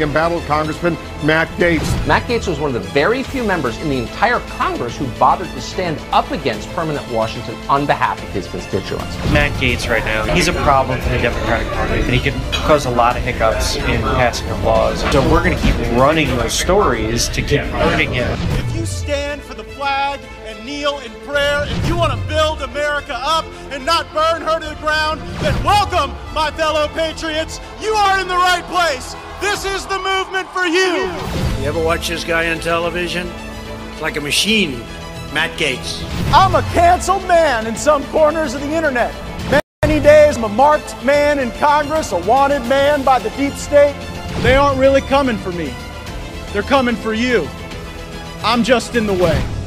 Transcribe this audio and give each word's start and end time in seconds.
embattled 0.00 0.42
Congressman 0.44 0.94
Matt 1.24 1.48
Gaetz. 1.58 2.06
Matt 2.06 2.22
Gaetz 2.24 2.46
was 2.48 2.58
one 2.58 2.74
of 2.74 2.82
the 2.82 2.88
very 2.90 3.22
few 3.22 3.44
members 3.44 3.76
in 3.78 3.88
the 3.88 3.98
entire 3.98 4.40
Congress 4.50 4.96
who 4.96 5.06
bothered 5.18 5.48
to 5.48 5.60
stand 5.60 5.98
up 6.12 6.30
against 6.30 6.68
permanent 6.70 7.10
Washington 7.10 7.54
on 7.68 7.86
behalf 7.86 8.22
of 8.22 8.28
his 8.30 8.46
constituents. 8.48 9.16
Matt 9.32 9.52
Gaetz, 9.60 9.88
right 9.88 10.04
now, 10.04 10.24
he's 10.34 10.48
a 10.48 10.52
problem 10.64 11.00
for 11.00 11.08
the 11.10 11.18
Democratic 11.18 11.66
Party, 11.72 12.00
and 12.00 12.12
he 12.12 12.20
can 12.20 12.38
cause 12.52 12.86
a 12.86 12.90
lot 12.90 13.16
of 13.16 13.22
hiccups 13.22 13.76
in 13.76 14.00
passing 14.00 14.48
of 14.50 14.62
laws. 14.64 15.00
So 15.12 15.20
we're 15.30 15.42
going 15.44 15.56
to 15.56 15.62
keep 15.62 15.74
running 15.98 16.28
those 16.36 16.52
stories 16.52 17.28
to 17.30 17.42
keep 17.42 17.60
hurting 17.60 18.12
him. 18.12 18.38
If 18.52 18.76
you 18.76 18.86
stand 18.86 19.42
for 19.42 19.54
the 19.54 19.64
flag 19.64 20.20
and 20.20 20.37
kneel 20.68 20.98
in 20.98 21.10
prayer, 21.24 21.64
if 21.66 21.88
you 21.88 21.96
want 21.96 22.12
to 22.12 22.28
build 22.28 22.60
America 22.60 23.14
up 23.14 23.46
and 23.72 23.86
not 23.86 24.04
burn 24.12 24.42
her 24.42 24.60
to 24.60 24.68
the 24.68 24.74
ground, 24.82 25.18
then 25.40 25.54
welcome, 25.64 26.10
my 26.34 26.50
fellow 26.50 26.86
patriots. 26.88 27.58
You 27.80 27.94
are 27.94 28.20
in 28.20 28.28
the 28.28 28.34
right 28.34 28.64
place. 28.64 29.16
This 29.40 29.64
is 29.64 29.86
the 29.86 29.98
movement 29.98 30.46
for 30.50 30.66
you. 30.66 31.08
You 31.60 31.68
ever 31.68 31.82
watch 31.82 32.08
this 32.08 32.22
guy 32.22 32.50
on 32.50 32.60
television? 32.60 33.26
It's 33.92 34.02
like 34.02 34.18
a 34.18 34.20
machine. 34.20 34.72
Matt 35.32 35.58
Gaetz. 35.58 36.02
I'm 36.34 36.54
a 36.54 36.62
canceled 36.72 37.26
man 37.26 37.66
in 37.66 37.74
some 37.74 38.04
corners 38.06 38.52
of 38.52 38.60
the 38.60 38.72
internet. 38.72 39.14
Many 39.82 40.00
days 40.00 40.36
I'm 40.36 40.44
a 40.44 40.48
marked 40.50 41.02
man 41.02 41.38
in 41.38 41.50
Congress, 41.52 42.12
a 42.12 42.18
wanted 42.18 42.60
man 42.66 43.02
by 43.04 43.18
the 43.18 43.30
deep 43.30 43.54
state. 43.54 43.96
They 44.42 44.56
aren't 44.56 44.78
really 44.78 45.00
coming 45.00 45.38
for 45.38 45.52
me. 45.52 45.74
They're 46.52 46.62
coming 46.62 46.96
for 46.96 47.14
you. 47.14 47.48
I'm 48.42 48.62
just 48.62 48.96
in 48.96 49.06
the 49.06 49.14
way. 49.14 49.57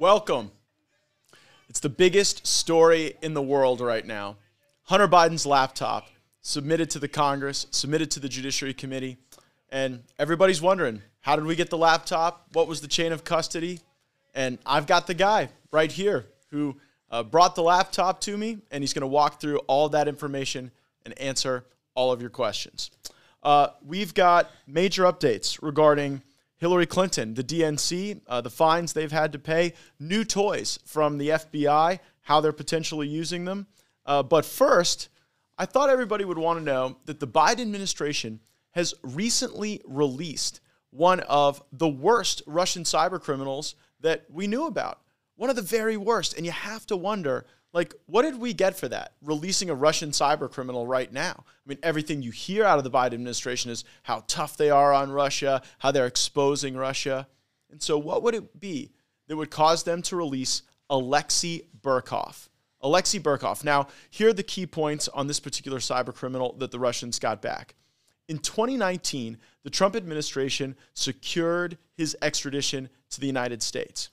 Welcome. 0.00 0.52
It's 1.68 1.80
the 1.80 1.88
biggest 1.88 2.46
story 2.46 3.14
in 3.20 3.34
the 3.34 3.42
world 3.42 3.80
right 3.80 4.06
now. 4.06 4.36
Hunter 4.84 5.08
Biden's 5.08 5.44
laptop 5.44 6.06
submitted 6.40 6.88
to 6.90 7.00
the 7.00 7.08
Congress, 7.08 7.66
submitted 7.72 8.08
to 8.12 8.20
the 8.20 8.28
Judiciary 8.28 8.74
Committee, 8.74 9.16
and 9.70 10.04
everybody's 10.16 10.62
wondering 10.62 11.02
how 11.22 11.34
did 11.34 11.46
we 11.46 11.56
get 11.56 11.68
the 11.68 11.76
laptop? 11.76 12.46
What 12.52 12.68
was 12.68 12.80
the 12.80 12.86
chain 12.86 13.10
of 13.10 13.24
custody? 13.24 13.80
And 14.36 14.58
I've 14.64 14.86
got 14.86 15.08
the 15.08 15.14
guy 15.14 15.48
right 15.72 15.90
here 15.90 16.26
who 16.52 16.76
uh, 17.10 17.24
brought 17.24 17.56
the 17.56 17.64
laptop 17.64 18.20
to 18.20 18.36
me, 18.36 18.58
and 18.70 18.84
he's 18.84 18.92
going 18.92 19.00
to 19.00 19.08
walk 19.08 19.40
through 19.40 19.58
all 19.66 19.88
that 19.88 20.06
information 20.06 20.70
and 21.04 21.18
answer 21.18 21.64
all 21.96 22.12
of 22.12 22.20
your 22.20 22.30
questions. 22.30 22.92
Uh, 23.42 23.70
we've 23.84 24.14
got 24.14 24.48
major 24.64 25.02
updates 25.02 25.58
regarding 25.60 26.22
Hillary 26.58 26.86
Clinton, 26.86 27.34
the 27.34 27.44
DNC, 27.44 28.20
uh, 28.26 28.40
the 28.40 28.50
fines 28.50 28.92
they've 28.92 29.12
had 29.12 29.32
to 29.32 29.38
pay, 29.38 29.74
new 29.98 30.24
toys 30.24 30.78
from 30.84 31.18
the 31.18 31.30
FBI, 31.30 32.00
how 32.22 32.40
they're 32.40 32.52
potentially 32.52 33.06
using 33.06 33.44
them. 33.44 33.66
Uh, 34.04 34.22
but 34.22 34.44
first, 34.44 35.08
I 35.56 35.66
thought 35.66 35.90
everybody 35.90 36.24
would 36.24 36.38
want 36.38 36.58
to 36.58 36.64
know 36.64 36.96
that 37.06 37.20
the 37.20 37.26
Biden 37.26 37.60
administration 37.60 38.40
has 38.72 38.94
recently 39.02 39.80
released 39.86 40.60
one 40.90 41.20
of 41.20 41.62
the 41.72 41.88
worst 41.88 42.42
Russian 42.46 42.82
cyber 42.84 43.20
criminals 43.20 43.74
that 44.00 44.24
we 44.30 44.46
knew 44.46 44.66
about. 44.66 45.00
One 45.36 45.50
of 45.50 45.56
the 45.56 45.62
very 45.62 45.96
worst. 45.96 46.36
And 46.36 46.44
you 46.44 46.52
have 46.52 46.86
to 46.86 46.96
wonder 46.96 47.46
like, 47.72 47.94
what 48.06 48.22
did 48.22 48.40
we 48.40 48.54
get 48.54 48.76
for 48.76 48.88
that? 48.88 49.12
Releasing 49.22 49.68
a 49.68 49.74
Russian 49.74 50.10
cyber 50.10 50.50
criminal 50.50 50.86
right 50.86 51.12
now. 51.12 51.44
I 51.46 51.68
mean, 51.68 51.78
everything 51.82 52.22
you 52.22 52.30
hear 52.30 52.64
out 52.64 52.78
of 52.78 52.84
the 52.84 52.90
Biden 52.90 53.14
administration 53.14 53.70
is 53.70 53.84
how 54.04 54.24
tough 54.26 54.56
they 54.56 54.70
are 54.70 54.92
on 54.92 55.10
Russia, 55.10 55.62
how 55.78 55.90
they're 55.90 56.06
exposing 56.06 56.76
Russia. 56.76 57.28
And 57.70 57.82
so, 57.82 57.98
what 57.98 58.22
would 58.22 58.34
it 58.34 58.58
be 58.58 58.92
that 59.26 59.36
would 59.36 59.50
cause 59.50 59.82
them 59.82 60.00
to 60.02 60.16
release 60.16 60.62
Alexei 60.88 61.66
Burkov? 61.82 62.48
Alexei 62.80 63.18
Burkov. 63.18 63.64
Now, 63.64 63.88
here 64.08 64.28
are 64.28 64.32
the 64.32 64.42
key 64.42 64.66
points 64.66 65.08
on 65.08 65.26
this 65.26 65.40
particular 65.40 65.78
cyber 65.78 66.14
criminal 66.14 66.54
that 66.58 66.70
the 66.70 66.78
Russians 66.78 67.18
got 67.18 67.42
back. 67.42 67.74
In 68.28 68.38
2019, 68.38 69.38
the 69.62 69.70
Trump 69.70 69.96
administration 69.96 70.76
secured 70.94 71.76
his 71.94 72.16
extradition 72.22 72.88
to 73.10 73.20
the 73.20 73.26
United 73.26 73.62
States. 73.62 74.10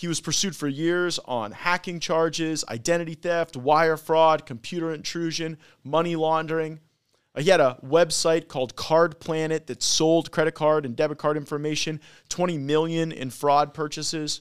He 0.00 0.08
was 0.08 0.22
pursued 0.22 0.56
for 0.56 0.66
years 0.66 1.18
on 1.26 1.52
hacking 1.52 2.00
charges, 2.00 2.64
identity 2.70 3.12
theft, 3.12 3.54
wire 3.54 3.98
fraud, 3.98 4.46
computer 4.46 4.94
intrusion, 4.94 5.58
money 5.84 6.16
laundering. 6.16 6.80
He 7.36 7.50
had 7.50 7.60
a 7.60 7.78
website 7.84 8.48
called 8.48 8.76
Card 8.76 9.20
Planet 9.20 9.66
that 9.66 9.82
sold 9.82 10.30
credit 10.30 10.54
card 10.54 10.86
and 10.86 10.96
debit 10.96 11.18
card 11.18 11.36
information, 11.36 12.00
20 12.30 12.56
million 12.56 13.12
in 13.12 13.28
fraud 13.28 13.74
purchases. 13.74 14.40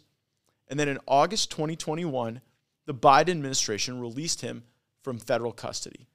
And 0.70 0.80
then 0.80 0.88
in 0.88 0.98
August 1.06 1.52
2021, 1.52 2.40
the 2.86 2.94
Biden 2.94 3.32
administration 3.32 4.00
released 4.00 4.40
him 4.40 4.64
from 5.04 5.20
federal 5.20 5.52
custody. 5.52 6.08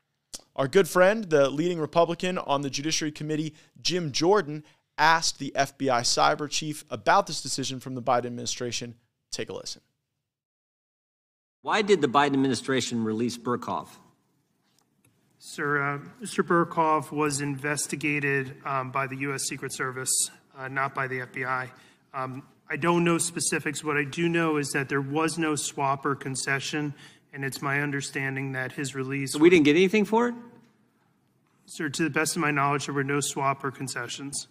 Our 0.56 0.68
good 0.68 0.88
friend, 0.88 1.28
the 1.28 1.50
leading 1.50 1.78
Republican 1.78 2.38
on 2.38 2.62
the 2.62 2.70
Judiciary 2.70 3.12
Committee, 3.12 3.54
Jim 3.82 4.10
Jordan, 4.10 4.64
asked 4.96 5.38
the 5.38 5.52
FBI 5.54 6.00
cyber 6.00 6.48
chief 6.48 6.86
about 6.88 7.26
this 7.26 7.42
decision 7.42 7.78
from 7.78 7.94
the 7.94 8.02
Biden 8.02 8.24
administration 8.24 8.94
Take 9.34 9.48
a 9.48 9.52
listen. 9.52 9.82
Why 11.62 11.82
did 11.82 12.00
the 12.00 12.08
Biden 12.08 12.34
administration 12.34 13.04
release 13.04 13.36
Burkov? 13.36 13.88
Sir, 15.38 15.82
uh, 15.82 15.98
Mr. 16.22 16.46
Burkov 16.46 17.10
was 17.10 17.40
investigated 17.40 18.54
um, 18.64 18.90
by 18.90 19.06
the 19.06 19.16
U.S. 19.16 19.42
Secret 19.48 19.72
Service, 19.74 20.30
uh, 20.56 20.68
not 20.68 20.94
by 20.94 21.08
the 21.08 21.20
FBI. 21.20 21.68
Um, 22.14 22.44
I 22.70 22.76
don't 22.76 23.04
know 23.04 23.18
specifics. 23.18 23.82
What 23.82 23.96
I 23.96 24.04
do 24.04 24.28
know 24.28 24.56
is 24.56 24.70
that 24.70 24.88
there 24.88 25.00
was 25.00 25.36
no 25.36 25.56
swap 25.56 26.06
or 26.06 26.14
concession, 26.14 26.94
and 27.32 27.44
it's 27.44 27.60
my 27.60 27.80
understanding 27.80 28.52
that 28.52 28.72
his 28.72 28.94
release. 28.94 29.32
So 29.32 29.38
we 29.38 29.50
didn't 29.50 29.64
get 29.64 29.76
anything 29.76 30.04
for 30.04 30.28
it? 30.28 30.34
Sir, 31.66 31.88
to 31.88 32.04
the 32.04 32.10
best 32.10 32.36
of 32.36 32.42
my 32.42 32.50
knowledge, 32.50 32.86
there 32.86 32.94
were 32.94 33.04
no 33.04 33.20
swap 33.20 33.64
or 33.64 33.70
concessions. 33.70 34.46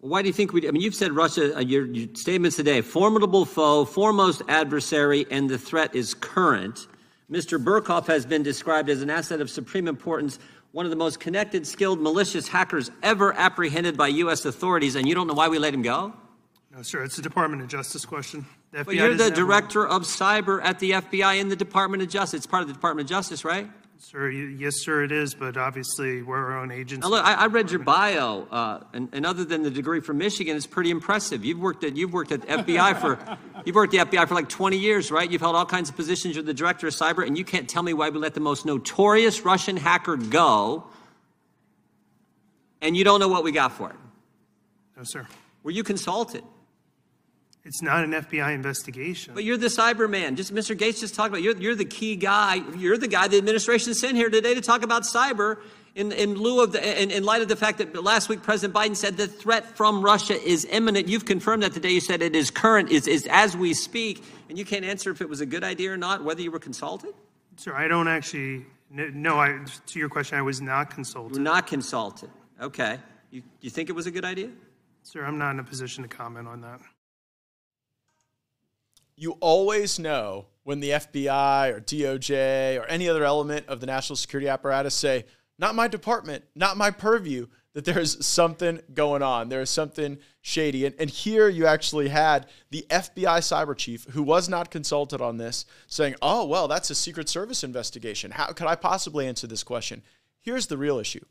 Why 0.00 0.22
do 0.22 0.28
you 0.28 0.32
think 0.32 0.52
we? 0.52 0.66
I 0.66 0.70
mean, 0.70 0.82
you've 0.82 0.94
said 0.94 1.12
Russia. 1.12 1.56
Uh, 1.56 1.60
your, 1.60 1.84
your, 1.86 2.08
statements 2.14 2.56
today: 2.56 2.80
formidable 2.80 3.44
foe, 3.44 3.84
foremost 3.84 4.42
adversary, 4.48 5.26
and 5.30 5.48
the 5.48 5.58
threat 5.58 5.94
is 5.94 6.14
current. 6.14 6.86
Mr. 7.30 7.62
Burkov 7.62 8.06
has 8.06 8.24
been 8.24 8.42
described 8.42 8.88
as 8.88 9.02
an 9.02 9.10
asset 9.10 9.40
of 9.40 9.50
supreme 9.50 9.86
importance, 9.86 10.38
one 10.72 10.86
of 10.86 10.90
the 10.90 10.96
most 10.96 11.20
connected, 11.20 11.66
skilled, 11.66 12.00
malicious 12.00 12.48
hackers 12.48 12.90
ever 13.02 13.32
apprehended 13.34 13.96
by 13.96 14.08
U.S. 14.08 14.44
authorities, 14.46 14.96
and 14.96 15.06
you 15.06 15.14
don't 15.14 15.26
know 15.26 15.34
why 15.34 15.48
we 15.48 15.58
let 15.58 15.72
him 15.72 15.82
go? 15.82 16.12
No, 16.74 16.82
sir. 16.82 17.04
It's 17.04 17.18
a 17.18 17.22
Department 17.22 17.62
of 17.62 17.68
Justice 17.68 18.04
question. 18.04 18.46
but 18.72 18.94
you're 18.94 19.14
the 19.14 19.30
director 19.30 19.86
of 19.86 20.02
cyber 20.02 20.60
at 20.64 20.78
the 20.78 20.92
FBI 20.92 21.40
in 21.40 21.48
the 21.48 21.56
Department 21.56 22.02
of 22.02 22.08
Justice. 22.08 22.38
It's 22.38 22.46
part 22.46 22.62
of 22.62 22.68
the 22.68 22.74
Department 22.74 23.06
of 23.06 23.10
Justice, 23.10 23.44
right? 23.44 23.68
Sir, 24.02 24.30
yes, 24.30 24.76
sir, 24.76 25.04
it 25.04 25.12
is, 25.12 25.34
but 25.34 25.58
obviously 25.58 26.22
we're 26.22 26.38
our 26.38 26.58
own 26.58 26.72
agency. 26.72 27.02
Now 27.02 27.08
look, 27.08 27.22
I, 27.22 27.34
I 27.34 27.46
read 27.48 27.70
your 27.70 27.80
bio, 27.80 28.48
uh, 28.50 28.80
and, 28.94 29.10
and, 29.12 29.26
other 29.26 29.44
than 29.44 29.62
the 29.62 29.70
degree 29.70 30.00
from 30.00 30.16
Michigan, 30.16 30.56
it's 30.56 30.66
pretty 30.66 30.90
impressive. 30.90 31.44
You've 31.44 31.58
worked 31.58 31.84
at 31.84 31.96
you've 31.96 32.14
worked 32.14 32.32
at 32.32 32.40
FBI 32.40 32.98
for 32.98 33.18
you've 33.66 33.76
worked 33.76 33.94
at 33.94 34.10
the 34.10 34.16
FBI 34.16 34.26
for 34.26 34.34
like 34.34 34.48
20 34.48 34.78
years, 34.78 35.10
right? 35.10 35.30
You've 35.30 35.42
held 35.42 35.54
all 35.54 35.66
kinds 35.66 35.90
of 35.90 35.96
positions. 35.96 36.34
You're 36.34 36.44
the 36.44 36.54
director 36.54 36.86
of 36.86 36.94
cyber, 36.94 37.26
and 37.26 37.36
you 37.36 37.44
can't 37.44 37.68
tell 37.68 37.82
me 37.82 37.92
why 37.92 38.08
we 38.08 38.18
let 38.18 38.32
the 38.32 38.40
most 38.40 38.64
notorious 38.64 39.42
Russian 39.42 39.76
hacker 39.76 40.16
go, 40.16 40.86
and 42.80 42.96
you 42.96 43.04
don't 43.04 43.20
know 43.20 43.28
what 43.28 43.44
we 43.44 43.52
got 43.52 43.72
for 43.72 43.90
it. 43.90 43.96
No, 44.96 45.02
sir. 45.04 45.26
Were 45.62 45.72
you 45.72 45.84
consulted? 45.84 46.42
It's 47.70 47.82
not 47.82 48.02
an 48.02 48.10
FBI 48.10 48.52
investigation. 48.52 49.32
But 49.32 49.44
you're 49.44 49.56
the 49.56 49.68
Cyberman. 49.68 50.34
Just 50.34 50.52
Mr. 50.52 50.76
Gaetz 50.76 50.98
just 50.98 51.14
talked 51.14 51.28
about 51.28 51.40
you're, 51.40 51.56
you're 51.56 51.76
the 51.76 51.84
key 51.84 52.16
guy. 52.16 52.56
You're 52.76 52.98
the 52.98 53.06
guy 53.06 53.28
the 53.28 53.38
administration 53.38 53.94
sent 53.94 54.16
here 54.16 54.28
today 54.28 54.54
to 54.54 54.60
talk 54.60 54.82
about 54.82 55.04
cyber 55.04 55.58
in, 55.94 56.10
in 56.10 56.34
lieu 56.34 56.64
of 56.64 56.72
the, 56.72 57.00
in, 57.00 57.12
in 57.12 57.22
light 57.22 57.42
of 57.42 57.48
the 57.48 57.54
fact 57.54 57.78
that 57.78 57.94
last 58.02 58.28
week 58.28 58.42
President 58.42 58.74
Biden 58.74 58.96
said 58.96 59.16
the 59.16 59.28
threat 59.28 59.64
from 59.76 60.02
Russia 60.04 60.34
is 60.34 60.64
imminent. 60.64 61.06
You've 61.06 61.26
confirmed 61.26 61.62
that 61.62 61.72
today. 61.72 61.90
You 61.90 62.00
said 62.00 62.22
it 62.22 62.34
is 62.34 62.50
current, 62.50 62.90
is, 62.90 63.06
is 63.06 63.28
as 63.30 63.56
we 63.56 63.72
speak, 63.72 64.24
and 64.48 64.58
you 64.58 64.64
can't 64.64 64.84
answer 64.84 65.12
if 65.12 65.20
it 65.20 65.28
was 65.28 65.40
a 65.40 65.46
good 65.46 65.62
idea 65.62 65.92
or 65.92 65.96
not, 65.96 66.24
whether 66.24 66.42
you 66.42 66.50
were 66.50 66.58
consulted? 66.58 67.14
Sir, 67.54 67.72
I 67.72 67.86
don't 67.86 68.08
actually, 68.08 68.66
no, 68.90 69.38
I, 69.38 69.60
to 69.86 69.98
your 70.00 70.08
question, 70.08 70.36
I 70.36 70.42
was 70.42 70.60
not 70.60 70.90
consulted. 70.90 71.36
You 71.36 71.40
were 71.40 71.44
not 71.44 71.68
consulted. 71.68 72.30
Okay. 72.60 72.98
You, 73.30 73.44
you 73.60 73.70
think 73.70 73.90
it 73.90 73.92
was 73.92 74.08
a 74.08 74.10
good 74.10 74.24
idea? 74.24 74.50
Sir, 75.04 75.24
I'm 75.24 75.38
not 75.38 75.52
in 75.52 75.60
a 75.60 75.64
position 75.64 76.02
to 76.02 76.08
comment 76.08 76.48
on 76.48 76.62
that 76.62 76.80
you 79.20 79.32
always 79.40 79.98
know 79.98 80.46
when 80.62 80.80
the 80.80 80.90
FBI 80.90 81.74
or 81.74 81.80
DOJ 81.80 82.80
or 82.80 82.86
any 82.86 83.06
other 83.06 83.22
element 83.22 83.66
of 83.68 83.80
the 83.80 83.86
national 83.86 84.16
security 84.16 84.48
apparatus 84.48 84.94
say, 84.94 85.26
not 85.58 85.74
my 85.74 85.88
department, 85.88 86.44
not 86.54 86.78
my 86.78 86.90
purview, 86.90 87.46
that 87.74 87.84
there's 87.84 88.24
something 88.24 88.80
going 88.94 89.22
on. 89.22 89.50
There 89.50 89.60
is 89.60 89.68
something 89.68 90.18
shady. 90.40 90.86
And, 90.86 90.94
and 90.98 91.10
here 91.10 91.50
you 91.50 91.66
actually 91.66 92.08
had 92.08 92.46
the 92.70 92.86
FBI 92.88 93.40
cyber 93.40 93.76
chief, 93.76 94.06
who 94.06 94.22
was 94.22 94.48
not 94.48 94.70
consulted 94.70 95.20
on 95.20 95.36
this, 95.36 95.66
saying, 95.86 96.14
oh, 96.22 96.46
well, 96.46 96.66
that's 96.66 96.88
a 96.88 96.94
Secret 96.94 97.28
Service 97.28 97.62
investigation. 97.62 98.30
How 98.30 98.46
could 98.46 98.66
I 98.66 98.74
possibly 98.74 99.28
answer 99.28 99.46
this 99.46 99.62
question? 99.62 100.02
Here's 100.40 100.66
the 100.66 100.78
real 100.78 100.98
issue. 100.98 101.24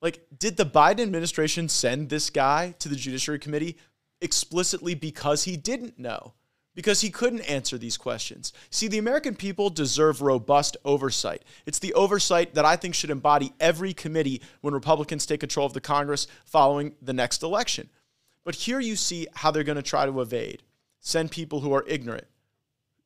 Like, 0.00 0.26
did 0.38 0.56
the 0.56 0.64
Biden 0.64 1.00
administration 1.00 1.68
send 1.68 2.08
this 2.08 2.30
guy 2.30 2.74
to 2.78 2.88
the 2.88 2.96
Judiciary 2.96 3.40
Committee 3.40 3.76
explicitly 4.22 4.94
because 4.94 5.44
he 5.44 5.58
didn't 5.58 5.98
know? 5.98 6.32
Because 6.76 7.00
he 7.00 7.10
couldn't 7.10 7.40
answer 7.40 7.78
these 7.78 7.96
questions. 7.96 8.52
See, 8.70 8.86
the 8.86 8.98
American 8.98 9.34
people 9.34 9.70
deserve 9.70 10.22
robust 10.22 10.76
oversight. 10.84 11.42
It's 11.64 11.80
the 11.80 11.94
oversight 11.94 12.54
that 12.54 12.66
I 12.66 12.76
think 12.76 12.94
should 12.94 13.10
embody 13.10 13.52
every 13.58 13.94
committee 13.94 14.42
when 14.60 14.74
Republicans 14.74 15.26
take 15.26 15.40
control 15.40 15.66
of 15.66 15.72
the 15.72 15.80
Congress 15.80 16.28
following 16.44 16.94
the 17.00 17.14
next 17.14 17.42
election. 17.42 17.88
But 18.44 18.54
here 18.54 18.78
you 18.78 18.94
see 18.94 19.26
how 19.34 19.50
they're 19.50 19.64
going 19.64 19.76
to 19.76 19.82
try 19.82 20.06
to 20.06 20.20
evade, 20.20 20.62
send 21.00 21.30
people 21.32 21.60
who 21.60 21.72
are 21.72 21.84
ignorant, 21.88 22.26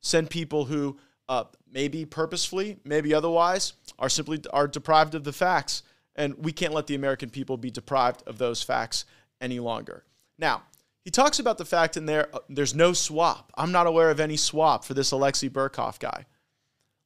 send 0.00 0.28
people 0.28 0.64
who 0.64 0.98
uh, 1.28 1.44
maybe 1.72 2.04
purposefully, 2.04 2.76
maybe 2.84 3.14
otherwise, 3.14 3.74
are 4.00 4.08
simply 4.08 4.42
are 4.52 4.66
deprived 4.66 5.14
of 5.14 5.22
the 5.22 5.32
facts. 5.32 5.84
And 6.16 6.34
we 6.38 6.50
can't 6.50 6.74
let 6.74 6.88
the 6.88 6.96
American 6.96 7.30
people 7.30 7.56
be 7.56 7.70
deprived 7.70 8.24
of 8.26 8.36
those 8.36 8.64
facts 8.64 9.04
any 9.40 9.60
longer. 9.60 10.04
Now, 10.38 10.62
he 11.04 11.10
talks 11.10 11.38
about 11.38 11.58
the 11.58 11.64
fact 11.64 11.96
in 11.96 12.06
there 12.06 12.28
uh, 12.34 12.40
there's 12.48 12.74
no 12.74 12.92
swap. 12.92 13.52
I'm 13.56 13.72
not 13.72 13.86
aware 13.86 14.10
of 14.10 14.20
any 14.20 14.36
swap 14.36 14.84
for 14.84 14.94
this 14.94 15.10
Alexei 15.10 15.48
Burkov 15.48 15.98
guy. 15.98 16.26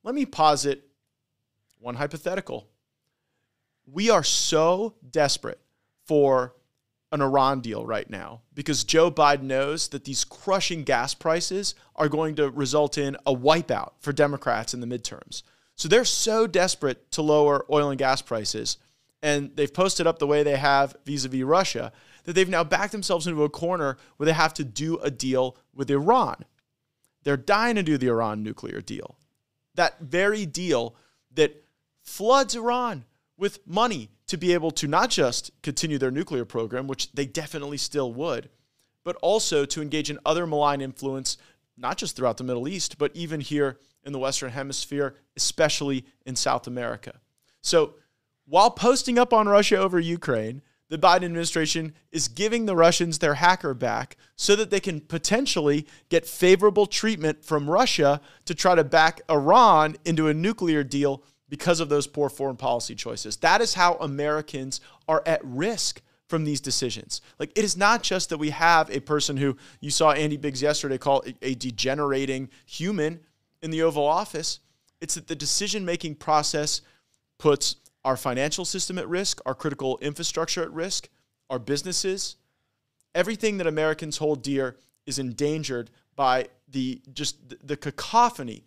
Let 0.03 0.15
me 0.15 0.27
posit 0.27 0.89
one 1.79 1.95
hypothetical. 1.95 2.69
We 3.87 4.11
are 4.11 4.25
so 4.25 4.95
desperate 5.11 5.61
for 6.07 6.55
an 7.13 7.23
Iran 7.23 7.61
deal 7.61 7.87
right 7.87 8.09
now 8.11 8.43
because 8.55 8.83
Joe 8.83 9.11
Biden 9.11 9.43
knows 9.43 9.89
that 9.89 10.05
these 10.05 10.25
crushing 10.25 10.83
gas 10.83 11.15
prices 11.15 11.75
are 11.95 12.09
going 12.09 12.35
to 12.37 12.51
result 12.51 12.99
in 12.99 13.17
a 13.25 13.35
wipeout 13.35 13.93
for 14.01 14.13
Democrats 14.13 14.75
in 14.75 14.81
the 14.81 14.87
midterms. 14.87 15.43
So 15.77 15.89
they're 15.89 16.05
so 16.05 16.47
desperate 16.47 17.11
to 17.13 17.23
lower 17.23 17.65
oil 17.71 17.91
and 17.91 17.99
gas 17.99 18.21
prices, 18.21 18.79
and 19.23 19.51
they've 19.55 19.73
posted 19.73 20.07
up 20.07 20.19
the 20.19 20.27
way 20.27 20.43
they 20.43 20.57
have 20.57 20.97
vis 21.05 21.25
a 21.25 21.29
vis 21.29 21.43
Russia 21.43 21.93
that 22.25 22.35
they've 22.35 22.49
now 22.49 22.65
backed 22.65 22.93
themselves 22.93 23.27
into 23.27 23.45
a 23.45 23.51
corner 23.51 23.97
where 24.17 24.27
they 24.27 24.33
have 24.33 24.55
to 24.55 24.65
do 24.65 24.99
a 24.99 25.11
deal 25.11 25.57
with 25.75 25.91
Iran. 25.91 26.45
They're 27.23 27.37
dying 27.37 27.77
to 27.77 27.83
do 27.83 27.97
the 27.97 28.09
Iran 28.09 28.43
nuclear 28.43 28.81
deal. 28.81 29.17
That 29.75 30.01
very 30.01 30.47
deal 30.47 30.95
that 31.35 31.65
floods 32.03 32.55
Iran 32.55 33.05
with 33.37 33.67
money 33.67 34.11
to 34.27 34.37
be 34.37 34.53
able 34.53 34.71
to 34.73 34.87
not 34.87 35.11
just 35.11 35.51
continue 35.63 35.99
their 35.99 36.11
nuclear 36.11 36.45
program, 36.45 36.87
which 36.87 37.13
they 37.13 37.27
definitely 37.27 37.77
still 37.77 38.13
would, 38.13 38.49
but 39.05 39.17
also 39.17 39.65
to 39.65 39.83
engage 39.83 40.11
in 40.11 40.19
other 40.25 40.47
malign 40.47 40.81
influence, 40.81 41.37
not 41.77 41.99
just 41.99 42.17
throughout 42.17 42.37
the 42.37 42.45
Middle 42.45 42.69
East, 42.69 42.97
but 42.99 43.11
even 43.15 43.41
here 43.41 43.79
in 44.05 44.13
the 44.13 44.19
Western 44.19 44.51
Hemisphere, 44.51 45.17
especially 45.37 46.05
in 46.25 46.37
South 46.37 46.67
America. 46.67 47.21
So 47.61 47.95
while 48.47 48.71
posting 48.71 49.19
up 49.19 49.33
on 49.33 49.49
Russia 49.49 49.77
over 49.77 49.99
Ukraine, 49.99 50.63
the 50.91 50.99
Biden 50.99 51.25
administration 51.25 51.95
is 52.13 52.29
giving 52.29 52.67
the 52.67 52.77
Russians 52.77 53.19
their 53.19 53.35
hacker 53.35 53.75
back 53.75 54.17
so 54.37 54.55
that 54.57 54.71
they 54.71 54.81
can 54.81 55.01
potentially 55.01 55.87
get 56.09 56.27
favorable 56.27 56.87
treatment 56.87 57.45
from 57.45 57.71
Russia 57.71 58.21
to 58.45 58.55
try 58.55 58.75
to 58.75 58.85
back 58.85 59.21
Iran 59.31 59.97
into 60.05 60.29
a 60.29 60.35
nuclear 60.35 60.85
deal 60.85 61.23
because 61.49 61.81
of 61.81 61.89
those 61.89 62.07
poor 62.07 62.29
foreign 62.29 62.57
policy 62.57 62.95
choices. 62.95 63.37
That 63.39 63.61
is 63.61 63.75
how 63.75 63.95
Americans 63.95 64.81
are 65.09 65.23
at 65.27 65.41
risk 65.45 66.03
from 66.29 66.45
these 66.45 66.61
decisions. 66.61 67.21
Like 67.39 67.53
it 67.57 67.65
is 67.65 67.77
not 67.77 68.03
just 68.03 68.29
that 68.31 68.39
we 68.39 68.51
have 68.51 68.91
a 68.91 69.01
person 69.01 69.37
who 69.37 69.57
you 69.81 69.91
saw 69.91 70.13
Andy 70.13 70.37
Biggs 70.37 70.63
yesterday 70.63 70.99
call 70.99 71.23
a 71.43 71.55
degenerating 71.55 72.51
human 72.67 73.21
in 73.63 73.71
the 73.71 73.83
Oval 73.83 74.07
Office. 74.07 74.61
It's 75.01 75.15
that 75.15 75.29
the 75.29 75.37
decision 75.37 75.85
making 75.85 76.17
process 76.17 76.81
puts 77.39 77.77
our 78.05 78.17
financial 78.17 78.65
system 78.65 78.99
at 78.99 79.09
risk, 79.09 79.41
our 79.47 79.55
critical 79.55 79.99
infrastructure 79.99 80.63
at 80.63 80.73
risk, 80.73 81.09
our 81.51 81.59
businesses. 81.59 82.37
Everything 83.15 83.59
that 83.59 83.67
Americans 83.67 84.19
hold 84.19 84.43
dear 84.43 84.77
is 85.07 85.19
endangered 85.19 85.91
by 86.17 86.49
the 86.69 87.01
just 87.13 87.37
the 87.67 87.77
cacophony 87.77 88.65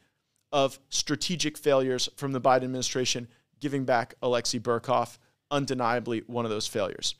of 0.51 0.79
strategic 0.89 1.57
failures 1.57 2.09
from 2.15 2.31
the 2.31 2.41
Biden 2.41 2.63
administration, 2.63 3.27
giving 3.59 3.83
back 3.83 4.15
Alexei 4.21 4.59
Burkov, 4.59 5.17
undeniably 5.51 6.23
one 6.27 6.45
of 6.45 6.51
those 6.51 6.67
failures. 6.67 7.15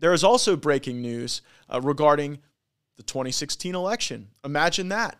There 0.00 0.12
is 0.12 0.24
also 0.24 0.56
breaking 0.56 1.00
news 1.00 1.42
uh, 1.72 1.80
regarding 1.80 2.38
the 2.96 3.02
2016 3.02 3.74
election. 3.74 4.28
Imagine 4.44 4.88
that. 4.88 5.18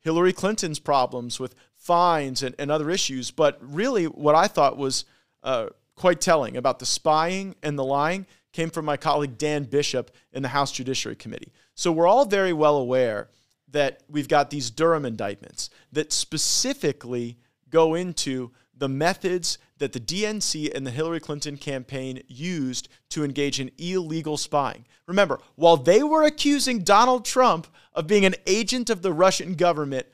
Hillary 0.00 0.32
Clinton's 0.32 0.78
problems 0.78 1.38
with 1.38 1.54
fines 1.76 2.42
and, 2.42 2.54
and 2.58 2.70
other 2.70 2.90
issues. 2.90 3.30
But 3.30 3.58
really, 3.60 4.04
what 4.04 4.34
I 4.34 4.46
thought 4.46 4.78
was 4.78 5.04
uh, 5.42 5.66
quite 5.94 6.20
telling 6.20 6.56
about 6.56 6.78
the 6.78 6.86
spying 6.86 7.54
and 7.62 7.78
the 7.78 7.84
lying 7.84 8.26
came 8.52 8.70
from 8.70 8.84
my 8.84 8.96
colleague 8.96 9.38
Dan 9.38 9.64
Bishop 9.64 10.10
in 10.32 10.42
the 10.42 10.48
House 10.48 10.72
Judiciary 10.72 11.16
Committee. 11.16 11.52
So 11.74 11.92
we're 11.92 12.08
all 12.08 12.24
very 12.24 12.52
well 12.52 12.76
aware 12.76 13.28
that 13.70 14.02
we've 14.08 14.28
got 14.28 14.50
these 14.50 14.70
Durham 14.70 15.04
indictments 15.04 15.70
that 15.92 16.12
specifically 16.12 17.38
go 17.68 17.94
into 17.94 18.50
the 18.76 18.88
methods 18.88 19.58
that 19.78 19.92
the 19.92 20.00
DNC 20.00 20.74
and 20.74 20.86
the 20.86 20.90
Hillary 20.90 21.20
Clinton 21.20 21.56
campaign 21.56 22.22
used 22.26 22.88
to 23.10 23.24
engage 23.24 23.60
in 23.60 23.70
illegal 23.78 24.36
spying. 24.36 24.86
Remember, 25.06 25.38
while 25.54 25.76
they 25.76 26.02
were 26.02 26.24
accusing 26.24 26.82
Donald 26.82 27.24
Trump 27.24 27.66
of 27.92 28.06
being 28.06 28.24
an 28.24 28.34
agent 28.46 28.90
of 28.90 29.02
the 29.02 29.12
Russian 29.12 29.54
government, 29.54 30.06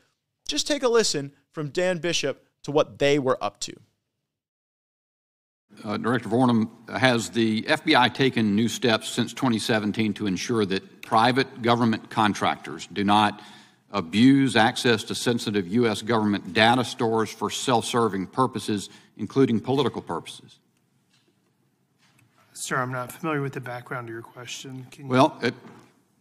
just 0.48 0.66
take 0.66 0.82
a 0.82 0.88
listen 0.88 1.32
from 1.50 1.70
Dan 1.70 1.98
Bishop 1.98 2.44
to 2.64 2.72
what 2.72 2.98
they 2.98 3.18
were 3.18 3.42
up 3.42 3.60
to. 3.60 3.74
Uh, 5.84 5.96
Director 5.96 6.28
Vorndran, 6.28 6.68
has 6.88 7.30
the 7.30 7.62
FBI 7.62 8.12
taken 8.14 8.56
new 8.56 8.68
steps 8.68 9.08
since 9.08 9.32
2017 9.32 10.14
to 10.14 10.26
ensure 10.26 10.64
that 10.66 11.02
private 11.02 11.62
government 11.62 12.10
contractors 12.10 12.86
do 12.92 13.04
not 13.04 13.40
abuse 13.90 14.56
access 14.56 15.04
to 15.04 15.14
sensitive 15.14 15.66
U.S. 15.68 16.02
government 16.02 16.52
data 16.52 16.84
stores 16.84 17.30
for 17.30 17.50
self 17.50 17.84
serving 17.84 18.26
purposes, 18.26 18.90
including 19.16 19.60
political 19.60 20.02
purposes? 20.02 20.58
Sir, 22.52 22.76
I'm 22.76 22.92
not 22.92 23.12
familiar 23.12 23.42
with 23.42 23.52
the 23.52 23.60
background 23.60 24.08
of 24.08 24.12
your 24.14 24.22
question. 24.22 24.86
Can 24.90 25.08
well, 25.08 25.38
it, 25.42 25.54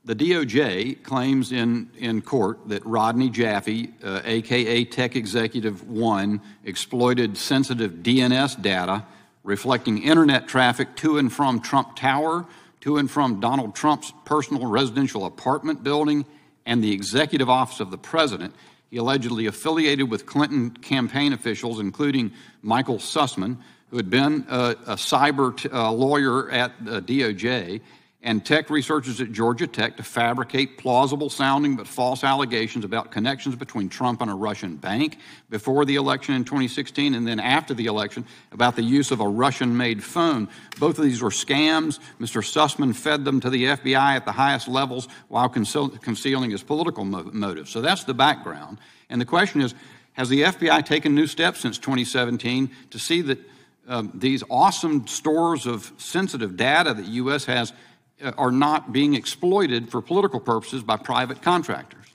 the 0.04 0.16
DOJ 0.16 1.02
claims 1.02 1.52
in, 1.52 1.90
in 1.98 2.22
court 2.22 2.60
that 2.68 2.86
Rodney 2.86 3.30
Joffe, 3.30 3.92
uh, 4.04 4.22
aka 4.24 4.86
Tech 4.86 5.16
Executive 5.16 5.88
One, 5.88 6.42
exploited 6.64 7.38
sensitive 7.38 7.92
DNS 8.04 8.62
data 8.62 9.06
reflecting 9.46 10.02
internet 10.02 10.48
traffic 10.48 10.96
to 10.98 11.18
and 11.18 11.32
from 11.32 11.62
Trump 11.62 11.96
Tower, 11.96 12.46
to 12.82 12.98
and 12.98 13.10
from 13.10 13.40
Donald 13.40 13.76
Trump's 13.76 14.12
personal 14.26 14.66
residential 14.68 15.26
apartment 15.26 15.84
building, 15.84 16.26
and 16.66 16.84
the 16.84 16.92
executive 16.92 17.50
office 17.50 17.80
of 17.80 17.92
the 17.92 17.98
president. 17.98 18.54
He 18.90 18.98
allegedly 18.98 19.46
affiliated 19.46 20.10
with 20.10 20.26
Clinton 20.26 20.72
campaign 20.72 21.32
officials, 21.32 21.80
including 21.80 22.32
Michael 22.62 22.98
Sussmann, 22.98 23.58
who 23.92 23.98
had 23.98 24.10
been 24.10 24.46
a, 24.50 24.76
a 24.88 24.96
cyber 24.96 25.56
t- 25.56 25.70
uh, 25.70 25.92
lawyer 25.92 26.50
at 26.50 26.74
the 26.84 27.02
DOJ 27.02 27.82
and 28.26 28.44
tech 28.44 28.72
researchers 28.72 29.22
at 29.22 29.32
Georgia 29.32 29.68
Tech 29.68 29.98
to 29.98 30.04
fabricate 30.04 30.80
plausible 30.80 31.30
sounding 31.30 31.76
but 31.76 31.88
false 31.88 32.24
allegations 32.24 32.84
about 32.84 33.12
connections 33.12 33.56
between 33.56 33.88
Trump 33.88 34.20
and 34.20 34.32
a 34.32 34.34
Russian 34.34 34.78
bank 34.78 35.20
before 35.52 35.86
the 35.86 35.96
election 35.96 36.34
in 36.34 36.44
2016 36.44 37.14
and 37.14 37.28
then 37.28 37.40
after 37.40 37.76
the 37.76 37.86
election 37.86 38.26
about 38.52 38.76
the 38.76 38.82
use 38.82 39.12
of 39.12 39.20
a 39.20 39.28
Russian 39.28 39.78
made 39.78 40.04
phone. 40.04 40.50
Both 40.80 40.98
of 40.98 41.06
these 41.06 41.22
were 41.22 41.30
scams. 41.30 42.00
Mr. 42.20 42.42
Sussmann 42.42 42.96
fed 42.96 43.26
them 43.26 43.40
to 43.42 43.50
the 43.52 43.66
FBI 43.66 44.16
at 44.16 44.26
the 44.26 44.32
highest 44.32 44.68
levels 44.68 45.08
while 45.28 45.48
conceal- 45.48 45.90
concealing 45.90 46.50
his 46.50 46.64
political 46.64 47.06
mo- 47.06 47.30
motives. 47.32 47.70
So 47.70 47.80
that's 47.80 48.06
the 48.06 48.16
background. 48.16 48.80
And 49.08 49.22
the 49.22 49.26
question 49.26 49.62
is 49.62 49.76
has 50.14 50.30
the 50.30 50.42
FBI 50.44 50.84
taken 50.84 51.14
new 51.14 51.28
steps 51.28 51.60
since 51.60 51.78
2017 51.78 52.72
to 52.90 52.98
see 52.98 53.22
that 53.22 53.38
um, 53.88 54.12
these 54.16 54.44
awesome 54.50 55.06
stores 55.06 55.68
of 55.68 55.92
sensitive 55.98 56.58
data 56.58 56.94
that 56.94 57.04
the 57.04 57.12
U.S. 57.12 57.46
has 57.46 57.72
are 58.38 58.52
not 58.52 58.92
being 58.92 59.14
exploited 59.14 59.90
for 59.90 60.02
political 60.02 60.40
purposes 60.40 60.84
by 60.84 60.98
private 60.98 61.42
contractors. 61.42 62.06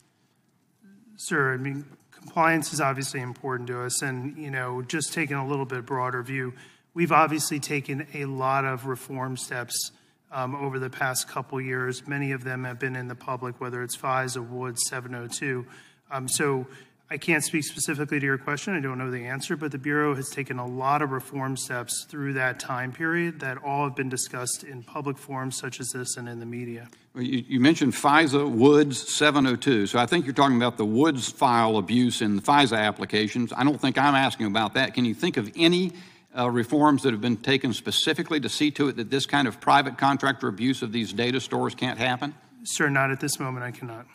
Sir, 1.17 1.55
I 1.55 1.57
mean, 1.59 1.85
compliance 2.11 2.73
is 2.73 2.81
obviously 2.81 3.21
important 3.21 3.67
to 3.69 3.83
us. 3.83 4.03
And, 4.03 4.37
you 4.39 4.51
know, 4.51 4.83
just 4.83 5.13
taking 5.13 5.37
a 5.37 5.47
little 5.47 5.67
bit 5.67 5.85
broader 5.85 6.23
view, 6.23 6.55
we've 6.95 7.13
obviously 7.13 7.61
taken 7.61 8.07
a 8.15 8.25
lot 8.25 8.65
of 8.65 8.87
reform 8.87 9.37
steps 9.37 9.93
um, 10.33 10.55
over 10.55 10.79
the 10.79 10.91
past 10.91 11.29
couple 11.29 11.61
years. 11.61 12.07
Many 12.07 12.33
of 12.33 12.45
them 12.45 12.65
have 12.65 12.79
been 12.79 12.97
in 12.97 13.09
the 13.09 13.15
public, 13.15 13.61
whether 13.61 13.83
it's 13.83 13.97
FISA, 13.97 14.47
Woods, 14.49 14.83
702. 14.89 15.67
Um, 16.11 16.29
so 16.29 16.67
I 17.13 17.19
can't 17.19 17.43
speak 17.43 17.65
specifically 17.65 18.21
to 18.21 18.27
your 18.27 18.39
question. 18.39 18.77
I 18.77 18.81
don't 18.81 18.97
know 18.97 19.11
the 19.11 19.27
answer, 19.27 19.57
but 19.57 19.73
the 19.73 19.79
Bureau 19.79 20.15
has 20.15 20.29
taken 20.31 20.61
a 20.61 20.67
lot 20.67 21.03
of 21.03 21.11
reform 21.11 21.57
steps 21.57 22.07
through 22.09 22.35
that 22.35 22.61
time 22.61 22.93
period 22.93 23.41
that 23.41 23.59
all 23.65 23.83
have 23.83 23.97
been 23.97 24.09
discussed 24.09 24.63
in 24.63 24.85
public 24.85 25.19
forums 25.19 25.59
such 25.59 25.81
as 25.81 25.89
this 25.89 26.17
and 26.17 26.29
in 26.29 26.39
the 26.39 26.47
media. 26.47 26.89
Well, 27.13 27.25
you, 27.25 27.45
you, 27.49 27.59
mentioned 27.59 27.95
FISA, 27.95 28.49
Woods, 28.49 29.13
702. 29.13 29.89
So 29.89 29.99
I 29.99 30.07
think 30.07 30.25
you're 30.25 30.35
talking 30.35 30.57
about 30.57 30.77
the 30.77 30.85
Woods 30.85 31.29
file 31.29 31.79
abuse 31.79 32.23
in 32.23 32.37
the 32.37 32.43
FISA 32.43 32.79
applications. 32.79 33.53
I 33.57 33.65
don't 33.65 33.81
think 33.81 33.99
I'm 33.99 34.15
asking 34.15 34.47
about 34.47 34.75
that. 34.75 34.95
Can 34.95 35.05
you 35.05 35.15
think 35.15 35.37
of 35.37 35.51
any 35.57 35.93
uh, 36.39 36.49
reforms 36.49 37.03
that 37.03 37.11
have 37.11 37.21
been 37.21 37.39
taken 37.39 37.73
specifically 37.73 38.39
to 38.39 38.49
see 38.49 38.71
to 38.71 38.87
it 38.87 38.97
that 38.99 39.11
this 39.11 39.27
kind 39.27 39.49
of 39.49 39.61
private 39.61 39.99
contractor 39.99 40.47
abuse 40.47 40.81
of 40.81 40.93
these 40.93 41.13
data 41.13 41.41
stores 41.41 41.75
can't 41.75 41.99
happen? 41.99 42.35
Sir, 42.63 42.89
not 42.89 43.11
at 43.11 43.19
this 43.19 43.41
moment. 43.41 43.65
I 43.65 43.73
cannot. 43.73 44.07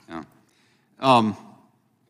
Um, 1.01 1.35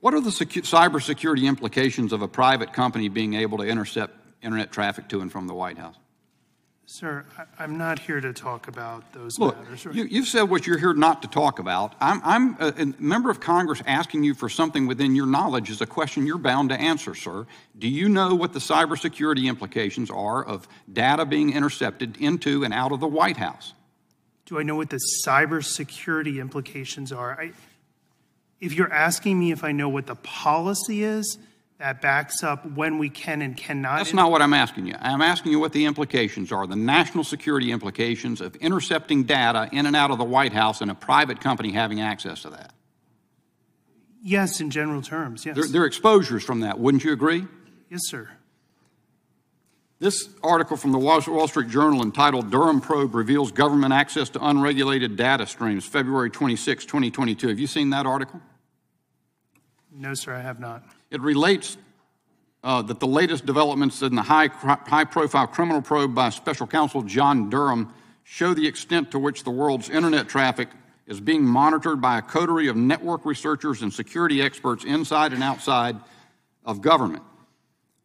what 0.06 0.14
are 0.14 0.22
the 0.22 0.30
secu- 0.30 0.62
cybersecurity 0.62 1.46
implications 1.46 2.14
of 2.14 2.22
a 2.22 2.28
private 2.28 2.72
company 2.74 3.10
being 3.10 3.34
able 3.34 3.58
to 3.58 3.64
intercept 3.64 4.14
internet 4.44 4.72
traffic 4.72 5.10
to 5.10 5.20
and 5.22 5.32
from 5.32 5.48
the 5.48 5.54
White 5.56 5.80
House? 5.80 5.96
Sir, 6.86 7.26
I, 7.36 7.64
I'm 7.64 7.80
not 7.80 7.98
here 7.98 8.22
to 8.22 8.32
talk 8.32 8.68
about 8.68 9.14
those 9.14 9.40
Look, 9.40 9.58
matters. 9.58 9.84
you, 9.86 10.04
you've 10.04 10.28
said 10.28 10.44
what 10.44 10.68
you're 10.68 10.78
here 10.78 10.94
not 10.94 11.24
to 11.24 11.28
talk 11.28 11.58
about. 11.58 11.96
I'm, 12.00 12.22
I'm 12.24 12.56
a, 12.60 12.68
a 12.84 12.94
member 13.00 13.32
of 13.32 13.40
Congress 13.40 13.82
asking 13.88 14.24
you 14.24 14.36
for 14.36 14.48
something 14.48 14.86
within 14.86 15.16
your 15.16 15.26
knowledge 15.26 15.72
is 15.72 15.82
a 15.82 15.88
question 15.88 16.28
you're 16.28 16.38
bound 16.38 16.70
to 16.70 16.80
answer, 16.80 17.16
sir. 17.16 17.48
Do 17.76 17.88
you 17.88 18.08
know 18.08 18.36
what 18.36 18.54
the 18.54 18.60
cybersecurity 18.60 19.46
implications 19.46 20.12
are 20.12 20.46
of 20.46 20.68
data 20.94 21.26
being 21.26 21.52
intercepted 21.52 22.18
into 22.18 22.64
and 22.64 22.76
out 22.76 22.92
of 22.92 23.00
the 23.00 23.08
White 23.08 23.38
House? 23.38 23.74
Do 24.46 24.60
I 24.60 24.62
know 24.62 24.76
what 24.76 24.92
the 24.92 25.00
cybersecurity 25.26 26.40
implications 26.40 27.12
are? 27.12 27.42
I, 27.42 27.54
if 28.60 28.74
you're 28.74 28.92
asking 28.92 29.40
me 29.40 29.52
if 29.52 29.64
I 29.64 29.72
know 29.72 29.90
what 29.90 30.08
the 30.08 30.16
policy 30.16 31.04
is 31.04 31.38
that 31.78 32.02
backs 32.02 32.42
up 32.42 32.66
when 32.66 32.98
we 32.98 33.10
can 33.10 33.42
and 33.42 33.58
cannot. 33.58 33.98
That's 33.98 34.14
not 34.14 34.32
what 34.32 34.42
I'm 34.42 34.54
asking 34.54 34.88
you. 34.88 34.96
I'm 35.00 35.22
asking 35.22 35.52
you 35.52 35.60
what 35.60 35.74
the 35.74 35.86
implications 35.86 36.52
are, 36.52 36.66
the 36.66 36.76
national 36.76 37.26
security 37.26 37.72
implications 37.72 38.40
of 38.40 38.56
intercepting 38.56 39.24
data 39.24 39.70
in 39.74 39.86
and 39.86 39.96
out 39.96 40.10
of 40.12 40.18
the 40.18 40.24
White 40.24 40.54
House 40.54 40.82
and 40.82 40.90
a 40.90 40.96
private 40.96 41.42
company 41.42 41.72
having 41.72 42.00
access 42.00 42.44
to 42.44 42.50
that. 42.52 42.74
Yes, 44.24 44.60
in 44.62 44.72
general 44.72 45.02
terms, 45.02 45.46
yes. 45.46 45.56
There, 45.56 45.68
there 45.68 45.82
are 45.84 45.86
exposures 45.86 46.44
from 46.44 46.62
that, 46.62 46.80
wouldn't 46.80 47.04
you 47.04 47.12
agree? 47.12 47.46
Yes, 47.90 48.02
sir. 48.06 48.30
This 49.98 50.28
article 50.44 50.76
from 50.76 50.92
the 50.92 51.00
Wall 51.00 51.48
Street 51.48 51.70
Journal 51.70 52.02
entitled 52.02 52.52
Durham 52.52 52.82
Probe 52.82 53.16
Reveals 53.16 53.54
Government 53.54 53.94
Access 53.94 54.28
to 54.32 54.46
Unregulated 54.46 55.16
Data 55.16 55.48
Streams, 55.48 55.86
February 55.86 56.30
26, 56.30 56.84
2022. 56.84 57.48
Have 57.48 57.60
you 57.60 57.68
seen 57.68 57.92
that 57.92 58.06
article? 58.06 58.42
No, 59.94 60.14
sir, 60.14 60.34
I 60.34 60.42
have 60.42 60.60
not. 60.60 60.84
It 61.12 61.22
relates 61.22 61.78
uh, 62.62 62.82
that 62.82 63.00
the 63.00 63.08
latest 63.08 63.46
developments 63.46 64.02
in 64.02 64.16
the 64.16 64.22
high, 64.22 64.48
high 64.48 65.06
profile 65.06 65.48
criminal 65.48 65.82
probe 65.82 66.14
by 66.14 66.30
special 66.30 66.68
counsel 66.68 67.02
John 67.02 67.50
Durham 67.50 67.94
show 68.26 68.54
the 68.54 68.68
extent 68.68 69.12
to 69.12 69.20
which 69.20 69.46
the 69.46 69.52
world's 69.52 69.90
internet 69.90 70.28
traffic 70.28 70.68
is 71.08 71.22
being 71.22 71.46
monitored 71.46 72.02
by 72.02 72.18
a 72.18 72.22
coterie 72.22 72.68
of 72.68 72.76
network 72.76 73.26
researchers 73.26 73.82
and 73.82 73.94
security 73.94 74.42
experts 74.42 74.84
inside 74.84 75.32
and 75.32 75.42
outside 75.42 75.96
of 76.66 76.82
government. 76.82 77.24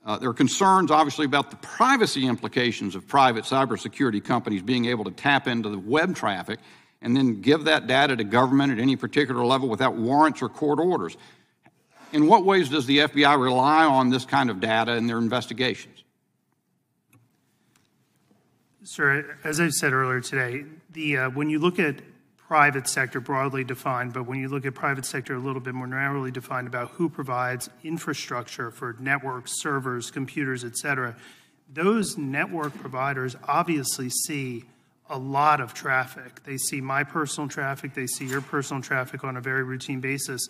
Uh, 0.05 0.19
there 0.19 0.31
are 0.31 0.35
concerns, 0.35 0.91
obviously, 0.91 1.27
about 1.27 1.51
the 1.51 1.57
privacy 1.59 2.27
implications 2.27 2.95
of 2.95 3.07
private 3.07 3.45
cybersecurity 3.45 4.25
companies 4.25 4.63
being 4.63 4.87
able 4.87 5.05
to 5.05 5.11
tap 5.11 5.47
into 5.47 5.69
the 5.69 5.79
web 5.79 6.17
traffic 6.17 6.59
and 7.03 7.17
then 7.17 7.41
give 7.41 7.65
that 7.65 7.87
data 7.87 8.17
to 8.17 8.25
government 8.25 8.73
at 8.73 8.79
any 8.79 8.97
particular 8.97 9.45
level 9.45 9.69
without 9.69 9.97
warrants 9.97 10.41
or 10.43 10.49
court 10.49 10.79
orders. 10.79 11.17
In 12.13 12.27
what 12.27 12.45
ways 12.45 12.69
does 12.69 12.87
the 12.87 12.99
FBI 12.99 13.41
rely 13.41 13.85
on 13.85 14.11
this 14.11 14.25
kind 14.25 14.51
of 14.51 14.59
data 14.59 14.95
in 14.95 15.07
their 15.07 15.19
investigations? 15.19 16.03
Sir, 18.83 19.39
as 19.45 19.61
I 19.61 19.69
said 19.69 19.93
earlier 19.93 20.21
today, 20.21 20.65
the 20.91 21.19
uh, 21.19 21.31
when 21.31 21.51
you 21.51 21.59
look 21.59 21.79
at 21.79 22.01
private 22.51 22.89
sector 22.89 23.21
broadly 23.21 23.63
defined, 23.63 24.13
but 24.13 24.25
when 24.25 24.41
you 24.41 24.49
look 24.49 24.67
at 24.67 24.75
private 24.75 25.07
sector 25.07 25.37
a 25.37 25.39
little 25.39 25.61
bit 25.61 25.73
more 25.73 25.87
narrowly 25.87 26.33
defined 26.33 26.67
about 26.67 26.91
who 26.91 27.09
provides 27.09 27.71
infrastructure 27.85 28.73
for 28.73 28.97
networks, 28.99 29.63
servers, 29.63 30.11
computers, 30.11 30.65
et 30.65 30.77
cetera, 30.77 31.15
those 31.73 32.19
network 32.19 32.75
providers 32.75 33.37
obviously 33.47 34.11
see 34.11 34.65
a 35.09 35.17
lot 35.17 35.61
of 35.61 35.75
traffic. 35.75 36.43
They 36.43 36.57
see 36.57 36.81
my 36.81 37.05
personal 37.05 37.49
traffic, 37.49 37.95
they 37.95 38.09
see 38.09 38.27
your 38.27 38.41
personal 38.41 38.83
traffic 38.83 39.23
on 39.23 39.37
a 39.37 39.41
very 39.41 39.63
routine 39.63 40.01
basis. 40.01 40.49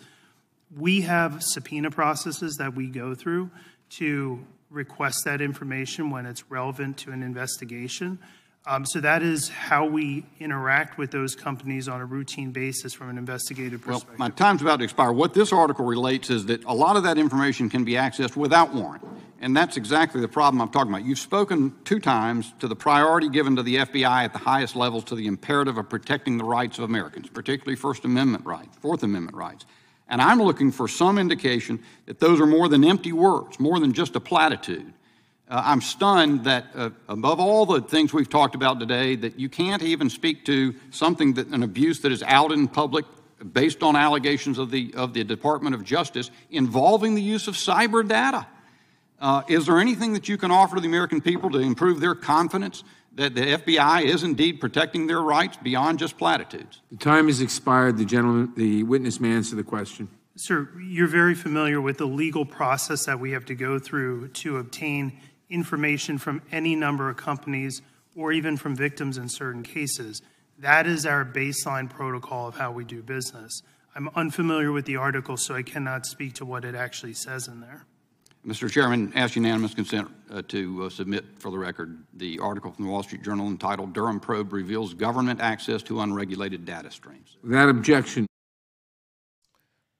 We 0.75 1.01
have 1.01 1.43
subpoena 1.43 1.91
processes 1.91 2.55
that 2.55 2.73
we 2.73 2.87
go 2.87 3.13
through 3.13 3.51
to 3.91 4.43
request 4.71 5.19
that 5.25 5.39
information 5.39 6.09
when 6.09 6.25
it's 6.25 6.49
relevant 6.49 6.97
to 6.97 7.11
an 7.11 7.21
investigation. 7.21 8.17
Um, 8.67 8.85
so 8.85 8.99
that 9.01 9.23
is 9.23 9.49
how 9.49 9.85
we 9.87 10.23
interact 10.39 10.99
with 10.99 11.09
those 11.09 11.35
companies 11.35 11.87
on 11.87 11.99
a 11.99 12.05
routine 12.05 12.51
basis 12.51 12.93
from 12.93 13.09
an 13.09 13.17
investigative 13.17 13.81
perspective. 13.81 14.19
Well, 14.19 14.29
my 14.29 14.29
time's 14.29 14.61
about 14.61 14.77
to 14.77 14.83
expire. 14.83 15.11
What 15.11 15.33
this 15.33 15.51
article 15.51 15.83
relates 15.83 16.29
is 16.29 16.45
that 16.45 16.63
a 16.65 16.73
lot 16.73 16.95
of 16.95 17.01
that 17.03 17.17
information 17.17 17.69
can 17.69 17.83
be 17.83 17.93
accessed 17.93 18.35
without 18.35 18.71
warrant. 18.71 19.03
And 19.39 19.57
that's 19.57 19.77
exactly 19.77 20.21
the 20.21 20.27
problem 20.27 20.61
I'm 20.61 20.69
talking 20.69 20.93
about. 20.93 21.03
You've 21.03 21.17
spoken 21.17 21.75
two 21.85 21.99
times 21.99 22.53
to 22.59 22.67
the 22.67 22.75
priority 22.75 23.29
given 23.29 23.55
to 23.55 23.63
the 23.63 23.77
FBI 23.77 24.25
at 24.25 24.33
the 24.33 24.39
highest 24.39 24.75
levels 24.75 25.03
to 25.05 25.15
the 25.15 25.25
imperative 25.25 25.79
of 25.79 25.89
protecting 25.89 26.37
the 26.37 26.43
rights 26.43 26.77
of 26.77 26.83
Americans, 26.83 27.29
particularly 27.29 27.75
First 27.75 28.05
Amendment 28.05 28.45
rights, 28.45 28.77
Fourth 28.79 29.01
Amendment 29.01 29.35
rights. 29.35 29.65
And 30.07 30.21
I'm 30.21 30.39
looking 30.39 30.71
for 30.71 30.87
some 30.87 31.17
indication 31.17 31.81
that 32.05 32.19
those 32.19 32.39
are 32.39 32.45
more 32.45 32.67
than 32.67 32.83
empty 32.83 33.11
words, 33.11 33.59
more 33.59 33.79
than 33.79 33.93
just 33.93 34.15
a 34.15 34.19
platitude. 34.19 34.93
Uh, 35.51 35.61
I'm 35.65 35.81
stunned 35.81 36.45
that 36.45 36.67
uh, 36.73 36.91
above 37.09 37.41
all 37.41 37.65
the 37.65 37.81
things 37.81 38.13
we've 38.13 38.29
talked 38.29 38.55
about 38.55 38.79
today, 38.79 39.17
that 39.17 39.37
you 39.37 39.49
can't 39.49 39.83
even 39.83 40.09
speak 40.09 40.45
to 40.45 40.73
something 40.91 41.33
that 41.33 41.47
an 41.47 41.61
abuse 41.61 41.99
that 41.99 42.11
is 42.13 42.23
out 42.23 42.53
in 42.53 42.69
public 42.69 43.03
based 43.51 43.83
on 43.83 43.97
allegations 43.97 44.57
of 44.57 44.71
the 44.71 44.93
of 44.95 45.13
the 45.13 45.25
Department 45.25 45.75
of 45.75 45.83
Justice 45.83 46.31
involving 46.51 47.15
the 47.15 47.21
use 47.21 47.49
of 47.49 47.55
cyber 47.55 48.07
data. 48.07 48.47
Uh, 49.19 49.43
is 49.49 49.65
there 49.65 49.77
anything 49.79 50.13
that 50.13 50.29
you 50.29 50.37
can 50.37 50.51
offer 50.51 50.75
to 50.75 50.81
the 50.81 50.87
American 50.87 51.19
people 51.19 51.49
to 51.49 51.59
improve 51.59 51.99
their 51.99 52.15
confidence 52.15 52.85
that 53.15 53.35
the 53.35 53.41
FBI 53.41 54.03
is 54.03 54.23
indeed 54.23 54.61
protecting 54.61 55.07
their 55.07 55.21
rights 55.21 55.57
beyond 55.57 55.99
just 55.99 56.17
platitudes? 56.17 56.79
The 56.91 56.97
time 56.97 57.27
has 57.27 57.41
expired. 57.41 57.97
The 57.97 58.05
gentleman, 58.05 58.53
the 58.55 58.83
witness 58.83 59.19
may 59.19 59.33
answer 59.33 59.57
the 59.57 59.63
question. 59.63 60.07
Sir, 60.37 60.69
you're 60.81 61.07
very 61.07 61.35
familiar 61.35 61.81
with 61.81 61.97
the 61.97 62.07
legal 62.07 62.45
process 62.45 63.05
that 63.05 63.19
we 63.19 63.31
have 63.31 63.45
to 63.45 63.53
go 63.53 63.79
through 63.79 64.29
to 64.29 64.57
obtain 64.57 65.19
information 65.51 66.17
from 66.17 66.41
any 66.51 66.75
number 66.75 67.09
of 67.09 67.17
companies 67.17 67.81
or 68.15 68.31
even 68.31 68.57
from 68.57 68.75
victims 68.75 69.17
in 69.17 69.29
certain 69.29 69.63
cases. 69.63 70.21
That 70.59 70.87
is 70.87 71.05
our 71.05 71.25
baseline 71.25 71.89
protocol 71.89 72.47
of 72.47 72.55
how 72.55 72.71
we 72.71 72.83
do 72.83 73.01
business. 73.03 73.61
I'm 73.95 74.09
unfamiliar 74.15 74.71
with 74.71 74.85
the 74.85 74.95
article, 74.95 75.37
so 75.37 75.55
I 75.55 75.63
cannot 75.63 76.05
speak 76.05 76.35
to 76.35 76.45
what 76.45 76.63
it 76.63 76.75
actually 76.75 77.13
says 77.13 77.47
in 77.47 77.59
there. 77.59 77.85
Mr. 78.45 78.71
Chairman, 78.71 79.11
ask 79.15 79.35
unanimous 79.35 79.73
consent 79.75 80.09
uh, 80.31 80.41
to 80.47 80.85
uh, 80.85 80.89
submit 80.89 81.25
for 81.37 81.51
the 81.51 81.59
record 81.59 82.03
the 82.15 82.39
article 82.39 82.71
from 82.71 82.85
the 82.85 82.91
Wall 82.91 83.03
Street 83.03 83.21
Journal 83.21 83.47
entitled 83.47 83.93
Durham 83.93 84.19
Probe 84.19 84.51
Reveals 84.51 84.95
Government 84.95 85.39
Access 85.39 85.83
to 85.83 86.01
Unregulated 86.01 86.65
Data 86.65 86.89
Streams. 86.89 87.37
Without 87.43 87.69
objection. 87.69 88.25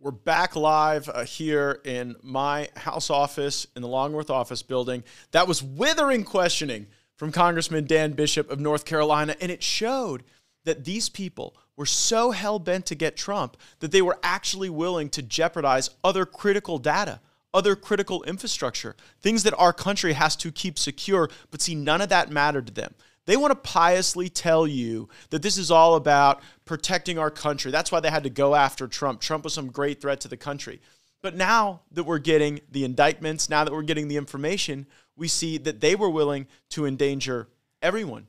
We're 0.04 0.10
back 0.10 0.56
live 0.56 1.08
uh, 1.10 1.26
here 1.26 1.80
in 1.86 2.16
my 2.24 2.70
house 2.76 3.12
office 3.12 3.68
in 3.76 3.84
the 3.84 3.88
Longworth 3.88 4.32
office 4.32 4.64
building. 4.64 5.04
That 5.30 5.48
was 5.48 5.62
withering 5.62 6.24
questioning 6.24 6.88
from 7.18 7.32
Congressman 7.32 7.86
Dan 7.86 8.14
Bishop 8.14 8.50
of 8.50 8.60
North 8.60 8.84
Carolina, 8.84 9.36
and 9.40 9.52
it 9.52 9.62
showed 9.62 10.24
that 10.64 10.86
these 10.86 11.08
people 11.08 11.56
were 11.76 11.86
so 11.86 12.32
hell 12.32 12.58
bent 12.58 12.88
to 12.88 12.96
get 12.96 13.16
Trump 13.16 13.58
that 13.78 13.92
they 13.92 14.02
were 14.02 14.18
actually 14.24 14.72
willing 14.72 15.08
to 15.10 15.22
jeopardize 15.22 15.92
other 16.04 16.26
critical 16.26 16.80
data, 16.80 17.20
other 17.54 17.76
critical 17.76 18.24
infrastructure, 18.24 18.96
things 19.20 19.44
that 19.44 19.54
our 19.60 19.72
country 19.72 20.14
has 20.14 20.36
to 20.38 20.52
keep 20.52 20.80
secure. 20.80 21.30
But 21.52 21.62
see, 21.62 21.76
none 21.76 22.02
of 22.02 22.10
that 22.10 22.32
mattered 22.32 22.66
to 22.66 22.74
them. 22.74 22.96
They 23.26 23.38
want 23.38 23.52
to 23.52 23.70
piously 23.70 24.30
tell 24.30 24.66
you 24.66 25.10
that 25.30 25.42
this 25.42 25.58
is 25.58 25.70
all 25.70 25.96
about 25.96 26.42
protecting 26.66 27.20
our 27.20 27.30
country. 27.30 27.72
That's 27.72 27.92
why 27.92 28.00
they 28.00 28.10
had 28.10 28.24
to 28.24 28.30
go 28.30 28.56
after 28.56 28.88
Trump. 28.88 29.22
Trump 29.22 29.44
was 29.44 29.54
some 29.54 29.72
great 29.72 30.02
threat 30.02 30.22
to 30.22 30.28
the 30.28 30.38
country. 30.38 30.82
But 31.22 31.36
now 31.36 31.82
that 31.92 32.04
we're 32.04 32.20
getting 32.20 32.62
the 32.72 32.84
indictments, 32.84 33.50
now 33.50 33.64
that 33.64 33.72
we're 33.72 33.84
getting 33.84 34.08
the 34.08 34.18
information, 34.18 34.88
we 35.16 35.28
see 35.28 35.58
that 35.60 35.82
they 35.82 35.96
were 35.96 36.10
willing 36.10 36.48
to 36.70 36.86
endanger 36.86 37.48
everyone 37.82 38.28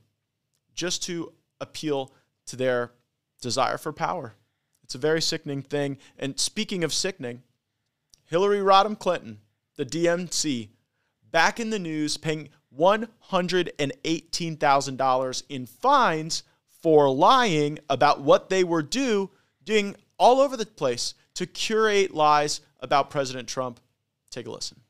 just 0.75 1.03
to 1.05 1.33
appeal 1.61 2.13
to 2.47 2.57
their 2.57 2.93
desire 3.41 3.79
for 3.79 3.93
power. 3.93 4.35
It's 4.85 4.95
a 4.95 4.99
very 4.99 5.23
sickening 5.23 5.63
thing. 5.63 5.97
And 6.19 6.39
speaking 6.39 6.85
of 6.85 6.93
sickening, 6.93 7.43
Hillary 8.27 8.59
Rodham 8.59 8.99
Clinton, 8.99 9.39
the 9.77 9.87
DNC, 9.87 10.69
back 11.31 11.59
in 11.59 11.71
the 11.71 11.79
news, 11.79 12.19
paying 12.19 12.51
$118,000 12.79 15.43
in 15.49 15.67
fines 15.67 16.43
for 16.83 17.11
lying 17.11 17.79
about 17.89 18.21
what 18.21 18.51
they 18.51 18.65
were 18.65 18.83
due, 18.83 19.31
doing 19.65 19.97
all 20.19 20.41
over 20.41 20.57
the 20.57 20.67
place 20.67 21.15
to 21.35 21.47
curate 21.47 22.15
lies 22.15 22.61
about 22.81 23.11
President 23.11 23.49
Trump. 23.49 23.81
Take 24.31 24.47
a 24.47 24.51
listen. 24.51 24.82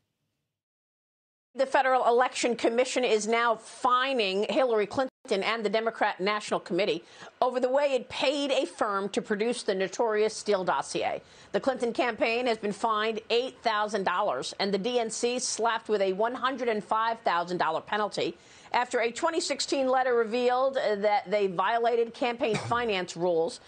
The 1.54 1.66
Federal 1.66 2.06
Election 2.08 2.56
Commission 2.56 3.04
is 3.04 3.28
now 3.28 3.56
fining 3.56 4.46
Hillary 4.48 4.86
Clinton 4.86 5.10
and 5.42 5.62
the 5.62 5.68
Democrat 5.68 6.18
National 6.18 6.58
Committee 6.58 7.04
over 7.42 7.60
the 7.60 7.68
way 7.68 7.92
it 7.92 8.08
paid 8.08 8.50
a 8.50 8.64
firm 8.64 9.10
to 9.10 9.20
produce 9.20 9.62
the 9.62 9.74
notorious 9.74 10.34
Steele 10.34 10.64
dossier. 10.64 11.20
The 11.52 11.60
Clinton 11.60 11.92
campaign 11.92 12.46
has 12.46 12.56
been 12.56 12.72
fined 12.72 13.20
$8,000 13.28 14.54
and 14.60 14.72
the 14.72 14.78
DNC 14.78 15.42
slapped 15.42 15.90
with 15.90 16.00
a 16.00 16.14
$105,000 16.14 17.86
penalty 17.86 18.34
after 18.72 19.00
a 19.00 19.10
2016 19.10 19.86
letter 19.86 20.14
revealed 20.14 20.76
that 20.76 21.30
they 21.30 21.48
violated 21.48 22.14
campaign 22.14 22.56
finance 22.56 23.14
rules. 23.14 23.60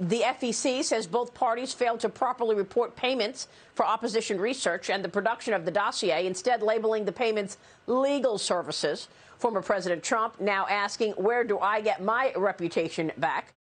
The 0.00 0.20
FEC 0.20 0.82
says 0.82 1.06
both 1.06 1.34
parties 1.34 1.74
failed 1.74 2.00
to 2.00 2.08
properly 2.08 2.56
report 2.56 2.96
payments 2.96 3.48
for 3.74 3.84
opposition 3.84 4.40
research 4.40 4.88
and 4.88 5.04
the 5.04 5.10
production 5.10 5.52
of 5.52 5.66
the 5.66 5.70
dossier, 5.70 6.26
instead 6.26 6.62
labeling 6.62 7.04
the 7.04 7.12
payments 7.12 7.58
legal 7.86 8.38
services. 8.38 9.08
Former 9.36 9.60
President 9.60 10.02
Trump 10.02 10.40
now 10.40 10.66
asking, 10.68 11.12
where 11.12 11.44
do 11.44 11.58
I 11.58 11.82
get 11.82 12.02
my 12.02 12.32
reputation 12.34 13.12
back? 13.18 13.52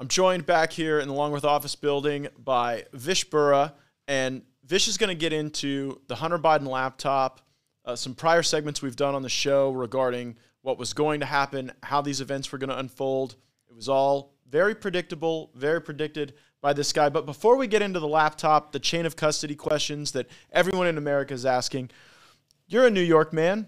I'm 0.00 0.08
joined 0.08 0.44
back 0.44 0.72
here 0.72 0.98
in 0.98 1.06
the 1.06 1.14
Longworth 1.14 1.44
office 1.44 1.76
building 1.76 2.26
by 2.36 2.86
Vish 2.92 3.22
Burra, 3.30 3.74
and 4.08 4.42
Vish 4.64 4.88
is 4.88 4.98
going 4.98 5.08
to 5.08 5.14
get 5.14 5.32
into 5.32 6.00
the 6.08 6.16
Hunter 6.16 6.38
Biden 6.40 6.66
laptop, 6.66 7.42
uh, 7.84 7.94
some 7.94 8.16
prior 8.16 8.42
segments 8.42 8.82
we've 8.82 8.96
done 8.96 9.14
on 9.14 9.22
the 9.22 9.28
show 9.28 9.70
regarding 9.70 10.36
what 10.62 10.78
was 10.78 10.92
going 10.92 11.20
to 11.20 11.26
happen, 11.26 11.70
how 11.84 12.00
these 12.00 12.20
events 12.20 12.50
were 12.50 12.58
going 12.58 12.70
to 12.70 12.78
unfold. 12.78 13.36
It 13.68 13.76
was 13.76 13.88
all 13.88 14.31
very 14.52 14.74
predictable, 14.74 15.50
very 15.54 15.80
predicted 15.80 16.34
by 16.60 16.74
this 16.74 16.92
guy. 16.92 17.08
But 17.08 17.24
before 17.24 17.56
we 17.56 17.66
get 17.66 17.80
into 17.80 17.98
the 17.98 18.06
laptop, 18.06 18.70
the 18.70 18.78
chain 18.78 19.06
of 19.06 19.16
custody 19.16 19.56
questions 19.56 20.12
that 20.12 20.28
everyone 20.52 20.86
in 20.86 20.98
America 20.98 21.32
is 21.32 21.46
asking, 21.46 21.90
you're 22.68 22.86
a 22.86 22.90
New 22.90 23.00
York 23.00 23.32
man. 23.32 23.66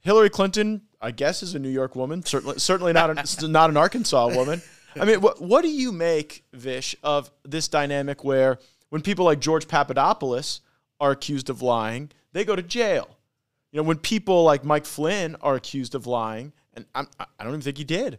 Hillary 0.00 0.28
Clinton, 0.28 0.82
I 1.00 1.10
guess, 1.10 1.42
is 1.42 1.54
a 1.54 1.58
New 1.58 1.70
York 1.70 1.96
woman. 1.96 2.22
Certainly, 2.22 2.58
certainly 2.58 2.92
not 2.92 3.10
an, 3.10 3.18
not 3.50 3.70
an 3.70 3.78
Arkansas 3.78 4.28
woman. 4.28 4.62
I 4.94 5.04
mean, 5.06 5.20
what 5.20 5.40
what 5.40 5.62
do 5.62 5.68
you 5.68 5.90
make, 5.90 6.44
Vish, 6.52 6.94
of 7.02 7.30
this 7.44 7.66
dynamic 7.68 8.22
where 8.22 8.58
when 8.90 9.02
people 9.02 9.24
like 9.24 9.40
George 9.40 9.68
Papadopoulos 9.68 10.60
are 11.00 11.10
accused 11.12 11.50
of 11.50 11.62
lying, 11.62 12.10
they 12.32 12.44
go 12.44 12.54
to 12.54 12.62
jail? 12.62 13.08
You 13.72 13.78
know, 13.78 13.82
when 13.82 13.98
people 13.98 14.44
like 14.44 14.64
Mike 14.64 14.86
Flynn 14.86 15.36
are 15.40 15.56
accused 15.56 15.94
of 15.94 16.06
lying, 16.06 16.52
and 16.74 16.86
I'm, 16.94 17.08
I 17.18 17.26
don't 17.40 17.48
even 17.48 17.60
think 17.60 17.78
he 17.78 17.84
did, 17.84 18.18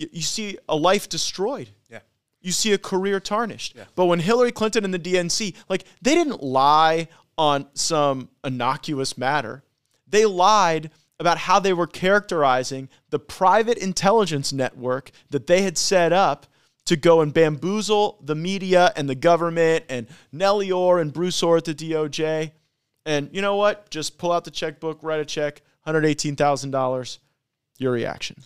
you, 0.00 0.08
you 0.12 0.22
see 0.22 0.58
a 0.68 0.74
life 0.74 1.08
destroyed. 1.08 1.70
Yeah. 1.90 2.00
You 2.40 2.52
see 2.52 2.72
a 2.72 2.78
career 2.78 3.20
tarnished. 3.20 3.76
Yeah. 3.76 3.84
But 3.94 4.06
when 4.06 4.18
Hillary 4.18 4.50
Clinton 4.50 4.84
and 4.84 4.94
the 4.94 4.98
DNC, 4.98 5.54
like, 5.68 5.84
they 6.00 6.14
didn't 6.14 6.42
lie 6.42 7.08
on 7.36 7.66
some 7.74 8.30
innocuous 8.42 9.16
matter. 9.16 9.62
They 10.08 10.24
lied 10.24 10.90
about 11.20 11.36
how 11.36 11.60
they 11.60 11.74
were 11.74 11.86
characterizing 11.86 12.88
the 13.10 13.18
private 13.18 13.76
intelligence 13.76 14.52
network 14.52 15.10
that 15.28 15.46
they 15.46 15.62
had 15.62 15.76
set 15.76 16.12
up 16.12 16.46
to 16.86 16.96
go 16.96 17.20
and 17.20 17.32
bamboozle 17.32 18.18
the 18.22 18.34
media 18.34 18.90
and 18.96 19.08
the 19.08 19.14
government 19.14 19.84
and 19.90 20.06
Nellie 20.32 20.72
Ohr 20.72 20.98
and 20.98 21.12
Bruce 21.12 21.42
Ohr 21.42 21.58
at 21.58 21.66
the 21.66 21.74
DOJ. 21.74 22.52
And 23.04 23.28
you 23.32 23.42
know 23.42 23.56
what? 23.56 23.90
Just 23.90 24.16
pull 24.16 24.32
out 24.32 24.44
the 24.44 24.50
checkbook, 24.50 25.02
write 25.02 25.20
a 25.20 25.24
check, 25.26 25.60
$118,000. 25.86 27.18
Your 27.78 27.92
reaction. 27.92 28.36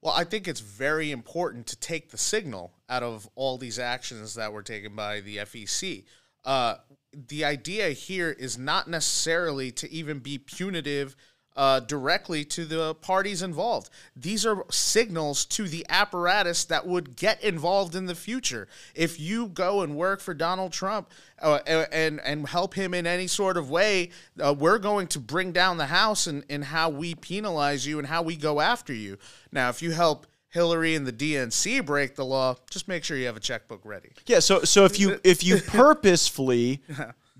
Well, 0.00 0.14
I 0.16 0.24
think 0.24 0.46
it's 0.46 0.60
very 0.60 1.10
important 1.10 1.66
to 1.68 1.76
take 1.76 2.10
the 2.10 2.18
signal 2.18 2.72
out 2.88 3.02
of 3.02 3.28
all 3.34 3.58
these 3.58 3.78
actions 3.78 4.34
that 4.34 4.52
were 4.52 4.62
taken 4.62 4.94
by 4.94 5.20
the 5.20 5.38
FEC. 5.38 6.04
Uh, 6.44 6.76
the 7.12 7.44
idea 7.44 7.88
here 7.90 8.30
is 8.30 8.56
not 8.56 8.88
necessarily 8.88 9.72
to 9.72 9.90
even 9.90 10.20
be 10.20 10.38
punitive 10.38 11.16
uh, 11.58 11.80
directly 11.80 12.44
to 12.44 12.64
the 12.64 12.94
parties 12.94 13.42
involved. 13.42 13.90
These 14.14 14.46
are 14.46 14.64
signals 14.70 15.44
to 15.46 15.66
the 15.66 15.84
apparatus 15.88 16.64
that 16.66 16.86
would 16.86 17.16
get 17.16 17.42
involved 17.42 17.96
in 17.96 18.06
the 18.06 18.14
future. 18.14 18.68
If 18.94 19.18
you 19.18 19.48
go 19.48 19.82
and 19.82 19.96
work 19.96 20.20
for 20.20 20.34
Donald 20.34 20.72
Trump 20.72 21.10
uh, 21.42 21.58
and 21.66 22.20
and 22.20 22.48
help 22.48 22.74
him 22.74 22.94
in 22.94 23.08
any 23.08 23.26
sort 23.26 23.56
of 23.56 23.68
way, 23.70 24.10
uh, 24.40 24.54
we're 24.56 24.78
going 24.78 25.08
to 25.08 25.18
bring 25.18 25.50
down 25.50 25.78
the 25.78 25.86
house 25.86 26.28
in, 26.28 26.44
in 26.48 26.62
how 26.62 26.90
we 26.90 27.16
penalize 27.16 27.84
you 27.84 27.98
and 27.98 28.06
how 28.06 28.22
we 28.22 28.36
go 28.36 28.60
after 28.60 28.94
you. 28.94 29.18
Now, 29.50 29.68
if 29.68 29.82
you 29.82 29.90
help 29.90 30.28
Hillary 30.50 30.94
and 30.94 31.04
the 31.08 31.12
DNC 31.12 31.84
break 31.84 32.14
the 32.14 32.24
law, 32.24 32.54
just 32.70 32.86
make 32.86 33.02
sure 33.02 33.16
you 33.16 33.26
have 33.26 33.36
a 33.36 33.40
checkbook 33.40 33.80
ready. 33.84 34.12
Yeah. 34.26 34.38
So 34.38 34.60
so 34.62 34.84
if 34.84 35.00
you 35.00 35.18
if 35.24 35.42
you 35.42 35.56
purposefully 35.66 36.82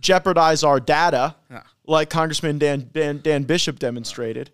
jeopardize 0.00 0.64
our 0.64 0.80
data, 0.80 1.36
Yeah. 1.48 1.62
Like 1.88 2.10
Congressman 2.10 2.58
Dan, 2.58 2.90
Dan, 2.92 3.20
Dan 3.22 3.42
Bishop 3.44 3.78
demonstrated, 3.78 4.50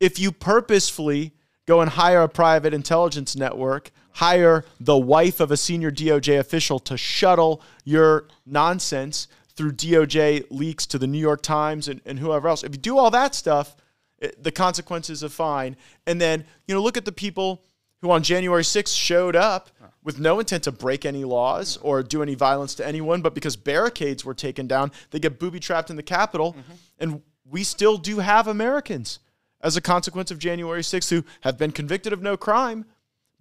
if 0.00 0.18
you 0.18 0.30
purposefully 0.32 1.32
go 1.66 1.80
and 1.80 1.90
hire 1.90 2.22
a 2.22 2.28
private 2.28 2.72
intelligence 2.72 3.36
network, 3.36 3.90
hire 4.12 4.64
the 4.80 4.96
wife 4.96 5.40
of 5.40 5.50
a 5.50 5.56
senior 5.56 5.90
DOJ 5.90 6.38
official 6.38 6.78
to 6.78 6.96
shuttle 6.96 7.60
your 7.84 8.28
nonsense 8.46 9.28
through 9.54 9.72
DOJ 9.72 10.46
leaks 10.50 10.86
to 10.86 10.98
the 10.98 11.06
New 11.06 11.18
York 11.18 11.42
Times 11.42 11.88
and, 11.88 12.00
and 12.06 12.20
whoever 12.20 12.48
else, 12.48 12.62
if 12.62 12.72
you 12.72 12.78
do 12.78 12.96
all 12.96 13.10
that 13.10 13.34
stuff, 13.34 13.76
it, 14.18 14.42
the 14.42 14.52
consequences 14.52 15.24
are 15.24 15.28
fine. 15.28 15.76
And 16.06 16.20
then, 16.20 16.44
you 16.66 16.74
know, 16.74 16.82
look 16.82 16.96
at 16.96 17.04
the 17.04 17.12
people 17.12 17.64
who 18.00 18.10
on 18.12 18.22
January 18.22 18.62
6th 18.62 18.96
showed 18.96 19.34
up 19.34 19.70
with 20.08 20.18
no 20.18 20.38
intent 20.40 20.64
to 20.64 20.72
break 20.72 21.04
any 21.04 21.22
laws 21.22 21.76
or 21.82 22.02
do 22.02 22.22
any 22.22 22.34
violence 22.34 22.74
to 22.74 22.86
anyone, 22.86 23.20
but 23.20 23.34
because 23.34 23.56
barricades 23.56 24.24
were 24.24 24.32
taken 24.32 24.66
down, 24.66 24.90
they 25.10 25.18
get 25.18 25.38
booby 25.38 25.60
trapped 25.60 25.90
in 25.90 25.96
the 25.96 26.02
Capitol. 26.02 26.54
Mm-hmm. 26.54 26.72
And 26.98 27.22
we 27.44 27.62
still 27.62 27.98
do 27.98 28.20
have 28.20 28.46
Americans 28.46 29.18
as 29.60 29.76
a 29.76 29.82
consequence 29.82 30.30
of 30.30 30.38
January 30.38 30.80
6th 30.80 31.10
who 31.10 31.24
have 31.42 31.58
been 31.58 31.72
convicted 31.72 32.14
of 32.14 32.22
no 32.22 32.38
crime, 32.38 32.86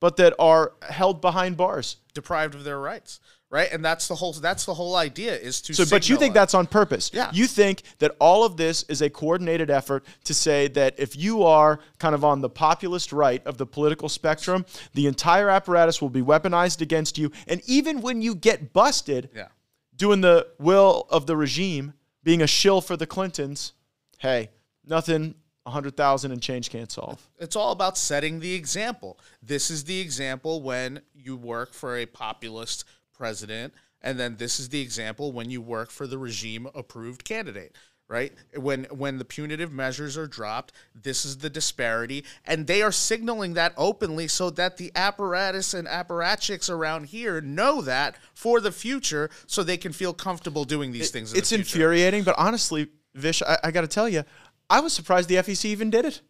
but 0.02 0.18
that 0.18 0.34
are 0.40 0.74
held 0.82 1.22
behind 1.22 1.56
bars. 1.56 1.96
Deprived 2.14 2.54
of 2.54 2.66
their 2.66 2.82
rights, 2.82 3.22
right? 3.50 3.72
And 3.72 3.84
that's 3.84 4.08
the 4.08 4.16
whole 4.16 4.34
that's 4.34 4.66
the 4.66 4.74
whole 4.74 4.96
idea 4.96 5.36
is 5.36 5.62
to 5.62 5.74
So, 5.74 5.86
but 5.90 6.10
you 6.10 6.18
think 6.18 6.32
it. 6.32 6.34
that's 6.34 6.54
on 6.54 6.68
purpose? 6.68 7.12
Yeah. 7.14 7.30
You 7.34 7.48
think 7.48 7.84
that 8.00 8.16
all 8.20 8.44
of 8.44 8.58
this 8.58 8.84
is 8.84 9.02
a 9.02 9.10
coordinated 9.10 9.70
effort 9.70 10.06
to 10.26 10.34
say 10.34 10.68
that 10.70 10.96
if 10.98 11.16
you 11.16 11.44
are 11.44 11.80
kind 12.00 12.14
of 12.16 12.24
on 12.26 12.42
the 12.42 12.50
populist 12.50 13.12
right 13.14 13.46
of 13.46 13.58
the 13.58 13.66
political 13.66 14.10
spectrum, 14.10 14.66
the 14.94 15.08
entire 15.08 15.50
apparatus 15.50 16.02
will 16.02 16.10
be 16.10 16.22
weaponized 16.22 16.82
against 16.82 17.18
you, 17.18 17.32
and 17.48 17.62
even 17.66 18.02
when 18.02 18.22
you 18.22 18.36
get 18.36 18.74
busted, 18.74 19.30
Yeah. 19.36 19.48
doing 19.96 20.22
the 20.22 20.48
will 20.60 21.08
of 21.10 21.26
the 21.26 21.38
regime, 21.38 21.94
being 22.24 22.42
a 22.42 22.48
shill 22.48 22.82
for 22.82 22.98
the 22.98 23.08
Clintons, 23.08 23.74
hey, 24.20 24.50
nothing. 24.86 25.36
100,000 25.64 26.32
and 26.32 26.42
change 26.42 26.70
can't 26.70 26.90
solve. 26.90 27.30
It's 27.40 27.58
all 27.58 27.74
about 27.74 27.98
setting 27.98 28.40
the 28.40 28.54
example. 28.54 29.20
This 29.44 29.70
is 29.70 29.84
the 29.84 30.00
example 30.00 30.62
when 30.62 31.02
you 31.14 31.36
work 31.36 31.74
for 31.74 31.98
a 31.98 32.06
populist 32.06 32.86
president, 33.18 33.74
and 34.02 34.20
then 34.20 34.38
this 34.38 34.60
is 34.60 34.70
the 34.70 34.82
example 34.82 35.32
when 35.32 35.50
you 35.50 35.62
work 35.62 35.90
for 35.90 36.08
the 36.08 36.18
regime 36.18 36.68
approved 36.76 37.24
candidate. 37.24 37.76
Right 38.10 38.32
when 38.56 38.86
when 38.86 39.18
the 39.18 39.26
punitive 39.26 39.74
measures 39.74 40.18
are 40.18 40.28
dropped, 40.28 40.72
this 40.96 41.26
is 41.26 41.40
the 41.40 41.50
disparity, 41.50 42.24
and 42.46 42.66
they 42.66 42.82
are 42.82 42.92
signaling 42.92 43.56
that 43.56 43.74
openly 43.76 44.30
so 44.30 44.50
that 44.52 44.78
the 44.78 44.94
apparatus 44.96 45.74
and 45.74 45.90
apparatchiks 45.90 46.70
around 46.70 47.08
here 47.08 47.42
know 47.42 47.82
that 47.82 48.16
for 48.34 48.62
the 48.62 48.72
future, 48.72 49.30
so 49.46 49.62
they 49.62 49.76
can 49.76 49.92
feel 49.92 50.14
comfortable 50.14 50.64
doing 50.64 50.94
these 50.94 51.12
things. 51.12 51.34
In 51.34 51.40
it's 51.40 51.50
the 51.50 51.58
infuriating, 51.58 52.24
but 52.24 52.36
honestly, 52.38 52.88
Vish, 53.14 53.42
I, 53.42 53.58
I 53.66 53.72
got 53.72 53.82
to 53.82 53.88
tell 53.88 54.08
you, 54.08 54.24
I 54.70 54.82
was 54.82 54.94
surprised 54.94 55.30
the 55.30 55.36
FEC 55.36 55.66
even 55.66 55.90
did 55.90 56.06
it. 56.06 56.22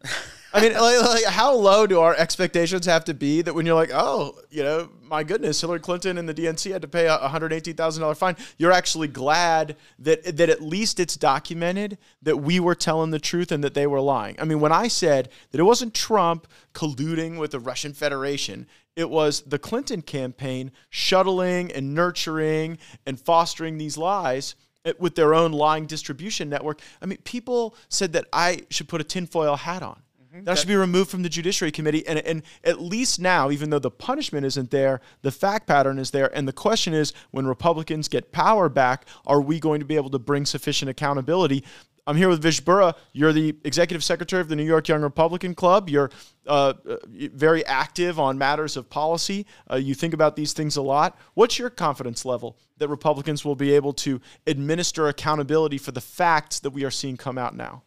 I 0.54 0.62
mean, 0.62 0.74
like, 0.80 1.02
like, 1.02 1.26
how 1.26 1.54
low 1.56 1.88
do 1.88 2.00
our 2.00 2.16
expectations 2.16 2.86
have 2.86 3.06
to 3.06 3.14
be 3.14 3.42
that 3.42 3.54
when 3.54 3.66
you're 3.66 3.76
like, 3.76 3.90
oh, 3.92 4.38
you 4.52 4.62
know, 4.62 4.90
my 5.02 5.24
goodness, 5.24 5.60
Hillary 5.60 5.80
Clinton 5.80 6.18
and 6.18 6.30
the 6.30 6.34
DNC 6.34 6.72
had 6.72 6.84
to 6.84 6.88
pay 6.88 7.08
a 7.08 7.18
$118,000 7.18 8.18
fine, 8.18 8.36
you're 8.58 8.72
actually 8.72 9.08
glad 9.08 9.76
that 10.00 10.38
that 10.38 10.50
at 10.50 10.62
least 10.62 11.00
it's 11.00 11.18
documented 11.18 11.98
that 12.22 12.38
we 12.38 12.60
were 12.60 12.76
telling 12.76 13.10
the 13.10 13.20
truth 13.20 13.52
and 13.52 13.64
that 13.64 13.74
they 13.74 13.88
were 13.88 14.02
lying. 14.02 14.36
I 14.40 14.46
mean, 14.46 14.60
when 14.60 14.72
I 14.72 14.88
said 14.88 15.30
that 15.52 15.60
it 15.60 15.64
wasn't 15.64 15.96
Trump 15.96 16.48
colluding 16.74 17.40
with 17.40 17.52
the 17.52 17.60
Russian 17.60 17.94
Federation, 17.94 18.68
it 18.96 19.10
was 19.10 19.42
the 19.42 19.60
Clinton 19.60 20.02
campaign 20.02 20.72
shuttling 20.90 21.72
and 21.72 21.96
nurturing 21.96 22.78
and 23.06 23.20
fostering 23.20 23.78
these 23.78 23.98
lies 23.98 24.56
with 24.98 25.16
their 25.16 25.34
own 25.34 25.52
lying 25.52 25.86
distribution 25.86 26.50
network. 26.50 26.82
I 27.02 27.06
mean, 27.06 27.20
people 27.24 27.76
said 27.90 28.14
that 28.14 28.26
I 28.32 28.64
should 28.70 28.88
put 28.88 29.02
a 29.02 29.04
tinfoil 29.04 29.56
hat 29.56 29.84
on. 29.84 30.02
Mm-hmm. 30.22 30.44
That 30.44 30.52
I 30.52 30.56
should 30.56 30.68
be 30.68 30.76
removed 30.76 31.10
from 31.10 31.24
the 31.24 31.30
Judiciary 31.30 31.72
Committee. 31.72 32.06
And, 32.08 32.20
and 32.20 32.44
at 32.64 32.82
least 32.82 33.20
now, 33.20 33.50
even 33.52 33.70
though 33.70 33.80
the 33.80 33.92
punishment 33.92 34.46
isn't 34.46 34.72
there, 34.72 35.02
the 35.22 35.32
fact 35.32 35.68
pattern 35.68 36.00
is 36.00 36.12
there. 36.12 36.36
And 36.36 36.48
the 36.48 36.54
question 36.54 36.94
is 36.94 37.14
when 37.32 37.48
Republicans 37.48 38.08
get 38.08 38.32
power 38.32 38.70
back, 38.70 39.06
are 39.26 39.42
we 39.42 39.60
going 39.60 39.80
to 39.80 39.86
be 39.86 39.96
able 39.96 40.10
to 40.12 40.20
bring 40.20 40.46
sufficient 40.46 40.90
accountability? 40.90 41.64
I'm 42.08 42.16
here 42.16 42.30
with 42.30 42.42
Vish 42.42 42.62
Burra. 42.62 42.96
You're 43.12 43.34
the 43.34 43.54
executive 43.66 44.02
secretary 44.02 44.42
of 44.42 44.48
the 44.48 44.56
New 44.56 44.64
York 44.64 44.88
Young 44.88 45.02
Republican 45.02 45.54
Club. 45.54 45.90
You're 45.90 46.10
uh, 46.48 46.74
uh, 46.90 46.98
very 47.06 47.66
active 47.66 48.18
on 48.18 48.38
matters 48.38 48.78
of 48.78 48.90
policy. 48.90 49.46
Uh, 49.70 49.76
you 49.76 49.94
think 49.94 50.14
about 50.14 50.38
these 50.38 50.54
things 50.54 50.78
a 50.78 50.82
lot. 50.82 51.18
What's 51.34 51.60
your 51.60 51.70
confidence 51.70 52.24
level 52.24 52.58
that 52.78 52.88
Republicans 52.88 53.44
will 53.44 53.58
be 53.58 53.74
able 53.74 53.92
to 53.94 54.22
administer 54.48 55.10
accountability 55.10 55.78
for 55.78 55.92
the 55.92 56.00
facts 56.00 56.62
that 56.62 56.70
we 56.70 56.86
are 56.86 56.92
seeing 56.92 57.18
come 57.18 57.38
out 57.38 57.58
now? 57.58 57.84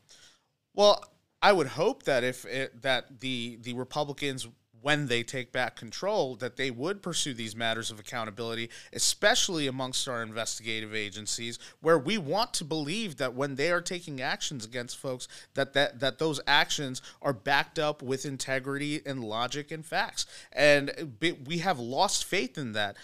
Well, 0.75 1.03
I 1.41 1.53
would 1.53 1.69
hope 1.69 2.03
that 2.03 2.23
if 2.23 2.45
it, 2.45 2.83
that 2.83 3.21
the 3.21 3.59
the 3.63 3.73
Republicans 3.73 4.47
when 4.83 5.07
they 5.07 5.23
take 5.23 5.53
back 5.53 5.77
control, 5.77 6.37
that 6.37 6.57
they 6.57 6.71
would 6.71 7.03
pursue 7.03 7.35
these 7.35 7.57
matters 7.57 7.90
of 7.90 7.99
accountability, 7.99 8.71
especially 8.93 9.66
amongst 9.66 10.09
our 10.09 10.23
investigative 10.23 10.95
agencies, 10.95 11.59
where 11.81 11.99
we 11.99 12.19
want 12.19 12.55
to 12.55 12.64
believe 12.64 13.16
that 13.16 13.35
when 13.35 13.57
they 13.57 13.71
are 13.71 13.81
taking 13.81 14.21
actions 14.21 14.64
against 14.64 14.97
folks, 14.97 15.29
that 15.55 15.73
that, 15.75 16.01
that 16.01 16.19
those 16.19 16.40
actions 16.47 17.03
are 17.23 17.33
backed 17.33 17.79
up 17.79 18.03
with 18.03 18.25
integrity 18.25 19.01
and 19.05 19.23
logic 19.25 19.71
and 19.71 19.85
facts. 19.85 20.27
And 20.53 20.90
uh, 20.90 21.35
we 21.47 21.59
have 21.59 21.79
lost 21.79 22.25
faith 22.25 22.57
in 22.57 22.73
that 22.73 22.97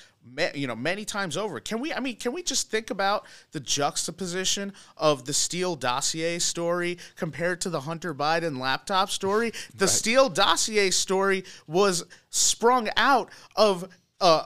you 0.55 0.67
know 0.67 0.77
many 0.77 1.05
times 1.05 1.37
over 1.37 1.61
can 1.61 1.81
we 1.81 1.93
i 1.93 2.01
mean 2.01 2.17
can 2.17 2.33
we 2.33 2.43
just 2.43 2.71
think 2.71 2.91
about 2.91 3.25
the 3.53 3.61
juxtaposition 3.61 4.73
of 4.97 5.25
the 5.25 5.33
steele 5.33 5.77
dossier 5.77 6.39
story 6.39 6.99
compared 7.17 7.61
to 7.61 7.71
the 7.71 7.81
hunter 7.81 8.15
biden 8.15 8.59
laptop 8.59 9.11
story 9.11 9.53
the 9.75 9.87
right. 9.87 9.91
steele 9.91 10.29
dossier 10.29 10.91
story 10.91 11.45
was 11.67 12.05
sprung 12.31 12.89
out 12.97 13.31
of 13.55 13.89
uh, 14.21 14.45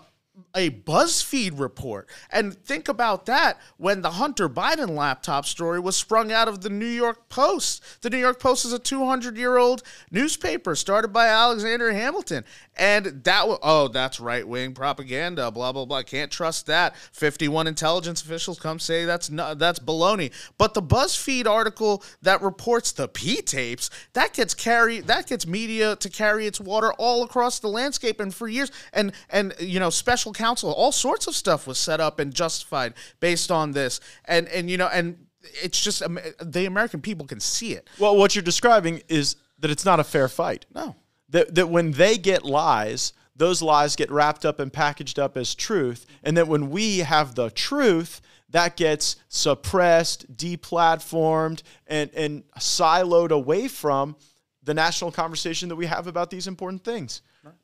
a 0.55 0.71
BuzzFeed 0.71 1.59
report. 1.59 2.09
And 2.31 2.55
think 2.55 2.88
about 2.88 3.27
that 3.27 3.59
when 3.77 4.03
the 4.03 4.12
Hunter 4.12 4.49
Biden 4.49 4.90
laptop 4.90 5.47
story 5.47 5.79
was 5.81 5.97
sprung 5.97 6.33
out 6.33 6.49
of 6.49 6.62
the 6.62 6.71
New 6.71 6.87
York 6.87 7.29
Post. 7.29 8.03
The 8.03 8.11
New 8.11 8.19
York 8.19 8.40
Post 8.40 8.64
is 8.64 8.73
a 8.73 8.79
200 8.79 9.37
year 9.37 9.57
old 9.57 9.83
newspaper 10.11 10.75
started 10.75 11.09
by 11.09 11.27
Alexander 11.27 11.93
Hamilton. 11.93 12.45
And 12.81 13.25
that 13.25 13.47
was, 13.47 13.59
oh, 13.62 13.88
that's 13.88 14.19
right 14.21 14.49
wing 14.49 14.73
propaganda, 14.73 15.51
blah, 15.51 15.71
blah, 15.71 15.85
blah. 15.85 16.03
Can't 16.03 16.33
trust 16.33 16.64
that. 16.69 16.97
51 17.12 17.66
intelligence 17.66 18.23
officials 18.23 18.59
come 18.59 18.79
say 18.79 19.05
that's 19.05 19.29
not, 19.29 19.59
that's 19.59 19.79
baloney. 19.79 20.33
But 20.57 20.73
the 20.73 20.81
BuzzFeed 20.81 21.47
article 21.47 22.03
that 22.23 22.40
reports 22.40 22.93
the 22.93 23.07
P 23.07 23.43
tapes, 23.43 23.90
that 24.14 24.33
gets 24.33 24.55
carry 24.55 25.01
that 25.01 25.27
gets 25.27 25.47
media 25.47 25.95
to 25.97 26.09
carry 26.09 26.47
its 26.47 26.59
water 26.59 26.95
all 26.95 27.23
across 27.23 27.59
the 27.59 27.69
landscape. 27.69 28.19
And 28.19 28.35
for 28.35 28.49
years, 28.49 28.73
and, 28.95 29.12
and, 29.29 29.55
you 29.61 29.79
know, 29.79 29.90
special 29.90 30.33
counsel, 30.33 30.73
all 30.73 30.90
sorts 30.90 31.27
of 31.27 31.35
stuff 31.35 31.66
was 31.66 31.77
set 31.77 32.01
up 32.01 32.19
and 32.19 32.33
justified 32.33 32.95
based 33.21 33.51
on 33.51 33.73
this. 33.73 34.01
And, 34.25 34.49
and, 34.49 34.71
you 34.71 34.79
know, 34.79 34.88
and, 34.90 35.27
it's 35.62 35.83
just 35.83 36.03
um, 36.03 36.19
the 36.43 36.66
American 36.66 37.01
people 37.01 37.27
can 37.27 37.40
see 37.40 37.73
it. 37.73 37.88
Well, 37.99 38.14
what 38.14 38.35
you're 38.35 38.43
describing 38.43 39.03
is 39.09 39.37
that 39.59 39.71
it's 39.71 39.87
not 39.87 39.99
a 39.99 40.05
fair 40.05 40.29
fight. 40.29 40.66
No 40.75 40.97
that, 41.31 41.55
that 41.55 41.69
when 41.69 41.93
they 41.93 42.19
get 42.19 42.45
lies, 42.45 43.12
those 43.35 43.62
lies 43.62 43.97
get 43.97 44.11
wrapped 44.11 44.45
up 44.45 44.61
and 44.61 44.73
packaged 44.73 45.19
up 45.19 45.37
as 45.37 45.55
truth. 45.55 46.07
And 46.23 46.37
that 46.37 46.49
when 46.49 46.71
we 46.71 46.99
have 46.99 47.35
the 47.35 47.51
truth, 47.51 48.21
that 48.51 48.77
gets 48.77 49.16
suppressed, 49.29 50.37
deplatformed, 50.37 51.62
and, 51.87 52.11
and 52.14 52.45
siloed 52.59 53.31
away 53.31 53.69
from 53.69 54.16
the 54.62 54.75
national 54.75 55.12
conversation 55.12 55.69
that 55.69 55.77
we 55.77 55.87
have 55.87 56.07
about 56.07 56.31
these 56.31 56.47
important 56.47 56.85
things. 56.85 57.23
Right. 57.43 57.55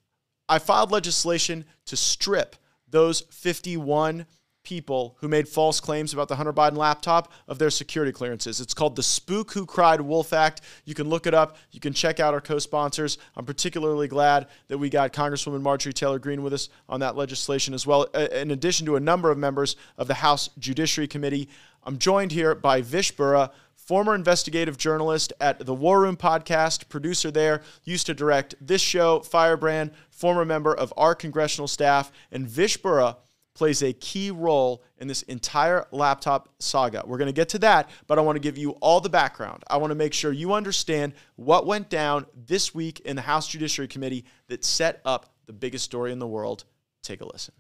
I 0.49 0.59
filed 0.59 0.93
legislation 0.93 1.65
to 1.87 1.97
strip 1.97 2.57
those 2.89 3.23
51 3.31 4.27
people 4.67 5.17
who 5.21 5.29
made 5.29 5.49
false 5.49 5.79
claims 5.79 6.13
about 6.13 6.27
the 6.27 6.35
Hunter 6.35 6.53
Biden 6.53 6.77
laptop 6.77 7.33
of 7.47 7.61
their 7.61 7.71
security 7.71 8.11
clearances. 8.11 8.61
It's 8.61 8.75
called 8.75 8.97
the 8.97 9.03
Spook 9.03 9.53
Who 9.53 9.65
Cried 9.65 10.01
Wolf 10.01 10.33
Act. 10.33 10.61
You 10.85 10.93
can 10.93 11.09
look 11.09 11.29
it 11.29 11.35
up. 11.35 11.57
You 11.71 11.79
can 11.79 11.93
check 11.93 12.19
out 12.19 12.35
our 12.35 12.41
co 12.41 12.59
sponsors. 12.59 13.17
I'm 13.37 13.45
particularly 13.45 14.09
glad 14.09 14.49
that 14.67 14.79
we 14.79 14.91
got 14.91 15.13
Congresswoman 15.13 15.63
Marjorie 15.63 15.93
Taylor 15.93 16.19
Greene 16.19 16.43
with 16.43 16.53
us 16.53 16.69
on 16.89 16.99
that 16.99 17.15
legislation 17.15 17.75
as 17.75 17.87
well, 17.87 18.09
uh, 18.13 18.27
in 18.33 18.51
addition 18.51 18.87
to 18.87 18.97
a 18.97 19.01
number 19.01 19.31
of 19.31 19.39
members 19.39 19.77
of 19.97 20.09
the 20.09 20.15
House 20.15 20.51
Judiciary 20.59 21.07
Committee. 21.07 21.49
I'm 21.85 21.99
joined 21.99 22.33
here 22.33 22.57
by 22.57 22.83
Vish 22.83 23.13
Burra 23.13 23.53
former 23.77 24.17
investigative 24.17 24.77
journalist 24.77 25.33
at 25.41 25.65
the 25.65 25.73
War 25.73 26.01
Room 26.01 26.17
podcast, 26.17 26.89
producer 26.89 27.31
there, 27.31 27.63
used 27.85 28.07
to 28.07 28.15
direct 28.15 28.57
this 28.61 28.83
show, 28.83 29.21
Firebrand, 29.21 29.93
former 30.11 30.45
member 30.45 30.75
of 30.75 30.93
our 30.97 31.15
congressional 31.15 31.69
staff, 31.69 32.11
and 32.33 32.49
Vish 32.49 32.77
Burra 32.79 33.17
plays 33.57 33.83
a 33.83 33.93
key 33.95 34.31
role 34.31 34.85
in 34.99 35.09
this 35.09 35.23
entire 35.23 35.87
laptop 35.91 36.51
saga. 36.61 37.03
We're 37.05 37.19
going 37.19 37.27
to 37.27 37.33
get 37.33 37.49
to 37.51 37.59
that, 37.61 37.91
but 38.07 38.19
I 38.19 38.21
want 38.21 38.37
to 38.37 38.41
give 38.41 38.59
you 38.59 38.73
all 38.83 39.01
the 39.01 39.09
background. 39.09 39.65
I 39.69 39.79
want 39.79 39.91
to 39.91 39.95
make 39.95 40.13
sure 40.13 40.31
you 40.31 40.53
understand 40.53 41.15
what 41.37 41.67
went 41.67 41.89
down 41.89 42.27
this 42.47 42.75
week 42.75 43.01
in 43.01 43.17
the 43.17 43.23
House 43.23 43.49
Judiciary 43.49 43.89
Committee 43.89 44.25
that 44.49 44.65
set 44.65 45.01
up 45.05 45.35
the 45.47 45.53
biggest 45.53 45.85
story 45.85 46.13
in 46.13 46.19
the 46.19 46.27
world. 46.27 46.65
Take 47.03 47.23
a 47.23 47.27
listen. 47.27 47.55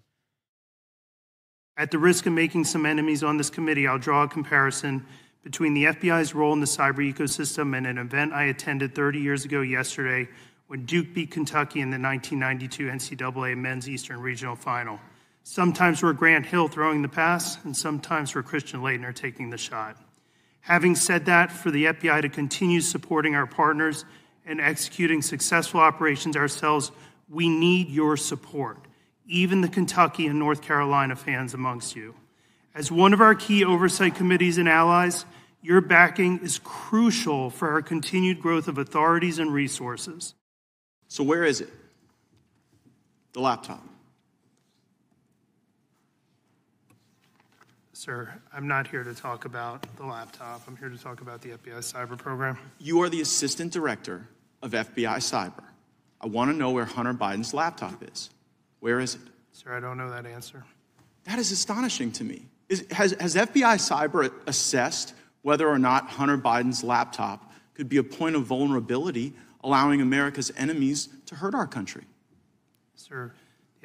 At 1.78 1.90
the 1.90 1.98
risk 1.98 2.26
of 2.26 2.32
making 2.32 2.64
some 2.64 2.86
enemies 2.86 3.22
on 3.22 3.38
this 3.38 3.50
committee, 3.50 3.86
I'll 3.86 3.98
draw 3.98 4.22
a 4.22 4.28
comparison 4.28 5.04
between 5.42 5.74
the 5.74 5.84
FBI's 5.84 6.34
role 6.34 6.52
in 6.52 6.60
the 6.60 6.66
cyber 6.66 6.98
ecosystem 6.98 7.76
and 7.76 7.86
an 7.86 7.98
event 7.98 8.32
I 8.32 8.44
attended 8.44 8.94
30 8.94 9.18
years 9.18 9.44
ago 9.44 9.62
yesterday 9.62 10.28
when 10.66 10.84
Duke 10.84 11.14
beat 11.14 11.30
Kentucky 11.30 11.80
in 11.80 11.90
the 11.90 11.98
1992 11.98 12.88
NCAA 12.88 13.56
Men's 13.56 13.88
Eastern 13.88 14.20
Regional 14.20 14.56
Final. 14.56 14.98
Sometimes 15.48 16.02
we're 16.02 16.12
Grant 16.12 16.44
Hill 16.44 16.66
throwing 16.66 17.02
the 17.02 17.08
pass, 17.08 17.56
and 17.64 17.74
sometimes 17.74 18.34
we're 18.34 18.42
Christian 18.42 18.80
Laettner 18.80 19.14
taking 19.14 19.48
the 19.48 19.56
shot. 19.56 19.96
Having 20.62 20.96
said 20.96 21.26
that, 21.26 21.52
for 21.52 21.70
the 21.70 21.84
FBI 21.84 22.22
to 22.22 22.28
continue 22.28 22.80
supporting 22.80 23.36
our 23.36 23.46
partners 23.46 24.04
and 24.44 24.60
executing 24.60 25.22
successful 25.22 25.78
operations 25.78 26.36
ourselves, 26.36 26.90
we 27.28 27.48
need 27.48 27.88
your 27.88 28.16
support, 28.16 28.88
even 29.24 29.60
the 29.60 29.68
Kentucky 29.68 30.26
and 30.26 30.40
North 30.40 30.62
Carolina 30.62 31.14
fans 31.14 31.54
amongst 31.54 31.94
you. 31.94 32.16
As 32.74 32.90
one 32.90 33.12
of 33.12 33.20
our 33.20 33.36
key 33.36 33.64
oversight 33.64 34.16
committees 34.16 34.58
and 34.58 34.68
allies, 34.68 35.26
your 35.62 35.80
backing 35.80 36.40
is 36.40 36.58
crucial 36.58 37.50
for 37.50 37.70
our 37.70 37.82
continued 37.82 38.40
growth 38.42 38.66
of 38.66 38.78
authorities 38.78 39.38
and 39.38 39.52
resources. 39.52 40.34
So, 41.06 41.22
where 41.22 41.44
is 41.44 41.60
it? 41.60 41.70
The 43.32 43.40
laptop. 43.40 43.86
Sir, 47.96 48.30
I'm 48.52 48.68
not 48.68 48.86
here 48.86 49.02
to 49.04 49.14
talk 49.14 49.46
about 49.46 49.86
the 49.96 50.04
laptop. 50.04 50.60
I'm 50.68 50.76
here 50.76 50.90
to 50.90 50.98
talk 50.98 51.22
about 51.22 51.40
the 51.40 51.52
FBI 51.52 51.78
cyber 51.78 52.18
program. 52.18 52.58
You 52.78 53.00
are 53.00 53.08
the 53.08 53.22
assistant 53.22 53.72
director 53.72 54.28
of 54.62 54.72
FBI 54.72 55.16
cyber. 55.16 55.64
I 56.20 56.26
want 56.26 56.50
to 56.50 56.56
know 56.56 56.72
where 56.72 56.84
Hunter 56.84 57.14
Biden's 57.14 57.54
laptop 57.54 58.04
is. 58.12 58.28
Where 58.80 59.00
is 59.00 59.14
it? 59.14 59.22
Sir, 59.52 59.74
I 59.74 59.80
don't 59.80 59.96
know 59.96 60.10
that 60.10 60.26
answer. 60.26 60.62
That 61.24 61.38
is 61.38 61.50
astonishing 61.50 62.12
to 62.12 62.24
me. 62.24 62.44
Is, 62.68 62.84
has, 62.90 63.12
has 63.18 63.34
FBI 63.34 63.76
cyber 63.76 64.30
assessed 64.46 65.14
whether 65.40 65.66
or 65.66 65.78
not 65.78 66.06
Hunter 66.10 66.36
Biden's 66.36 66.84
laptop 66.84 67.50
could 67.72 67.88
be 67.88 67.96
a 67.96 68.04
point 68.04 68.36
of 68.36 68.42
vulnerability, 68.42 69.32
allowing 69.64 70.02
America's 70.02 70.52
enemies 70.58 71.08
to 71.24 71.36
hurt 71.36 71.54
our 71.54 71.66
country? 71.66 72.04
Sir, 72.94 73.32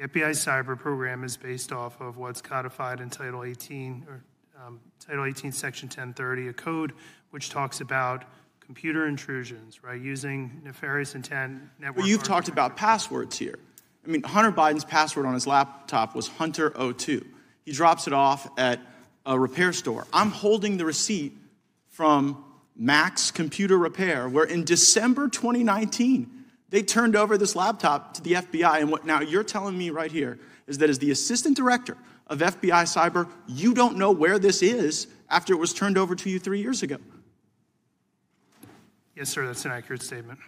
the 0.02 0.08
FBI 0.08 0.30
cyber 0.30 0.76
program 0.76 1.22
is 1.22 1.36
based 1.36 1.70
off 1.70 2.00
of 2.00 2.16
what's 2.16 2.40
codified 2.40 3.00
in 3.00 3.08
Title 3.08 3.44
18 3.44 4.04
or 4.08 4.24
um, 4.60 4.80
Title 4.98 5.24
18, 5.24 5.52
Section 5.52 5.86
1030, 5.86 6.48
a 6.48 6.52
code 6.52 6.92
which 7.30 7.50
talks 7.50 7.80
about 7.80 8.24
computer 8.58 9.06
intrusions, 9.06 9.82
right, 9.84 10.00
using 10.00 10.60
nefarious 10.64 11.14
intent 11.14 11.62
network. 11.78 11.98
Well, 11.98 12.06
you've 12.06 12.22
talked 12.22 12.48
about 12.48 12.76
passwords 12.76 13.38
here. 13.38 13.58
I 14.04 14.10
mean, 14.10 14.22
Hunter 14.24 14.50
Biden's 14.50 14.84
password 14.84 15.24
on 15.24 15.34
his 15.34 15.46
laptop 15.46 16.16
was 16.16 16.28
Hunter02. 16.28 17.24
He 17.64 17.72
drops 17.72 18.08
it 18.08 18.12
off 18.12 18.48
at 18.58 18.80
a 19.24 19.38
repair 19.38 19.72
store. 19.72 20.06
I'm 20.12 20.30
holding 20.30 20.78
the 20.78 20.84
receipt 20.84 21.36
from 21.90 22.44
Max 22.74 23.30
Computer 23.30 23.78
Repair, 23.78 24.28
where 24.28 24.44
in 24.44 24.64
December 24.64 25.28
2019, 25.28 26.41
they 26.72 26.82
turned 26.82 27.14
over 27.14 27.36
this 27.36 27.54
laptop 27.54 28.14
to 28.14 28.22
the 28.22 28.32
FBI. 28.32 28.80
And 28.80 28.90
what 28.90 29.04
now 29.04 29.20
you're 29.20 29.44
telling 29.44 29.76
me 29.76 29.90
right 29.90 30.10
here 30.10 30.38
is 30.66 30.78
that 30.78 30.88
as 30.88 30.98
the 30.98 31.10
assistant 31.10 31.54
director 31.54 31.98
of 32.28 32.38
FBI 32.38 32.84
cyber, 32.84 33.28
you 33.46 33.74
don't 33.74 33.98
know 33.98 34.10
where 34.10 34.38
this 34.38 34.62
is 34.62 35.06
after 35.28 35.52
it 35.52 35.58
was 35.58 35.74
turned 35.74 35.98
over 35.98 36.16
to 36.16 36.30
you 36.30 36.38
three 36.38 36.62
years 36.62 36.82
ago. 36.82 36.96
Yes, 39.14 39.28
sir, 39.28 39.46
that's 39.46 39.66
an 39.66 39.70
accurate 39.70 40.00
statement. 40.00 40.38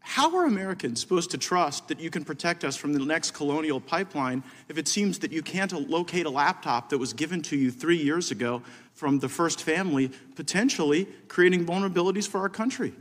How 0.00 0.36
are 0.36 0.46
Americans 0.46 1.00
supposed 1.00 1.30
to 1.30 1.38
trust 1.38 1.86
that 1.86 2.00
you 2.00 2.10
can 2.10 2.24
protect 2.24 2.64
us 2.64 2.74
from 2.76 2.92
the 2.92 2.98
next 2.98 3.30
colonial 3.30 3.80
pipeline 3.80 4.42
if 4.68 4.76
it 4.76 4.88
seems 4.88 5.20
that 5.20 5.30
you 5.30 5.40
can't 5.40 5.72
locate 5.88 6.26
a 6.26 6.30
laptop 6.30 6.88
that 6.88 6.98
was 6.98 7.12
given 7.12 7.40
to 7.42 7.56
you 7.56 7.70
three 7.70 7.96
years 7.96 8.32
ago 8.32 8.60
from 8.92 9.20
the 9.20 9.28
first 9.28 9.62
family, 9.62 10.10
potentially 10.34 11.06
creating 11.28 11.64
vulnerabilities 11.64 12.26
for 12.26 12.40
our 12.40 12.48
country? 12.48 12.92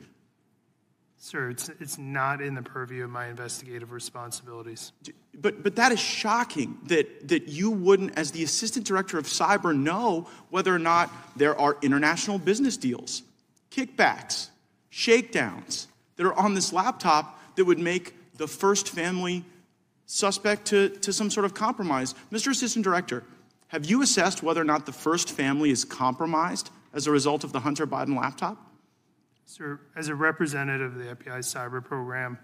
Sir, 1.24 1.52
it's, 1.52 1.70
it's 1.80 2.00
not 2.00 2.42
in 2.42 2.56
the 2.56 2.64
purview 2.64 3.04
of 3.04 3.12
my 3.12 3.28
investigative 3.28 3.92
responsibilities. 3.92 4.92
But, 5.40 5.62
but 5.62 5.76
that 5.76 5.92
is 5.92 6.00
shocking 6.00 6.80
that, 6.88 7.28
that 7.28 7.48
you 7.48 7.70
wouldn't, 7.70 8.18
as 8.18 8.32
the 8.32 8.44
assistant 8.44 8.88
director 8.88 9.20
of 9.20 9.28
cyber, 9.28 9.78
know 9.78 10.28
whether 10.50 10.74
or 10.74 10.80
not 10.80 11.12
there 11.36 11.56
are 11.62 11.78
international 11.84 12.40
business 12.40 12.76
deals, 12.76 13.22
kickbacks, 13.70 14.50
shakedowns 14.90 15.88
that 16.16 16.26
are 16.26 16.34
on 16.34 16.56
this 16.56 16.74
laptop 16.74 17.40
that 17.56 17.66
would 17.66 17.78
make 17.78 18.16
the 18.38 18.48
first 18.48 18.90
family 18.90 19.46
suspect 20.08 20.66
to, 20.66 20.90
to 20.90 21.14
some 21.14 21.30
sort 21.30 21.46
of 21.46 21.54
compromise. 21.54 22.16
Mr. 22.32 22.50
Assistant 22.50 22.84
Director, 22.84 23.24
have 23.68 23.86
you 23.86 24.02
assessed 24.02 24.42
whether 24.42 24.60
or 24.60 24.66
not 24.66 24.88
the 24.88 24.92
first 24.92 25.30
family 25.30 25.70
is 25.70 25.86
compromised 25.86 26.72
as 26.96 27.06
a 27.06 27.12
result 27.12 27.44
of 27.44 27.52
the 27.52 27.60
Hunter 27.60 27.86
Biden 27.86 28.20
laptop? 28.20 28.71
Sir, 29.52 29.82
as 29.98 30.08
a 30.08 30.16
representative 30.16 30.94
of 30.94 30.98
the 30.98 31.14
FBI 31.14 31.40
cyber 31.40 31.84
program, 31.84 32.38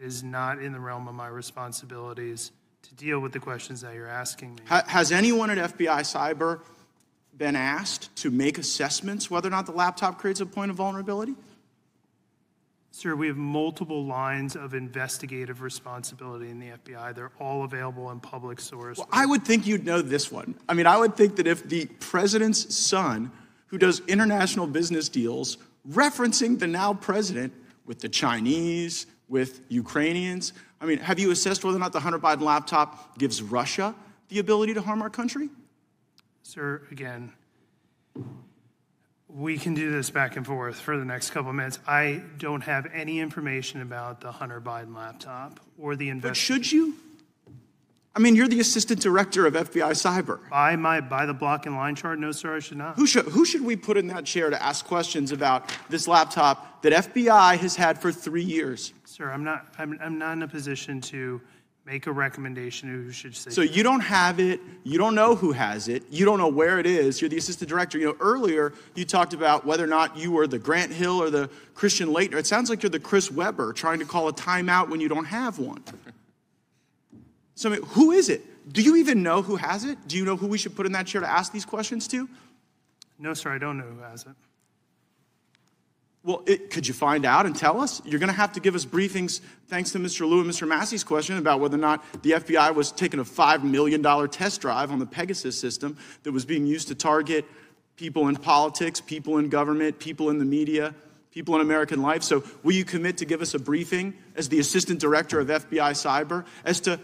it 0.00 0.06
is 0.06 0.24
not 0.24 0.62
in 0.62 0.72
the 0.72 0.80
realm 0.80 1.06
of 1.06 1.14
my 1.14 1.26
responsibilities 1.26 2.52
to 2.84 2.94
deal 2.94 3.20
with 3.20 3.32
the 3.32 3.38
questions 3.38 3.82
that 3.82 3.94
you're 3.94 4.08
asking 4.08 4.54
me. 4.54 4.62
Ha- 4.68 4.84
has 4.86 5.12
anyone 5.12 5.50
at 5.50 5.58
FBI 5.76 6.00
Cyber 6.00 6.62
been 7.36 7.54
asked 7.54 8.16
to 8.16 8.30
make 8.30 8.56
assessments 8.56 9.30
whether 9.30 9.48
or 9.48 9.50
not 9.50 9.66
the 9.66 9.72
laptop 9.72 10.18
creates 10.18 10.40
a 10.40 10.46
point 10.46 10.70
of 10.70 10.78
vulnerability? 10.78 11.34
Sir, 12.92 13.14
we 13.14 13.26
have 13.26 13.36
multiple 13.36 14.06
lines 14.06 14.56
of 14.56 14.72
investigative 14.72 15.60
responsibility 15.60 16.48
in 16.48 16.60
the 16.60 16.68
FBI. 16.68 17.14
They're 17.14 17.32
all 17.38 17.64
available 17.64 18.10
in 18.10 18.20
public 18.20 18.58
source. 18.58 18.96
Well, 18.96 19.08
I 19.12 19.26
would 19.26 19.44
think 19.44 19.66
you'd 19.66 19.84
know 19.84 20.00
this 20.00 20.32
one. 20.32 20.54
I 20.66 20.72
mean, 20.72 20.86
I 20.86 20.96
would 20.96 21.14
think 21.14 21.36
that 21.36 21.46
if 21.46 21.68
the 21.68 21.84
president's 22.00 22.74
son, 22.74 23.32
who 23.66 23.76
does 23.76 24.00
international 24.08 24.66
business 24.66 25.10
deals, 25.10 25.58
referencing 25.88 26.58
the 26.58 26.66
now 26.66 26.94
president 26.94 27.52
with 27.86 28.00
the 28.00 28.08
Chinese, 28.08 29.06
with 29.28 29.60
Ukrainians, 29.68 30.52
I 30.80 30.86
mean, 30.86 30.98
have 30.98 31.18
you 31.18 31.30
assessed 31.30 31.64
whether 31.64 31.76
or 31.76 31.80
not 31.80 31.92
the 31.92 32.00
Hunter 32.00 32.18
Biden 32.18 32.42
laptop 32.42 33.18
gives 33.18 33.42
Russia 33.42 33.94
the 34.28 34.38
ability 34.38 34.74
to 34.74 34.82
harm 34.82 35.02
our 35.02 35.10
country? 35.10 35.48
Sir, 36.42 36.82
again, 36.90 37.32
we 39.28 39.58
can 39.58 39.74
do 39.74 39.90
this 39.90 40.10
back 40.10 40.36
and 40.36 40.46
forth 40.46 40.78
for 40.78 40.96
the 40.96 41.04
next 41.04 41.30
couple 41.30 41.50
of 41.50 41.56
minutes. 41.56 41.78
I 41.86 42.22
don't 42.38 42.60
have 42.62 42.86
any 42.92 43.18
information 43.18 43.80
about 43.80 44.20
the 44.20 44.30
Hunter 44.30 44.60
Biden 44.60 44.94
laptop 44.94 45.58
or 45.78 45.96
the 45.96 46.10
investigation. 46.10 46.56
But 46.56 46.64
should 46.64 46.72
you? 46.72 46.94
I 48.16 48.20
mean, 48.20 48.36
you're 48.36 48.46
the 48.46 48.60
assistant 48.60 49.00
director 49.00 49.44
of 49.44 49.54
FBI 49.54 49.90
Cyber. 49.90 50.38
By 50.48 50.76
my 50.76 51.00
by 51.00 51.26
the 51.26 51.34
block 51.34 51.66
and 51.66 51.74
line 51.74 51.96
chart, 51.96 52.20
no, 52.20 52.30
sir, 52.30 52.56
I 52.56 52.60
should 52.60 52.78
not. 52.78 52.94
Who 52.94 53.06
should, 53.06 53.24
who 53.26 53.44
should 53.44 53.64
we 53.64 53.74
put 53.74 53.96
in 53.96 54.06
that 54.08 54.24
chair 54.24 54.50
to 54.50 54.62
ask 54.62 54.86
questions 54.86 55.32
about 55.32 55.76
this 55.88 56.06
laptop 56.06 56.82
that 56.82 56.92
FBI 56.92 57.58
has 57.58 57.74
had 57.74 58.00
for 58.00 58.12
three 58.12 58.44
years? 58.44 58.92
Sir, 59.04 59.32
I'm 59.32 59.42
not. 59.42 59.66
I'm, 59.78 59.98
I'm 60.00 60.16
not 60.16 60.34
in 60.34 60.42
a 60.44 60.48
position 60.48 61.00
to 61.02 61.40
make 61.86 62.06
a 62.06 62.12
recommendation 62.12 62.88
who 62.88 63.10
should 63.10 63.36
say. 63.36 63.50
So 63.50 63.60
you 63.60 63.82
don't 63.82 64.00
have 64.00 64.40
it, 64.40 64.60
you 64.84 64.96
don't 64.96 65.14
know 65.14 65.34
who 65.34 65.52
has 65.52 65.88
it, 65.88 66.02
you 66.08 66.24
don't 66.24 66.38
know 66.38 66.48
where 66.48 66.78
it 66.78 66.86
is, 66.86 67.20
you're 67.20 67.28
the 67.28 67.36
assistant 67.36 67.68
director. 67.68 67.98
You 67.98 68.06
know, 68.06 68.16
earlier 68.20 68.72
you 68.94 69.04
talked 69.04 69.34
about 69.34 69.66
whether 69.66 69.84
or 69.84 69.88
not 69.88 70.16
you 70.16 70.32
were 70.32 70.46
the 70.46 70.58
Grant 70.58 70.92
Hill 70.92 71.20
or 71.20 71.30
the 71.30 71.50
Christian 71.74 72.08
Laettner. 72.08 72.36
It 72.36 72.46
sounds 72.46 72.70
like 72.70 72.82
you're 72.82 72.90
the 72.90 73.00
Chris 73.00 73.30
Webber 73.30 73.72
trying 73.72 73.98
to 73.98 74.06
call 74.06 74.28
a 74.28 74.32
timeout 74.32 74.88
when 74.88 75.00
you 75.00 75.08
don't 75.08 75.26
have 75.26 75.58
one. 75.58 75.82
So, 77.54 77.70
I 77.70 77.72
mean, 77.72 77.82
who 77.88 78.12
is 78.12 78.28
it? 78.28 78.42
Do 78.72 78.82
you 78.82 78.96
even 78.96 79.22
know 79.22 79.42
who 79.42 79.56
has 79.56 79.84
it? 79.84 79.98
Do 80.08 80.16
you 80.16 80.24
know 80.24 80.36
who 80.36 80.46
we 80.46 80.58
should 80.58 80.74
put 80.74 80.86
in 80.86 80.92
that 80.92 81.06
chair 81.06 81.20
to 81.20 81.28
ask 81.28 81.52
these 81.52 81.64
questions 81.64 82.08
to? 82.08 82.28
No, 83.18 83.34
sir, 83.34 83.54
I 83.54 83.58
don't 83.58 83.78
know 83.78 83.84
who 83.84 84.00
has 84.00 84.22
it. 84.22 84.32
Well, 86.24 86.42
it, 86.46 86.70
could 86.70 86.88
you 86.88 86.94
find 86.94 87.26
out 87.26 87.44
and 87.44 87.54
tell 87.54 87.82
us? 87.82 88.00
You're 88.06 88.18
going 88.18 88.30
to 88.30 88.36
have 88.36 88.54
to 88.54 88.60
give 88.60 88.74
us 88.74 88.86
briefings, 88.86 89.42
thanks 89.68 89.92
to 89.92 89.98
Mr. 89.98 90.26
Liu 90.26 90.40
and 90.40 90.50
Mr. 90.50 90.66
Massey's 90.66 91.04
question 91.04 91.36
about 91.36 91.60
whether 91.60 91.76
or 91.76 91.80
not 91.80 92.02
the 92.22 92.30
FBI 92.30 92.74
was 92.74 92.90
taking 92.90 93.20
a 93.20 93.24
$5 93.24 93.62
million 93.62 94.02
test 94.30 94.62
drive 94.62 94.90
on 94.90 94.98
the 94.98 95.06
Pegasus 95.06 95.60
system 95.60 95.98
that 96.22 96.32
was 96.32 96.46
being 96.46 96.66
used 96.66 96.88
to 96.88 96.94
target 96.94 97.44
people 97.96 98.28
in 98.28 98.36
politics, 98.36 99.02
people 99.02 99.36
in 99.36 99.50
government, 99.50 99.98
people 99.98 100.30
in 100.30 100.38
the 100.38 100.46
media, 100.46 100.94
people 101.30 101.54
in 101.56 101.60
American 101.60 102.00
life. 102.00 102.22
So, 102.22 102.42
will 102.62 102.72
you 102.72 102.86
commit 102.86 103.18
to 103.18 103.26
give 103.26 103.42
us 103.42 103.52
a 103.52 103.58
briefing 103.58 104.14
as 104.34 104.48
the 104.48 104.60
assistant 104.60 105.00
director 105.00 105.40
of 105.40 105.48
FBI 105.48 105.92
Cyber 105.92 106.46
as 106.64 106.80
to 106.80 106.98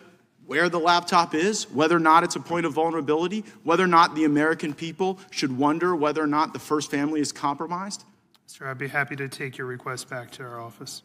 where 0.51 0.69
the 0.69 0.81
laptop 0.81 1.33
is, 1.33 1.71
whether 1.71 1.95
or 1.95 2.01
not 2.01 2.25
it's 2.25 2.35
a 2.35 2.41
point 2.41 2.67
of 2.67 2.73
vulnerability, 2.73 3.45
whether 3.63 3.85
or 3.85 3.87
not 3.87 4.17
the 4.17 4.25
American 4.25 4.75
people 4.75 5.17
should 5.31 5.57
wonder 5.57 5.95
whether 5.95 6.21
or 6.21 6.27
not 6.27 6.53
the 6.53 6.59
first 6.59 6.91
family 6.91 7.21
is 7.21 7.31
compromised? 7.31 8.03
Sir, 8.49 8.69
I'd 8.69 8.77
be 8.77 8.89
happy 8.89 9.15
to 9.15 9.29
take 9.29 9.57
your 9.57 9.69
request 9.69 10.11
back 10.11 10.29
to 10.33 10.43
our 10.43 10.61
office. 10.61 11.05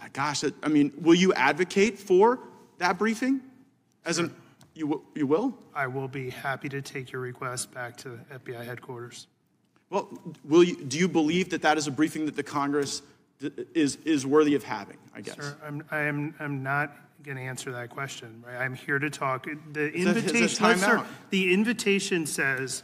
Uh, 0.00 0.04
gosh, 0.14 0.42
I 0.62 0.68
mean, 0.68 0.90
will 1.02 1.14
you 1.14 1.34
advocate 1.34 1.98
for 1.98 2.38
that 2.78 2.96
briefing? 2.96 3.42
As 4.06 4.16
an, 4.16 4.34
you, 4.72 5.02
you 5.14 5.26
will? 5.26 5.54
I 5.74 5.86
will 5.86 6.08
be 6.08 6.30
happy 6.30 6.70
to 6.70 6.80
take 6.80 7.12
your 7.12 7.20
request 7.20 7.74
back 7.74 7.94
to 7.98 8.18
FBI 8.32 8.64
headquarters. 8.64 9.26
Well, 9.90 10.08
will 10.44 10.64
you, 10.64 10.82
do 10.82 10.96
you 10.96 11.08
believe 11.08 11.50
that 11.50 11.60
that 11.60 11.76
is 11.76 11.88
a 11.88 11.90
briefing 11.90 12.24
that 12.24 12.36
the 12.36 12.42
Congress 12.42 13.02
is, 13.74 13.96
is 14.04 14.26
worthy 14.26 14.54
of 14.54 14.64
having, 14.64 14.98
I 15.14 15.20
guess? 15.20 15.36
Sir, 15.36 15.56
I'm, 15.64 15.84
I 15.90 16.00
am, 16.00 16.34
I'm 16.40 16.62
not 16.62 16.94
going 17.22 17.36
to 17.36 17.42
answer 17.42 17.72
that 17.72 17.90
question. 17.90 18.42
Right? 18.46 18.56
I'm 18.56 18.74
here 18.74 18.98
to 18.98 19.10
talk. 19.10 19.46
The 19.72 19.94
Is 19.94 20.04
that- 20.04 20.16
is 20.16 20.24
that 20.24 20.34
invitation, 20.34 20.68
no, 20.68 20.74
sir, 20.76 20.96
timeout? 20.98 21.06
the 21.30 21.52
invitation 21.54 22.26
says 22.26 22.82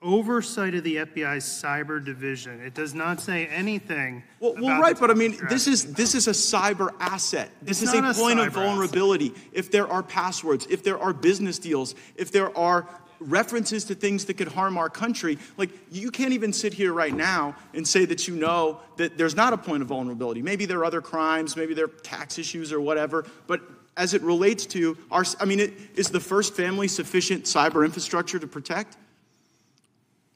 oversight 0.00 0.74
of 0.76 0.84
the 0.84 0.96
FBI's 0.96 1.44
cyber 1.44 2.02
division. 2.04 2.60
It 2.60 2.72
does 2.74 2.94
not 2.94 3.20
say 3.20 3.46
anything. 3.46 4.22
Well, 4.38 4.54
well, 4.54 4.66
about 4.66 4.80
right, 4.80 4.94
the 4.94 5.00
but 5.00 5.10
I 5.10 5.14
mean, 5.14 5.36
this 5.48 5.66
is 5.66 5.92
this 5.94 6.14
is 6.14 6.28
a 6.28 6.32
cyber 6.32 6.94
asset. 7.00 7.50
This 7.62 7.82
It's 7.82 7.90
is 7.92 7.98
a 7.98 8.02
not 8.02 8.14
a 8.16 8.18
point 8.18 8.38
of 8.38 8.46
asset. 8.46 8.62
vulnerability. 8.62 9.34
If 9.52 9.72
there 9.72 9.88
are 9.88 10.04
passwords, 10.04 10.66
if 10.70 10.84
there 10.84 10.98
are 11.00 11.12
business 11.12 11.58
deals, 11.58 11.96
if 12.14 12.30
there 12.30 12.56
are 12.56 12.86
references 13.20 13.84
to 13.84 13.94
things 13.94 14.24
that 14.26 14.34
could 14.34 14.48
harm 14.48 14.78
our 14.78 14.88
country, 14.88 15.38
like 15.56 15.70
you 15.90 16.10
can't 16.10 16.32
even 16.32 16.52
sit 16.52 16.72
here 16.72 16.92
right 16.92 17.14
now 17.14 17.56
and 17.74 17.86
say 17.86 18.04
that 18.04 18.28
you 18.28 18.34
know 18.34 18.80
that 18.96 19.18
there's 19.18 19.36
not 19.36 19.52
a 19.52 19.58
point 19.58 19.82
of 19.82 19.88
vulnerability. 19.88 20.42
Maybe 20.42 20.66
there 20.66 20.78
are 20.78 20.84
other 20.84 21.00
crimes, 21.00 21.56
maybe 21.56 21.74
there 21.74 21.86
are 21.86 21.88
tax 22.02 22.38
issues 22.38 22.72
or 22.72 22.80
whatever, 22.80 23.26
but 23.46 23.60
as 23.96 24.14
it 24.14 24.22
relates 24.22 24.64
to 24.66 24.96
our, 25.10 25.24
I 25.40 25.44
mean, 25.44 25.60
it, 25.60 25.74
is 25.96 26.08
the 26.08 26.20
first 26.20 26.54
family 26.54 26.86
sufficient 26.86 27.44
cyber 27.44 27.84
infrastructure 27.84 28.38
to 28.38 28.46
protect? 28.46 28.96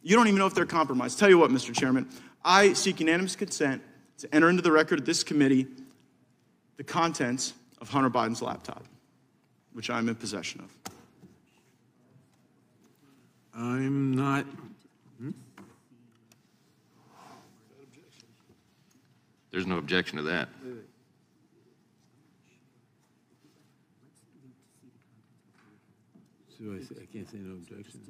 You 0.03 0.17
don't 0.17 0.27
even 0.27 0.39
know 0.39 0.47
if 0.47 0.55
they're 0.55 0.67
compromised. 0.67 1.19
Tell 1.19 1.29
you 1.29 1.39
what, 1.39 1.51
Mr. 1.51 1.73
Chairman, 1.73 2.09
I 2.45 2.73
seek 2.73 2.99
unanimous 2.99 3.37
consent 3.37 3.83
to 4.19 4.35
enter 4.35 4.51
into 4.51 4.63
the 4.63 4.73
record 4.73 4.99
of 4.99 5.05
this 5.05 5.23
committee 5.23 5.67
the 6.77 6.85
contents 6.85 7.55
of 7.81 7.89
Hunter 7.89 8.11
Biden's 8.11 8.43
laptop, 8.43 8.85
which 9.73 9.91
I'm 9.91 10.09
in 10.09 10.17
possession 10.17 10.63
of. 10.63 10.92
I'm 13.55 14.15
not. 14.15 14.47
There's 19.51 19.67
no 19.67 19.77
objection 19.77 20.17
to 20.17 20.23
that. 20.25 20.49
So 26.59 26.65
I, 26.75 26.81
say, 26.83 26.95
I 27.03 27.07
can't 27.13 27.31
say 27.31 27.39
no 27.39 27.55
objection. 27.55 28.01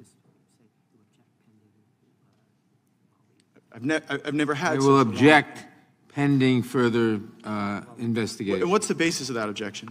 I've, 3.75 3.83
ne- 3.83 3.95
I- 4.09 4.19
I've 4.25 4.33
never 4.35 4.53
had. 4.53 4.73
I 4.73 4.75
will 4.77 4.99
such 4.99 5.07
a- 5.07 5.09
object 5.09 5.65
pending 6.09 6.61
further 6.61 7.19
uh, 7.43 7.81
investigation. 7.97 8.61
And 8.61 8.71
what's 8.71 8.87
the 8.87 8.95
basis 8.95 9.29
of 9.29 9.35
that 9.35 9.49
objection? 9.49 9.89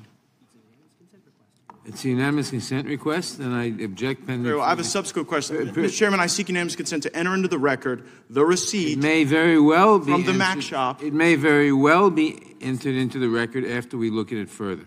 It's 1.85 2.05
a 2.05 2.11
unanimous 2.11 2.51
consent 2.51 2.87
request, 2.87 3.40
and 3.40 3.53
I 3.53 3.64
object 3.83 4.25
pending. 4.25 4.45
Very 4.45 4.57
well, 4.57 4.64
I 4.64 4.68
have 4.68 4.79
a 4.79 4.85
subsequent 4.85 5.27
question. 5.27 5.57
Uh, 5.57 5.73
Mr. 5.73 5.92
Chairman, 5.92 6.21
I 6.21 6.27
seek 6.29 6.49
unanimous 6.49 6.77
consent 6.77 7.03
to 7.03 7.16
enter 7.16 7.35
into 7.35 7.49
the 7.49 7.59
record 7.59 8.05
the 8.31 8.45
receipt 8.45 8.99
may 8.99 9.25
very 9.25 9.59
well 9.61 9.99
be 9.99 10.12
from 10.12 10.25
the 10.25 10.33
Mac 10.33 10.51
entered- 10.57 10.64
shop. 10.64 11.03
It 11.03 11.12
may 11.12 11.35
very 11.35 11.73
well 11.73 12.09
be 12.09 12.38
entered 12.61 12.95
into 12.95 13.18
the 13.18 13.29
record 13.29 13.64
after 13.64 13.97
we 13.99 14.11
look 14.11 14.31
at 14.31 14.38
it 14.38 14.49
further. 14.49 14.85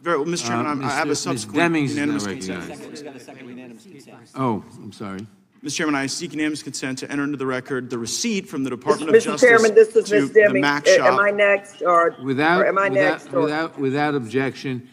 Very 0.00 0.18
well, 0.18 0.26
Mr. 0.28 0.46
Chairman, 0.46 0.66
Uh, 0.66 0.68
I'm- 0.70 0.84
I 0.84 0.90
have 0.90 1.08
a 1.08 1.10
Mr. 1.10 1.10
Ms. 1.10 1.18
subsequent 1.42 1.74
Demings 1.74 1.84
is 1.86 1.96
now 1.96 2.00
unanimous 2.02 2.26
recognized. 2.26 2.82
consent. 2.82 4.30
Oh, 4.36 4.64
I'm 4.80 4.92
sorry. 4.92 5.26
Mr. 5.64 5.74
Chairman, 5.74 5.96
I 5.96 6.06
seek 6.06 6.32
unanimous 6.34 6.62
consent 6.62 6.98
to 6.98 7.10
enter 7.10 7.24
into 7.24 7.36
the 7.36 7.46
record 7.46 7.90
the 7.90 7.98
receipt 7.98 8.48
from 8.48 8.62
the 8.62 8.70
Department 8.70 9.10
of 9.10 9.16
Mr. 9.16 9.24
Justice 9.24 9.40
Chairman, 9.48 9.74
this 9.74 9.88
is 9.96 10.08
to 10.08 10.14
Ms. 10.20 10.30
the 10.30 10.40
Deming. 10.46 10.60
Mac 10.62 10.86
Uh, 10.86 10.96
shop. 10.98 11.12
Am 11.14 11.18
I 11.18 11.32
next, 11.32 11.82
or, 11.82 12.14
Without, 12.22 12.60
or 12.60 12.66
am 12.66 12.78
I 12.78 12.88
without, 12.90 13.02
next? 13.24 13.34
or- 13.34 13.40
without, 13.42 13.80
without 13.80 14.14
objection, 14.14 14.88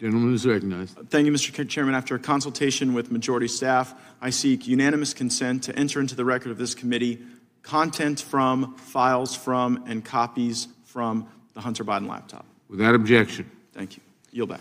gentleman 0.00 0.34
is 0.34 0.46
recognized. 0.46 0.96
Thank 1.08 1.26
you, 1.26 1.32
Mr. 1.32 1.68
Chairman. 1.68 1.94
After 1.94 2.14
a 2.14 2.18
consultation 2.18 2.94
with 2.94 3.10
majority 3.10 3.48
staff, 3.48 3.94
I 4.20 4.30
seek 4.30 4.66
unanimous 4.66 5.14
consent 5.14 5.64
to 5.64 5.78
enter 5.78 6.00
into 6.00 6.14
the 6.14 6.24
record 6.24 6.50
of 6.50 6.58
this 6.58 6.74
committee 6.74 7.20
content 7.62 8.20
from, 8.20 8.74
files 8.76 9.34
from, 9.34 9.84
and 9.86 10.04
copies 10.04 10.68
from 10.84 11.28
the 11.54 11.60
Hunter 11.60 11.84
Biden 11.84 12.08
laptop. 12.08 12.44
Without 12.68 12.94
objection. 12.94 13.50
Thank 13.72 13.96
you. 13.96 14.02
Yield 14.30 14.50
back. 14.50 14.60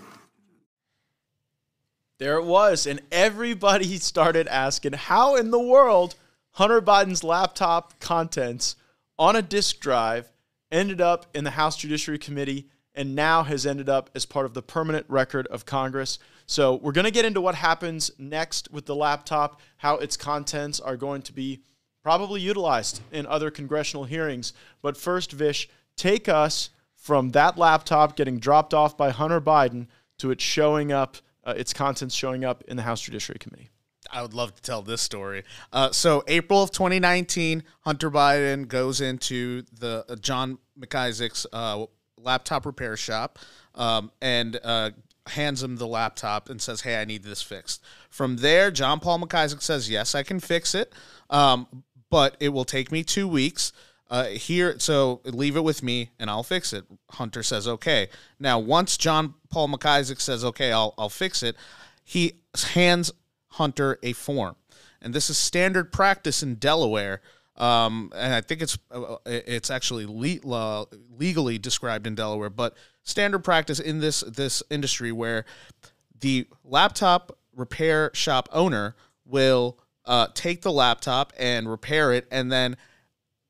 There 2.19 2.37
it 2.37 2.45
was. 2.45 2.87
And 2.87 3.01
everybody 3.11 3.97
started 3.97 4.47
asking 4.47 4.93
how 4.93 5.35
in 5.35 5.51
the 5.51 5.59
world 5.59 6.15
Hunter 6.51 6.81
Biden's 6.81 7.23
laptop 7.23 7.99
contents 7.99 8.75
on 9.17 9.35
a 9.35 9.41
disk 9.41 9.79
drive 9.79 10.31
ended 10.71 11.01
up 11.01 11.25
in 11.33 11.43
the 11.43 11.51
House 11.51 11.75
Judiciary 11.75 12.19
Committee 12.19 12.67
and 12.95 13.15
now 13.15 13.43
has 13.43 13.65
ended 13.65 13.89
up 13.89 14.09
as 14.15 14.25
part 14.25 14.45
of 14.45 14.53
the 14.53 14.61
permanent 14.61 15.05
record 15.09 15.47
of 15.47 15.65
Congress. 15.65 16.19
So 16.45 16.75
we're 16.75 16.91
going 16.91 17.05
to 17.05 17.11
get 17.11 17.25
into 17.25 17.41
what 17.41 17.55
happens 17.55 18.11
next 18.17 18.71
with 18.71 18.85
the 18.85 18.95
laptop, 18.95 19.61
how 19.77 19.95
its 19.95 20.17
contents 20.17 20.79
are 20.79 20.97
going 20.97 21.21
to 21.23 21.33
be 21.33 21.61
probably 22.03 22.41
utilized 22.41 23.01
in 23.11 23.25
other 23.25 23.49
congressional 23.49 24.03
hearings. 24.03 24.53
But 24.81 24.97
first, 24.97 25.31
Vish, 25.31 25.69
take 25.95 26.27
us 26.27 26.69
from 26.95 27.31
that 27.31 27.57
laptop 27.57 28.15
getting 28.15 28.39
dropped 28.39 28.73
off 28.73 28.97
by 28.97 29.09
Hunter 29.09 29.41
Biden 29.41 29.87
to 30.19 30.31
it 30.31 30.39
showing 30.39 30.91
up, 30.91 31.17
uh, 31.43 31.53
its 31.57 31.73
contents 31.73 32.15
showing 32.15 32.45
up 32.45 32.63
in 32.67 32.77
the 32.77 32.83
House 32.83 33.01
Judiciary 33.01 33.39
Committee. 33.39 33.69
I 34.11 34.21
would 34.21 34.33
love 34.33 34.53
to 34.55 34.61
tell 34.61 34.81
this 34.81 35.01
story. 35.01 35.43
Uh, 35.71 35.91
so, 35.91 36.23
April 36.27 36.61
of 36.61 36.71
2019, 36.71 37.63
Hunter 37.81 38.11
Biden 38.11 38.67
goes 38.67 39.01
into 39.01 39.63
the 39.79 40.05
uh, 40.07 40.15
John 40.17 40.59
Mac 40.75 40.93
Isaac's 40.93 41.45
uh, 41.51 41.85
laptop 42.23 42.65
repair 42.65 42.97
shop 42.97 43.39
um, 43.75 44.11
and 44.21 44.59
uh, 44.63 44.91
hands 45.27 45.63
him 45.63 45.77
the 45.77 45.87
laptop 45.87 46.49
and 46.49 46.61
says, 46.61 46.81
"Hey, 46.81 46.99
I 46.99 47.05
need 47.05 47.23
this 47.23 47.41
fixed." 47.41 47.81
From 48.09 48.37
there, 48.37 48.71
John 48.71 48.99
Paul 48.99 49.19
Mac 49.19 49.33
Isaac 49.33 49.61
says, 49.61 49.89
"Yes, 49.89 50.15
I 50.15 50.23
can 50.23 50.39
fix 50.39 50.75
it, 50.75 50.93
um, 51.29 51.83
but 52.09 52.37
it 52.39 52.49
will 52.49 52.65
take 52.65 52.91
me 52.91 53.03
two 53.03 53.27
weeks." 53.27 53.71
Uh, 54.09 54.25
here, 54.25 54.75
so 54.77 55.21
leave 55.25 55.55
it 55.55 55.63
with 55.63 55.81
me 55.81 56.11
and 56.19 56.29
I'll 56.29 56.43
fix 56.43 56.71
it. 56.71 56.85
Hunter 57.11 57.41
says, 57.41 57.67
okay. 57.67 58.09
Now, 58.39 58.59
once 58.59 58.95
John 58.95 59.33
Paul 59.49 59.69
Mac 59.69 59.87
Isaac 59.87 60.19
says, 60.19 60.45
okay, 60.45 60.71
I'll, 60.71 60.93
I'll 60.99 61.09
fix 61.09 61.41
it, 61.41 61.55
he 62.03 62.33
hands 62.73 63.11
Hunter 63.47 63.97
a 64.03 64.13
form. 64.13 64.55
And 65.01 65.15
this 65.15 65.31
is 65.31 65.37
standard 65.37 65.91
practice 65.91 66.43
in 66.43 66.55
Delaware. 66.55 67.21
Um, 67.57 68.11
and 68.15 68.33
I 68.33 68.41
think 68.41 68.61
it's 68.61 68.77
uh, 68.91 69.17
it's 69.25 69.69
actually 69.69 70.05
le- 70.07 70.51
uh, 70.51 70.85
legally 71.17 71.59
described 71.59 72.07
in 72.07 72.15
Delaware, 72.15 72.49
but 72.49 72.75
standard 73.03 73.43
practice 73.43 73.79
in 73.79 73.99
this 73.99 74.21
this 74.21 74.63
industry 74.69 75.11
where 75.11 75.45
the 76.19 76.47
laptop 76.63 77.37
repair 77.55 78.09
shop 78.13 78.49
owner 78.51 78.95
will 79.25 79.77
uh, 80.05 80.27
take 80.33 80.63
the 80.63 80.71
laptop 80.71 81.31
and 81.37 81.69
repair 81.69 82.11
it, 82.11 82.27
and 82.31 82.51
then 82.51 82.75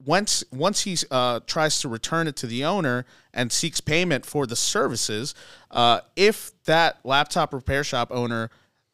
once 0.05 0.43
once 0.51 0.81
he 0.81 0.97
uh, 1.09 1.39
tries 1.47 1.79
to 1.79 1.87
return 1.87 2.27
it 2.27 2.35
to 2.35 2.47
the 2.47 2.65
owner 2.65 3.05
and 3.33 3.53
seeks 3.53 3.79
payment 3.79 4.25
for 4.25 4.45
the 4.45 4.55
services, 4.55 5.33
uh, 5.71 6.01
if 6.17 6.51
that 6.65 6.99
laptop 7.05 7.53
repair 7.53 7.85
shop 7.85 8.09
owner 8.11 8.49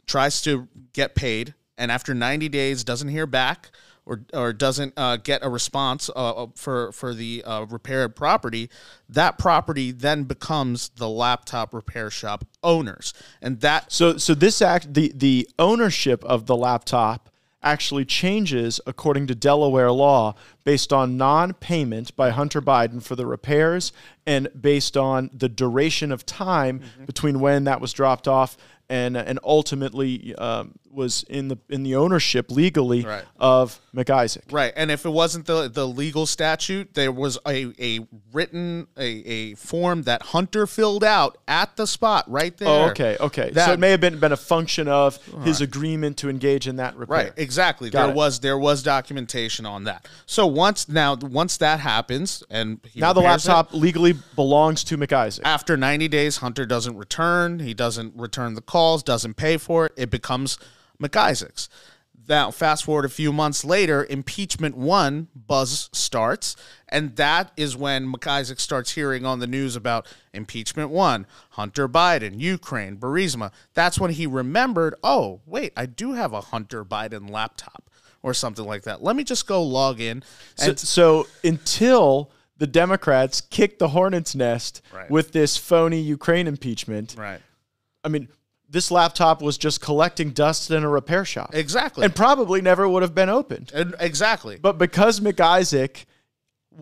tries 0.06 0.42
to 0.42 0.68
get 0.94 1.16
paid 1.16 1.54
and 1.78 1.92
after 1.92 2.14
90 2.14 2.50
days 2.50 2.84
doesn't 2.84 3.10
hear 3.10 3.26
back 3.26 3.72
or, 4.10 4.22
or 4.34 4.52
doesn't 4.52 4.94
uh, 4.98 5.18
get 5.18 5.46
a 5.46 5.50
response 5.50 6.10
uh, 6.16 6.48
for 6.56 6.92
for 6.92 7.14
the 7.14 7.44
uh, 7.46 7.66
repaired 7.70 8.16
property, 8.16 8.70
that 9.08 9.38
property 9.38 9.92
then 9.92 10.24
becomes 10.24 10.90
the 10.90 11.08
laptop 11.08 11.74
repair 11.74 12.10
shop 12.10 12.44
owners, 12.64 13.14
and 13.42 13.62
that 13.62 13.92
so 13.92 14.18
so 14.18 14.34
this 14.34 14.62
act 14.62 14.94
the 14.96 15.14
the 15.16 15.48
ownership 15.60 16.24
of 16.26 16.48
the 16.48 16.56
laptop 16.56 17.30
actually 17.62 18.06
changes 18.06 18.80
according 18.88 19.28
to 19.28 19.36
Delaware 19.36 19.92
law 19.92 20.34
based 20.64 20.92
on 20.92 21.16
non 21.18 21.54
payment 21.54 22.16
by 22.16 22.32
Hunter 22.32 22.62
Biden 22.62 23.04
for 23.04 23.16
the 23.16 23.28
repairs 23.28 23.92
and 24.26 24.50
based 24.60 24.98
on 24.98 25.30
the 25.34 25.50
duration 25.50 26.12
of 26.12 26.26
time 26.26 26.80
mm-hmm. 26.80 27.06
between 27.06 27.40
when 27.40 27.66
that 27.66 27.80
was 27.80 27.94
dropped 27.94 28.28
off 28.28 28.58
and 28.90 29.16
and 29.16 29.40
ultimately 29.44 30.34
um, 30.36 30.74
was 30.92 31.24
in 31.30 31.48
the 31.48 31.58
in 31.70 31.84
the 31.84 31.96
ownership 31.96 32.52
legally 32.52 33.04
right. 33.04 33.24
of 33.40 33.80
Mac 33.94 34.10
Isaac. 34.10 34.46
Right, 34.52 34.74
and 34.76 34.92
if 34.92 35.06
it 35.06 35.10
wasn't 35.10 35.46
the 35.46 35.68
the 35.68 35.88
legal 35.88 36.26
statute, 36.26 36.94
there 36.94 37.12
was 37.12 37.38
a 37.48 37.74
a 37.80 38.08
written 38.32 38.88
a, 38.98 39.04
a 39.04 39.54
form 39.56 40.04
that 40.04 40.22
Hunter 40.22 40.68
filled 40.68 41.04
out 41.04 41.38
at 41.48 41.76
the 41.76 41.88
spot 41.88 42.26
right 42.28 42.54
oh, 42.62 42.66
there. 42.66 42.88
Oh, 42.88 42.90
okay, 42.90 43.18
okay. 43.20 43.50
That, 43.52 43.68
so 43.68 43.74
it 43.74 43.80
may 43.80 43.92
have 43.92 44.02
been 44.02 44.20
been 44.20 44.32
a 44.32 44.38
function 44.38 44.88
of 44.88 45.18
his 45.44 45.60
right. 45.60 45.62
agreement 45.62 46.18
to 46.18 46.30
engage 46.30 46.68
in 46.68 46.78
that 46.78 46.96
repair. 46.96 47.18
Right, 47.18 47.34
exactly. 47.38 47.90
Got 47.90 48.02
there 48.02 48.12
it. 48.12 48.16
was 48.16 48.40
there 48.40 48.58
was 48.58 48.84
documentation 48.84 49.66
on 49.66 49.86
that. 49.86 50.08
So 50.26 50.48
once 50.48 50.90
now 50.90 51.16
once 51.16 51.58
that 51.58 51.80
happens 51.80 52.44
and 52.50 52.80
now 52.96 53.14
the 53.14 53.22
laptop 53.22 53.74
it, 53.74 53.78
legally 53.78 54.14
belongs 54.36 54.84
to 54.86 54.98
Mac 54.98 55.14
Isaac. 55.14 55.46
After 55.46 55.78
90 55.78 56.08
days, 56.08 56.38
Hunter 56.38 56.66
doesn't 56.66 56.98
return. 56.98 57.60
He 57.60 57.74
doesn't 57.74 58.16
return 58.16 58.54
the 58.56 58.62
calls, 58.62 59.04
doesn't 59.04 59.36
pay 59.36 59.58
for 59.58 59.88
it. 59.88 59.94
It 59.96 60.10
becomes 60.10 60.58
Mac 61.00 61.16
Isaac's. 61.16 61.70
Now, 62.28 62.52
fast 62.52 62.84
forward 62.84 63.06
a 63.06 63.10
few 63.10 63.34
months 63.34 63.66
later, 63.66 64.06
impeachment 64.08 64.78
one 64.78 65.30
buzz 65.34 65.90
starts, 65.94 66.56
and 66.88 67.16
that 67.16 67.52
is 67.58 67.76
when 67.76 68.10
Mac 68.10 68.28
Isaac 68.28 68.60
starts 68.60 68.92
hearing 68.92 69.26
on 69.26 69.40
the 69.40 69.48
news 69.48 69.76
about 69.76 70.06
impeachment 70.32 70.92
one, 70.92 71.26
Hunter 71.52 71.90
Biden, 71.90 72.40
Ukraine, 72.40 72.98
Burisma. 72.98 73.52
That's 73.74 74.00
when 74.00 74.12
he 74.12 74.28
remembered, 74.28 74.94
oh, 75.04 75.42
wait, 75.48 75.74
I 75.76 75.88
do 75.88 76.14
have 76.14 76.32
a 76.34 76.42
Hunter 76.42 76.86
Biden 76.86 77.32
laptop 77.32 77.90
or 78.22 78.36
something 78.36 78.66
like 78.66 78.84
that. 78.84 79.02
Let 79.02 79.16
me 79.16 79.24
just 79.24 79.48
go 79.48 79.64
log 79.64 80.00
in. 80.00 80.24
so, 80.56 80.76
so 80.76 81.28
until 81.44 82.30
the 82.58 82.68
Democrats 82.68 83.42
kick 83.42 83.80
the 83.80 83.88
hornet's 83.88 84.36
nest 84.36 84.82
right. 84.94 85.10
with 85.10 85.32
this 85.32 85.58
phony 85.58 86.00
Ukraine 86.00 86.46
impeachment, 86.46 87.16
right? 87.18 87.42
I 88.04 88.10
mean, 88.10 88.28
this 88.70 88.92
laptop 88.92 89.42
was 89.42 89.58
just 89.58 89.82
collecting 89.82 90.32
dust 90.32 90.70
in 90.72 90.84
a 90.84 90.90
repair 90.90 91.26
shop. 91.26 91.52
Exactly. 91.54 92.06
And 92.06 92.16
probably 92.16 92.62
never 92.62 92.88
would 92.88 93.02
have 93.02 93.16
been 93.16 93.30
opened. 93.30 93.72
And 93.74 93.96
exactly. 94.00 94.58
But 94.62 94.78
because 94.78 95.22
Mac 95.22 95.40
Isaac 95.40 96.06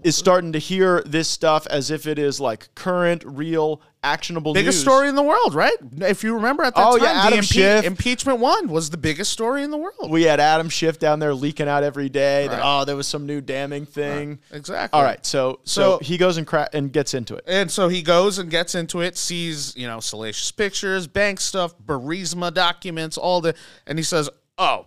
is 0.04 0.16
starting 0.16 0.52
to 0.54 0.60
hear 0.60 1.02
this 1.06 1.28
stuff 1.28 1.66
as 1.68 1.90
if 1.90 2.08
it 2.08 2.20
is 2.20 2.40
like 2.40 2.74
current, 2.76 3.24
real, 3.26 3.82
actionable 4.04 4.54
biggest 4.54 4.78
news. 4.78 4.82
story 4.82 5.10
in 5.10 5.16
the 5.16 5.24
world, 5.24 5.56
right? 5.56 5.76
If 6.00 6.24
you 6.24 6.36
remember 6.36 6.64
at 6.64 6.76
that 6.76 6.88
oh, 6.88 6.98
time, 6.98 7.04
yeah, 7.06 7.24
Adam 7.26 7.40
the 7.40 7.46
impe- 7.46 7.54
Schiff. 7.54 7.86
impeachment 7.86 8.40
one 8.40 8.68
was 8.68 8.90
the 8.90 8.98
biggest 8.98 9.32
story 9.32 9.64
in 9.64 9.72
the 9.72 9.78
world. 9.78 10.10
We 10.10 10.24
had 10.24 10.40
Adam 10.40 10.70
Schiff 10.70 11.00
down 11.00 11.20
there 11.20 11.34
leaking 11.34 11.68
out 11.68 11.84
every 11.84 12.10
day 12.10 12.48
that 12.48 12.62
oh, 12.64 12.86
there 12.86 12.96
was 12.96 13.08
some 13.08 13.26
new 13.26 13.42
damning 13.42 13.86
thing. 13.86 14.30
Right. 14.52 14.58
Exactly. 14.58 14.98
All 14.98 15.04
right, 15.04 15.26
so 15.26 15.60
so, 15.64 15.98
So- 15.98 16.00
he 16.04 16.18
goes 16.18 16.38
and 16.38 16.46
cra- 16.46 16.70
and 16.74 16.92
gets 16.92 17.14
into 17.14 17.36
it. 17.36 17.44
And 17.48 17.72
so 17.72 17.88
he 17.88 18.02
goes 18.02 18.38
and 18.38 18.50
gets 18.52 18.76
into 18.76 19.02
it, 19.02 19.18
sees, 19.18 19.76
you 19.76 19.88
know, 19.88 20.00
salacious 20.00 20.52
pictures, 20.52 21.08
bank 21.08 21.40
stuff, 21.40 21.78
Burisma 21.80 22.54
documents, 22.54 23.18
all 23.18 23.42
the, 23.42 23.56
and 23.86 23.98
he 23.98 24.04
says, 24.04 24.30
Oh, 24.58 24.86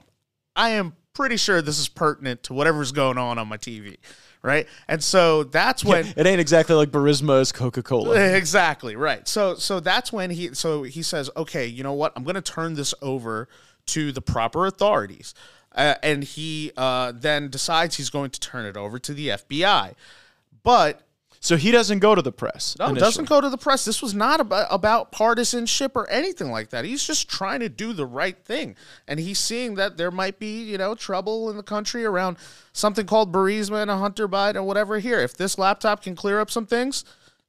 I 0.55 0.71
am 0.71 0.95
pretty 1.15 1.37
sure 1.37 1.63
this 1.63 1.79
is 1.79 1.89
pertinent 1.89 2.43
to 2.45 2.55
whatever's 2.55 2.93
going 2.93 3.19
on 3.19 3.39
on 3.39 3.49
my 3.49 3.57
TV. 3.57 3.97
Right. 4.43 4.67
And 4.89 5.05
so 5.05 5.45
that's 5.45 5.85
when 5.85 6.07
it 6.17 6.27
ain't 6.27 6.41
exactly 6.41 6.75
like 6.75 6.91
Burisma's 6.91 7.53
Coca 7.53 7.83
Cola. 7.83 8.19
Exactly 8.41 8.97
right. 8.97 9.29
So 9.29 9.55
so 9.57 9.81
that's 9.81 10.13
when 10.13 10.31
he 10.31 10.55
so 10.55 10.83
he 10.83 11.03
says, 11.03 11.29
okay, 11.37 11.67
you 11.67 11.83
know 11.83 11.93
what? 11.93 12.13
I'm 12.17 12.25
going 12.25 12.37
to 12.37 12.43
turn 12.43 12.75
this 12.75 12.95
over 13.03 13.49
to 13.87 14.13
the 14.13 14.23
proper 14.23 14.67
authorities, 14.67 15.35
uh, 15.75 15.97
and 16.03 16.25
he 16.25 16.73
uh, 16.77 17.13
then 17.15 17.51
decides 17.51 17.97
he's 17.97 18.09
going 18.09 18.31
to 18.31 18.41
turn 18.41 18.65
it 18.65 18.77
over 18.77 18.99
to 18.99 19.13
the 19.13 19.29
FBI. 19.29 19.95
But 20.63 21.03
So 21.43 21.57
he 21.57 21.71
doesn't 21.71 22.01
go 22.01 22.15
to 22.15 22.21
the 22.21 22.33
press. 22.33 22.77
no, 22.79 22.87
initially. 22.87 23.01
doesn't 23.01 23.29
go 23.29 23.41
to 23.41 23.49
the 23.49 23.57
press. 23.57 23.87
This 23.87 24.03
was 24.03 24.15
not 24.15 24.41
about, 24.41 24.67
about 24.71 25.11
partisanship 25.11 25.97
or 25.97 26.09
anything 26.11 26.51
like 26.51 26.69
that. 26.69 26.85
He's 26.85 27.03
just 27.03 27.31
trying 27.31 27.61
to 27.61 27.71
do 27.71 27.95
the 27.95 28.05
right 28.05 28.37
thing. 28.45 28.77
And 29.09 29.19
he's 29.19 29.39
seeing 29.39 29.77
that 29.77 29.97
there 29.97 30.11
might 30.11 30.39
be, 30.39 30.63
you 30.63 30.77
know, 30.77 30.95
trouble 30.95 31.49
in 31.49 31.57
the 31.57 31.63
country 31.63 32.05
around 32.05 32.37
something 32.75 33.07
called 33.07 33.33
Burisma 33.33 33.81
and 33.81 33.91
a 33.91 33.97
Hunter 33.97 34.29
Biden 34.29 34.57
or 34.57 34.65
whatever 34.65 34.99
here. 34.99 35.19
If 35.19 35.35
this 35.35 35.57
laptop 35.57 36.03
can 36.03 36.15
clear 36.15 36.41
up 36.41 36.51
some 36.51 36.67
things, 36.67 37.05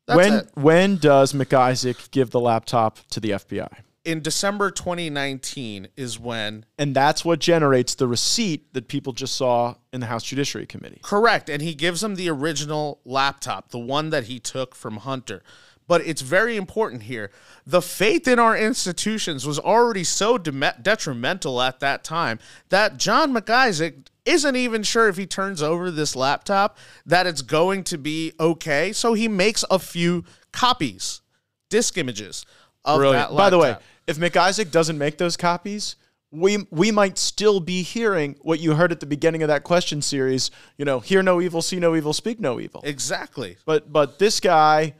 that's 0.08 0.16
when 0.16 0.34
it. 0.34 0.50
when 0.56 0.96
does 0.96 1.34
Mac 1.34 1.54
Isaac 1.54 1.98
give 2.12 2.32
the 2.32 2.40
laptop 2.40 3.00
to 3.10 3.20
the 3.20 3.32
FBI? 3.32 3.70
In 4.04 4.22
December 4.22 4.72
2019 4.72 5.90
is 5.96 6.18
when 6.18 6.66
And 6.78 6.96
that's 6.96 7.24
what 7.24 7.40
generates 7.40 7.94
the 7.94 8.08
receipt 8.08 8.74
that 8.74 8.88
people 8.88 9.14
just 9.14 9.36
saw 9.36 9.76
in 9.94 10.00
the 10.00 10.08
House 10.08 10.24
Judiciary 10.24 10.66
Committee. 10.66 11.00
correct 11.04 11.50
and 11.50 11.62
he 11.62 11.76
gives 11.76 12.04
him 12.04 12.16
the 12.16 12.30
original 12.30 13.00
laptop 13.06 13.70
the 13.70 13.80
one 13.80 14.10
that 14.10 14.24
he 14.26 14.40
took 14.40 14.74
from 14.74 14.98
Hunter. 14.98 15.44
But 15.88 16.02
it's 16.06 16.22
very 16.22 16.56
important 16.56 17.04
here. 17.04 17.32
The 17.66 17.82
faith 17.82 18.28
in 18.28 18.40
our 18.40 18.58
institutions 18.58 19.46
was 19.46 19.60
already 19.60 20.04
so 20.04 20.38
de- 20.38 20.74
detrimental 20.82 21.62
at 21.62 21.80
that 21.82 22.04
time 22.04 22.40
that 22.70 22.98
John 22.98 23.34
Mac 23.34 23.50
Isaac 23.50 23.96
isn't 24.24 24.56
even 24.56 24.84
sure 24.84 25.10
if 25.10 25.18
he 25.18 25.26
turns 25.26 25.62
over 25.62 25.92
this 25.92 26.16
laptop 26.16 26.78
that 27.06 27.28
it's 27.28 27.42
going 27.42 27.84
to 27.86 27.98
be 27.98 28.32
okay. 28.40 28.94
So 28.94 29.14
he 29.14 29.28
makes 29.28 29.66
a 29.70 29.80
few 29.80 30.24
copies 30.52 31.22
disk 31.70 31.98
images 31.98 32.46
of 32.86 32.98
Brilliant. 33.00 33.30
that 33.30 33.36
By 33.38 33.50
the 33.50 33.58
way, 33.58 33.70
laptop. 33.70 33.84
if 34.08 34.18
Mac 34.18 34.36
Isaac 34.38 34.72
doesn't 34.72 34.98
make 34.98 35.18
those 35.18 35.38
copies, 35.38 35.96
we 36.32 36.66
we 36.72 36.92
might 36.92 37.18
still 37.18 37.60
be 37.60 37.82
hearing 37.84 38.36
what 38.42 38.60
you 38.60 38.74
heard 38.76 38.92
at 38.92 39.00
the 39.00 39.06
beginning 39.06 39.44
of 39.44 39.48
that 39.50 39.64
question 39.64 40.02
series. 40.02 40.50
You 40.78 40.86
know, 40.86 41.00
hear 41.00 41.22
no 41.22 41.42
evil, 41.42 41.62
see 41.62 41.80
no 41.80 41.96
evil, 41.96 42.14
speak 42.14 42.40
no 42.40 42.60
evil. 42.60 42.82
exactly 42.86 43.58
But 43.66 43.92
but 43.92 44.18
this 44.20 44.40
guy, 44.40 44.94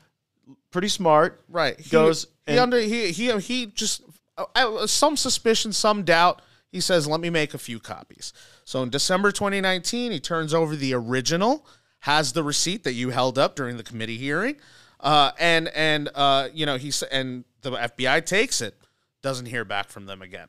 pretty 0.72 0.90
smart, 0.90 1.42
Right. 1.48 1.80
He 1.80 1.90
goes 1.90 2.28
He 2.48 2.58
under 2.58 2.80
he 2.80 3.12
he 3.12 3.32
he 3.40 3.66
just 3.68 4.02
uh, 4.38 4.88
some 4.88 5.16
suspicion, 5.18 5.72
some 5.74 6.04
doubt. 6.04 6.42
He 6.72 6.80
says, 6.80 7.06
"Let 7.06 7.20
me 7.20 7.30
make 7.30 7.54
a 7.54 7.58
few 7.58 7.80
copies." 7.80 8.32
So 8.64 8.82
in 8.82 8.90
December 8.90 9.32
2019, 9.32 10.12
he 10.14 10.20
turns 10.22 10.54
over 10.54 10.76
the 10.76 10.94
original, 10.94 11.66
has 12.00 12.32
the 12.34 12.44
receipt 12.44 12.84
that 12.86 12.94
you 12.94 13.10
held 13.10 13.38
up 13.38 13.56
during 13.56 13.76
the 13.78 13.84
committee 13.84 14.18
hearing, 14.18 14.56
uh, 15.02 15.32
and 15.38 15.68
and 15.70 16.10
uh, 16.16 16.48
you 16.54 16.66
know 16.66 16.78
he's 16.78 17.04
and 17.04 17.44
the 17.62 17.72
FBI 17.72 18.26
takes 18.26 18.62
it, 18.62 18.76
doesn't 19.22 19.48
hear 19.48 19.66
back 19.66 19.90
from 19.90 20.06
them 20.06 20.22
again. 20.22 20.48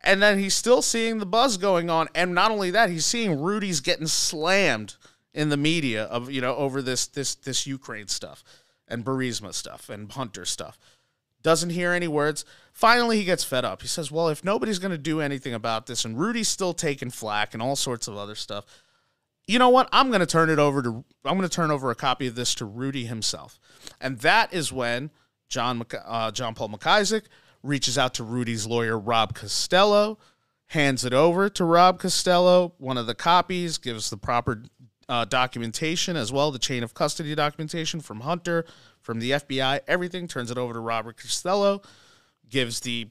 And 0.00 0.20
then 0.20 0.38
he's 0.38 0.54
still 0.54 0.82
seeing 0.82 1.18
the 1.18 1.26
buzz 1.26 1.56
going 1.56 1.88
on, 1.88 2.08
and 2.14 2.34
not 2.34 2.50
only 2.50 2.70
that, 2.72 2.90
he's 2.90 3.06
seeing 3.06 3.40
Rudy's 3.40 3.80
getting 3.80 4.08
slammed 4.08 4.96
in 5.32 5.48
the 5.48 5.56
media 5.56 6.04
of 6.04 6.30
you 6.30 6.40
know 6.40 6.56
over 6.56 6.82
this 6.82 7.06
this 7.06 7.34
this 7.34 7.66
Ukraine 7.66 8.08
stuff 8.08 8.44
and 8.88 9.04
Burisma 9.04 9.54
stuff 9.54 9.88
and 9.88 10.10
Hunter 10.12 10.44
stuff. 10.44 10.78
Doesn't 11.42 11.70
hear 11.70 11.92
any 11.92 12.06
words. 12.06 12.44
Finally, 12.72 13.18
he 13.18 13.24
gets 13.24 13.42
fed 13.42 13.64
up. 13.64 13.82
He 13.82 13.88
says, 13.88 14.10
"Well, 14.10 14.28
if 14.28 14.44
nobody's 14.44 14.78
going 14.78 14.92
to 14.92 14.98
do 14.98 15.20
anything 15.20 15.54
about 15.54 15.86
this, 15.86 16.04
and 16.04 16.18
Rudy's 16.18 16.48
still 16.48 16.74
taking 16.74 17.10
flack 17.10 17.54
and 17.54 17.62
all 17.62 17.76
sorts 17.76 18.06
of 18.08 18.16
other 18.16 18.34
stuff, 18.34 18.64
you 19.46 19.58
know 19.58 19.68
what? 19.68 19.88
I'm 19.92 20.08
going 20.08 20.20
to 20.20 20.26
turn 20.26 20.50
it 20.50 20.58
over 20.58 20.82
to 20.82 21.04
I'm 21.24 21.36
going 21.36 21.48
to 21.48 21.54
turn 21.54 21.70
over 21.70 21.90
a 21.90 21.96
copy 21.96 22.26
of 22.26 22.34
this 22.34 22.54
to 22.56 22.64
Rudy 22.64 23.06
himself, 23.06 23.58
and 24.00 24.18
that 24.18 24.52
is 24.52 24.72
when 24.72 25.10
John 25.52 25.78
Mc, 25.78 25.94
uh, 26.06 26.30
John 26.30 26.54
Paul 26.54 26.68
Mac 26.68 26.86
Isaac 26.86 27.24
reaches 27.62 27.98
out 27.98 28.14
to 28.14 28.24
Rudy's 28.24 28.66
lawyer 28.66 28.98
Rob 28.98 29.34
Costello, 29.34 30.18
hands 30.68 31.04
it 31.04 31.12
over 31.12 31.50
to 31.50 31.64
Rob 31.64 32.00
Costello. 32.00 32.72
One 32.78 32.96
of 32.96 33.06
the 33.06 33.14
copies 33.14 33.76
gives 33.76 34.08
the 34.08 34.16
proper 34.16 34.62
uh, 35.10 35.26
documentation 35.26 36.16
as 36.16 36.32
well, 36.32 36.50
the 36.50 36.58
chain 36.58 36.82
of 36.82 36.94
custody 36.94 37.34
documentation 37.34 38.00
from 38.00 38.20
Hunter, 38.20 38.64
from 39.02 39.20
the 39.20 39.32
FBI, 39.32 39.80
everything. 39.86 40.26
Turns 40.26 40.50
it 40.50 40.56
over 40.56 40.72
to 40.72 40.80
Robert 40.80 41.18
Costello, 41.18 41.82
gives 42.48 42.80
the 42.80 43.10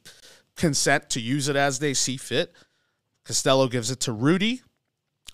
consent 0.55 1.11
to 1.11 1.21
use 1.21 1.47
it 1.47 1.55
as 1.55 1.77
they 1.77 1.93
see 1.93 2.17
fit. 2.17 2.53
Costello 3.23 3.67
gives 3.67 3.91
it 3.91 3.99
to 3.99 4.11
Rudy. 4.11 4.63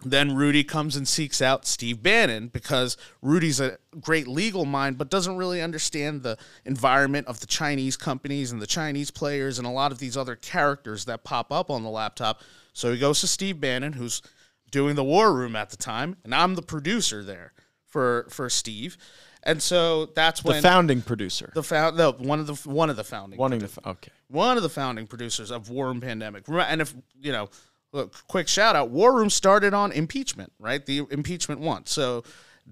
Then 0.06 0.36
Rudy 0.36 0.64
comes 0.64 0.96
and 0.96 1.08
seeks 1.08 1.42
out 1.42 1.66
Steve 1.66 2.04
Bannon 2.04 2.50
because 2.50 2.98
Rudy's 3.22 3.60
a 3.60 3.78
great 4.00 4.28
legal 4.28 4.64
mind, 4.64 4.98
but 4.98 5.10
doesn't 5.10 5.38
really 5.38 5.62
understand 5.62 6.22
the 6.22 6.38
environment 6.66 7.28
of 7.28 7.40
the 7.40 7.48
Chinese 7.48 7.98
companies 7.98 8.52
and 8.52 8.62
the 8.62 8.68
Chinese 8.68 9.10
players 9.10 9.58
and 9.58 9.68
a 9.68 9.72
lot 9.72 9.92
of 9.92 9.98
these 9.98 10.16
other 10.16 10.36
characters 10.36 11.06
that 11.06 11.24
pop 11.24 11.52
up 11.52 11.72
on 11.72 11.82
the 11.84 11.90
laptop. 11.90 12.42
So 12.74 12.92
he 12.92 13.00
goes 13.00 13.22
to 13.22 13.28
Steve 13.28 13.60
Bannon, 13.60 13.94
who's 13.94 14.22
doing 14.70 14.96
the 14.96 15.04
war 15.04 15.34
room 15.34 15.56
at 15.56 15.72
the 15.72 15.78
time, 15.78 16.18
and 16.24 16.36
I'm 16.36 16.56
the 16.56 16.62
producer 16.62 17.24
there 17.24 17.54
for 17.88 18.28
for 18.30 18.50
Steve. 18.50 18.98
And 19.44 19.64
so 19.64 20.08
that's 20.08 20.44
when 20.44 20.58
The 20.58 20.62
founding 20.62 21.02
producer. 21.02 21.52
the 21.54 21.64
found 21.64 21.98
no, 21.98 22.12
one 22.12 22.40
of 22.40 22.48
the 22.48 22.70
one 22.70 22.90
of 22.90 22.98
the 22.98 23.04
founding 23.04 23.40
Wanting 23.40 23.62
to. 23.62 23.70
Okay. 23.86 24.12
one 24.28 24.58
of 24.58 24.64
the 24.64 24.70
founding 24.70 25.08
producers 25.08 25.52
of 25.52 25.70
War 25.70 25.88
Room 25.88 26.02
Pandemic. 26.02 26.44
And 26.50 26.82
if 26.82 26.94
you 27.20 27.32
know, 27.32 27.50
look, 27.92 28.28
quick 28.28 28.48
shout 28.48 28.76
out, 28.76 28.90
War 28.90 29.16
Room 29.16 29.30
started 29.30 29.74
on 29.74 29.92
impeachment, 29.92 30.52
right? 30.60 30.86
The 30.86 31.06
impeachment 31.10 31.62
one. 31.62 31.86
So 31.86 32.24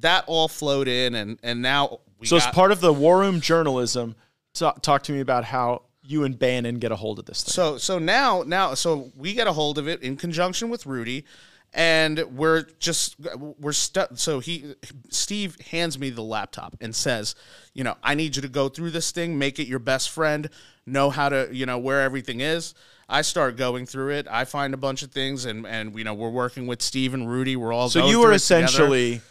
that 0.01 0.25
all 0.27 0.47
flowed 0.47 0.87
in, 0.87 1.15
and 1.15 1.39
and 1.43 1.61
now 1.61 1.99
we 2.19 2.27
so 2.27 2.37
got, 2.37 2.49
as 2.49 2.53
part 2.53 2.71
of 2.71 2.81
the 2.81 2.93
war 2.93 3.19
room 3.19 3.41
journalism, 3.41 4.15
ta- 4.53 4.73
talk 4.73 5.03
to 5.03 5.11
me 5.11 5.19
about 5.19 5.45
how 5.45 5.83
you 6.03 6.23
and 6.23 6.37
Bannon 6.37 6.79
get 6.79 6.91
a 6.91 6.95
hold 6.95 7.19
of 7.19 7.25
this 7.25 7.43
thing. 7.43 7.51
So 7.51 7.77
so 7.77 7.99
now 7.99 8.43
now 8.45 8.73
so 8.73 9.11
we 9.15 9.33
get 9.33 9.47
a 9.47 9.53
hold 9.53 9.77
of 9.77 9.87
it 9.87 10.01
in 10.01 10.17
conjunction 10.17 10.69
with 10.69 10.85
Rudy, 10.85 11.25
and 11.73 12.23
we're 12.35 12.63
just 12.79 13.15
we're 13.37 13.73
stuck. 13.73 14.11
So 14.15 14.39
he 14.39 14.75
Steve 15.09 15.59
hands 15.71 15.97
me 15.97 16.09
the 16.09 16.23
laptop 16.23 16.75
and 16.81 16.95
says, 16.95 17.35
you 17.73 17.83
know, 17.83 17.95
I 18.03 18.15
need 18.15 18.35
you 18.35 18.41
to 18.41 18.49
go 18.49 18.69
through 18.69 18.91
this 18.91 19.11
thing, 19.11 19.37
make 19.37 19.59
it 19.59 19.67
your 19.67 19.79
best 19.79 20.09
friend, 20.09 20.49
know 20.85 21.09
how 21.09 21.29
to 21.29 21.49
you 21.51 21.65
know 21.65 21.77
where 21.77 22.01
everything 22.01 22.41
is. 22.41 22.73
I 23.07 23.21
start 23.21 23.55
going 23.57 23.85
through 23.85 24.11
it. 24.13 24.27
I 24.29 24.45
find 24.45 24.73
a 24.73 24.77
bunch 24.77 25.03
of 25.03 25.11
things, 25.11 25.45
and 25.45 25.65
and 25.67 25.95
you 25.97 26.03
know 26.03 26.13
we're 26.13 26.29
working 26.29 26.67
with 26.67 26.81
Steve 26.81 27.13
and 27.13 27.29
Rudy. 27.29 27.55
We're 27.55 27.73
all 27.73 27.89
So 27.89 27.99
you 28.07 28.13
through 28.13 28.19
were 28.21 28.25
together. 28.27 28.35
essentially 28.35 29.21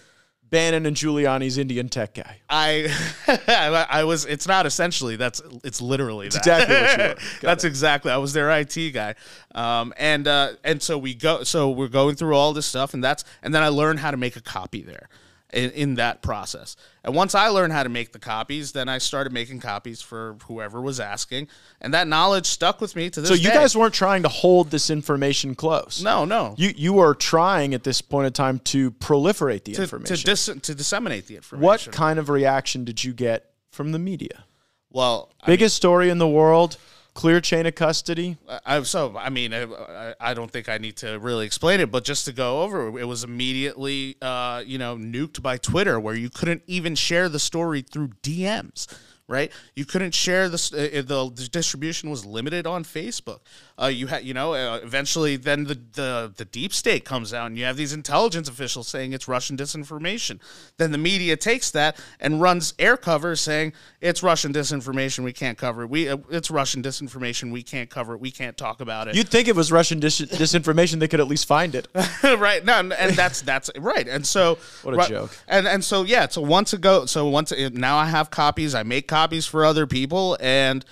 Bannon 0.50 0.86
and 0.86 0.94
Giuliani's 0.94 1.58
Indian 1.58 1.88
tech 1.88 2.14
guy. 2.14 2.38
I 2.48 2.88
I 3.90 4.04
was 4.04 4.24
it's 4.26 4.46
not 4.46 4.66
essentially 4.66 5.16
that's 5.16 5.42
it's 5.64 5.80
literally 5.80 6.26
It's 6.28 6.36
that. 6.36 6.68
exactly 6.68 6.76
what 6.76 6.98
you 6.98 7.14
were. 7.14 7.30
That's 7.48 7.64
exactly 7.64 8.12
I 8.12 8.18
was 8.18 8.32
their 8.32 8.50
IT 8.50 8.92
guy. 8.92 9.14
Um 9.54 9.92
and 9.96 10.28
uh 10.28 10.52
and 10.62 10.80
so 10.80 10.96
we 10.96 11.14
go 11.14 11.42
so 11.42 11.70
we're 11.70 11.88
going 11.88 12.14
through 12.14 12.36
all 12.36 12.52
this 12.52 12.66
stuff 12.66 12.94
and 12.94 13.02
that's 13.02 13.24
and 13.42 13.52
then 13.52 13.62
I 13.64 13.68
learned 13.68 13.98
how 13.98 14.12
to 14.12 14.16
make 14.16 14.36
a 14.36 14.40
copy 14.40 14.82
there 14.82 15.08
in, 15.54 15.70
in 15.70 15.94
that 15.94 16.20
process. 16.20 16.76
And 17.04 17.14
once 17.14 17.34
I 17.34 17.48
learned 17.48 17.72
how 17.72 17.84
to 17.84 17.88
make 17.88 18.12
the 18.12 18.18
copies, 18.18 18.72
then 18.72 18.88
I 18.88 18.98
started 18.98 19.32
making 19.32 19.60
copies 19.60 20.02
for 20.02 20.36
whoever 20.46 20.80
was 20.80 21.00
asking 21.00 21.48
and 21.80 21.94
that 21.94 22.08
knowledge 22.08 22.46
stuck 22.46 22.80
with 22.80 22.96
me 22.96 23.08
to 23.10 23.20
this 23.20 23.30
day. 23.30 23.36
So 23.36 23.40
you 23.40 23.48
day. 23.48 23.54
guys 23.54 23.76
weren't 23.76 23.94
trying 23.94 24.24
to 24.24 24.28
hold 24.28 24.70
this 24.70 24.90
information 24.90 25.54
close. 25.54 26.02
No, 26.02 26.24
no. 26.24 26.54
You 26.58 26.72
you 26.76 26.92
were 26.92 27.14
trying 27.14 27.72
at 27.72 27.84
this 27.84 28.00
point 28.00 28.26
in 28.26 28.32
time 28.32 28.58
to 28.60 28.90
proliferate 28.90 29.64
the 29.64 29.72
to, 29.74 29.82
information. 29.82 30.16
to, 30.16 30.24
dis- 30.24 30.50
to 30.62 30.74
disseminate 30.74 31.26
the 31.26 31.36
information. 31.36 31.64
what 31.64 31.88
kind 31.92 32.18
of 32.18 32.28
reaction 32.28 32.84
did 32.84 33.04
you 33.04 33.12
get 33.12 33.50
from 33.70 33.92
the 33.92 33.98
media? 33.98 34.44
Well, 34.90 35.32
I 35.42 35.46
Biggest 35.46 35.76
story 35.76 36.08
in 36.08 36.18
the 36.18 36.28
world, 36.28 36.76
clear 37.14 37.40
chain 37.40 37.64
of 37.66 37.74
custody. 37.74 38.36
I, 38.66 38.82
so 38.82 39.16
I 39.16 39.30
mean, 39.30 39.54
I, 39.54 40.14
I- 40.20 40.34
don't 40.34 40.50
think 40.50 40.68
I 40.68 40.78
need 40.78 40.96
to 40.98 41.18
really 41.20 41.46
explain 41.46 41.80
it, 41.80 41.90
but 41.90 42.04
just 42.04 42.24
to 42.24 42.32
go 42.32 42.62
over, 42.62 42.98
it 42.98 43.04
was 43.06 43.22
immediately, 43.24 44.16
uh, 44.20 44.62
you 44.66 44.78
know, 44.78 44.96
nuked 44.96 45.40
by 45.42 45.56
Twitter, 45.56 45.98
where 46.00 46.14
you 46.16 46.28
couldn't 46.28 46.62
even 46.66 46.94
share 46.96 47.28
the 47.28 47.38
story 47.38 47.82
through 47.82 48.08
DMs. 48.22 48.86
Right, 49.26 49.50
you 49.74 49.86
couldn't 49.86 50.12
share 50.12 50.50
this. 50.50 50.70
Uh, 50.70 50.90
the, 50.92 51.30
the 51.34 51.48
distribution 51.50 52.10
was 52.10 52.26
limited 52.26 52.66
on 52.66 52.84
Facebook. 52.84 53.38
Uh, 53.80 53.86
you 53.86 54.06
had, 54.08 54.22
you 54.22 54.34
know, 54.34 54.52
uh, 54.52 54.80
eventually, 54.82 55.36
then 55.36 55.64
the, 55.64 55.80
the 55.94 56.32
the 56.36 56.44
deep 56.44 56.74
state 56.74 57.06
comes 57.06 57.32
out, 57.32 57.46
and 57.46 57.56
you 57.56 57.64
have 57.64 57.78
these 57.78 57.94
intelligence 57.94 58.50
officials 58.50 58.86
saying 58.86 59.14
it's 59.14 59.26
Russian 59.26 59.56
disinformation. 59.56 60.40
Then 60.76 60.92
the 60.92 60.98
media 60.98 61.38
takes 61.38 61.70
that 61.70 61.98
and 62.20 62.42
runs 62.42 62.74
air 62.78 62.98
cover 62.98 63.34
saying 63.34 63.72
it's 64.02 64.22
Russian 64.22 64.52
disinformation. 64.52 65.24
We 65.24 65.32
can't 65.32 65.56
cover 65.56 65.84
it. 65.84 65.88
We 65.88 66.06
uh, 66.10 66.18
it's 66.28 66.50
Russian 66.50 66.82
disinformation. 66.82 67.50
We 67.50 67.62
can't 67.62 67.88
cover 67.88 68.12
it. 68.16 68.20
We 68.20 68.30
can't 68.30 68.58
talk 68.58 68.82
about 68.82 69.08
it. 69.08 69.14
You'd 69.16 69.30
think 69.30 69.48
it 69.48 69.56
was 69.56 69.72
Russian 69.72 70.00
dis- 70.00 70.20
disinformation; 70.20 70.98
they 70.98 71.08
could 71.08 71.20
at 71.20 71.28
least 71.28 71.48
find 71.48 71.74
it. 71.74 71.88
right 72.24 72.62
no 72.62 72.74
and 72.74 72.92
and 72.92 73.16
that's 73.16 73.40
that's 73.40 73.70
right 73.78 74.06
and 74.06 74.26
so 74.26 74.58
What 74.82 74.92
a 74.92 74.96
right- 74.98 75.08
joke. 75.08 75.30
and 75.48 75.66
and 75.66 75.82
so 75.82 76.02
yeah 76.02 76.28
so 76.28 76.42
once 76.42 76.74
ago 76.74 77.06
so 77.06 77.26
once 77.26 77.52
now 77.72 77.96
i 77.96 78.04
have 78.06 78.30
copies 78.30 78.74
i 78.74 78.82
make 78.82 79.06
copies 79.08 79.13
for 79.46 79.64
other 79.64 79.86
people 79.86 80.36
and 80.40 80.84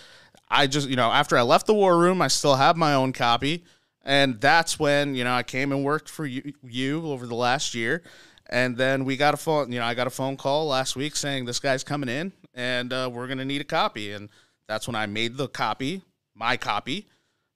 i 0.49 0.67
just 0.67 0.89
you 0.89 0.97
know 0.97 1.11
after 1.11 1.37
i 1.37 1.43
left 1.43 1.67
the 1.67 1.75
war 1.75 1.99
room 1.99 2.23
i 2.23 2.29
still 2.29 2.55
have 2.55 2.77
my 2.77 2.95
own 2.95 3.13
copy 3.13 3.65
and 4.05 4.41
that's 4.41 4.79
when 4.79 5.15
you 5.15 5.25
know 5.25 5.35
i 5.35 5.43
came 5.43 5.73
and 5.73 5.85
worked 5.85 6.09
for 6.09 6.27
you, 6.27 6.53
you 6.63 7.07
over 7.07 7.27
the 7.27 7.35
last 7.35 7.75
year 7.75 8.03
and 8.51 8.77
then 8.77 9.05
we 9.05 9.17
got 9.17 9.35
a 9.35 9.37
phone 9.37 9.73
you 9.73 9.79
know 9.79 9.85
i 9.85 9.95
got 9.95 10.07
a 10.07 10.11
phone 10.11 10.37
call 10.37 10.67
last 10.67 10.97
week 10.97 11.17
saying 11.17 11.45
this 11.45 11.61
guy's 11.61 11.85
coming 11.85 12.09
in 12.09 12.33
and 12.55 12.93
uh, 12.93 13.09
we're 13.13 13.27
going 13.27 13.39
to 13.39 13.45
need 13.45 13.61
a 13.61 13.65
copy 13.65 14.13
and 14.13 14.29
that's 14.67 14.87
when 14.87 14.95
i 14.95 15.07
made 15.07 15.37
the 15.37 15.49
copy 15.49 16.03
my 16.35 16.57
copy 16.57 17.07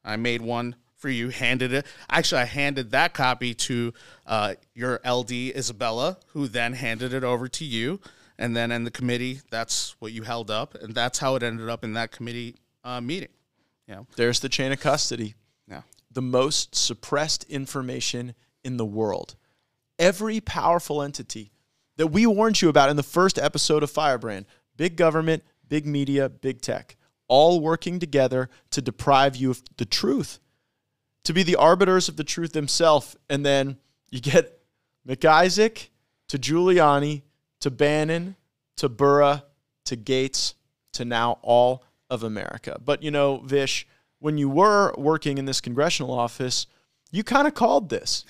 I 0.06 0.16
made 0.16 0.40
one 0.40 0.76
for 0.94 1.10
you, 1.10 1.28
handed 1.28 1.72
it. 1.72 1.84
Actually, 2.08 2.42
I 2.42 2.44
handed 2.44 2.92
that 2.92 3.12
copy 3.12 3.52
to 3.52 3.92
uh, 4.26 4.54
your 4.74 5.00
LD 5.06 5.32
Isabella, 5.32 6.18
who 6.28 6.48
then 6.48 6.72
handed 6.72 7.12
it 7.12 7.24
over 7.24 7.48
to 7.48 7.64
you. 7.64 8.00
And 8.38 8.54
then 8.56 8.70
in 8.70 8.84
the 8.84 8.90
committee, 8.90 9.40
that's 9.50 9.96
what 9.98 10.12
you 10.12 10.22
held 10.22 10.50
up. 10.50 10.74
And 10.74 10.94
that's 10.94 11.18
how 11.18 11.36
it 11.36 11.42
ended 11.42 11.68
up 11.68 11.84
in 11.84 11.94
that 11.94 12.12
committee 12.12 12.56
uh, 12.84 13.00
meeting. 13.00 13.30
Yeah. 13.88 14.02
There's 14.16 14.40
the 14.40 14.48
chain 14.48 14.72
of 14.72 14.80
custody. 14.80 15.34
Yeah. 15.68 15.82
The 16.12 16.22
most 16.22 16.74
suppressed 16.74 17.44
information 17.44 18.34
in 18.64 18.76
the 18.76 18.84
world. 18.84 19.36
Every 19.98 20.40
powerful 20.40 21.02
entity 21.02 21.52
that 21.96 22.08
we 22.08 22.26
warned 22.26 22.60
you 22.60 22.68
about 22.68 22.90
in 22.90 22.96
the 22.96 23.02
first 23.02 23.38
episode 23.38 23.82
of 23.82 23.90
Firebrand 23.90 24.46
big 24.76 24.96
government, 24.96 25.42
big 25.68 25.86
media, 25.86 26.28
big 26.28 26.60
tech, 26.60 26.96
all 27.28 27.60
working 27.60 27.98
together 27.98 28.50
to 28.70 28.82
deprive 28.82 29.34
you 29.34 29.50
of 29.50 29.62
the 29.78 29.86
truth, 29.86 30.38
to 31.24 31.32
be 31.32 31.42
the 31.42 31.56
arbiters 31.56 32.08
of 32.08 32.16
the 32.16 32.24
truth 32.24 32.52
themselves. 32.52 33.16
And 33.30 33.44
then 33.44 33.78
you 34.10 34.20
get 34.20 34.60
Mac 35.04 35.24
Isaac 35.24 35.90
to 36.28 36.38
Giuliani 36.38 37.22
to 37.66 37.70
Bannon 37.72 38.36
to 38.76 38.88
Burra 38.88 39.42
to 39.86 39.96
Gaetz 39.96 40.54
to 40.92 41.04
now 41.04 41.40
all 41.42 41.82
of 42.08 42.22
America. 42.22 42.80
But 42.84 43.02
you 43.02 43.10
know, 43.10 43.38
Vish, 43.38 43.88
when 44.20 44.38
you 44.38 44.48
were 44.48 44.94
working 44.96 45.36
in 45.36 45.46
this 45.46 45.60
congressional 45.60 46.12
office, 46.12 46.68
you 47.10 47.24
kind 47.24 47.48
of 47.48 47.54
called 47.54 47.88
this. 47.88 48.24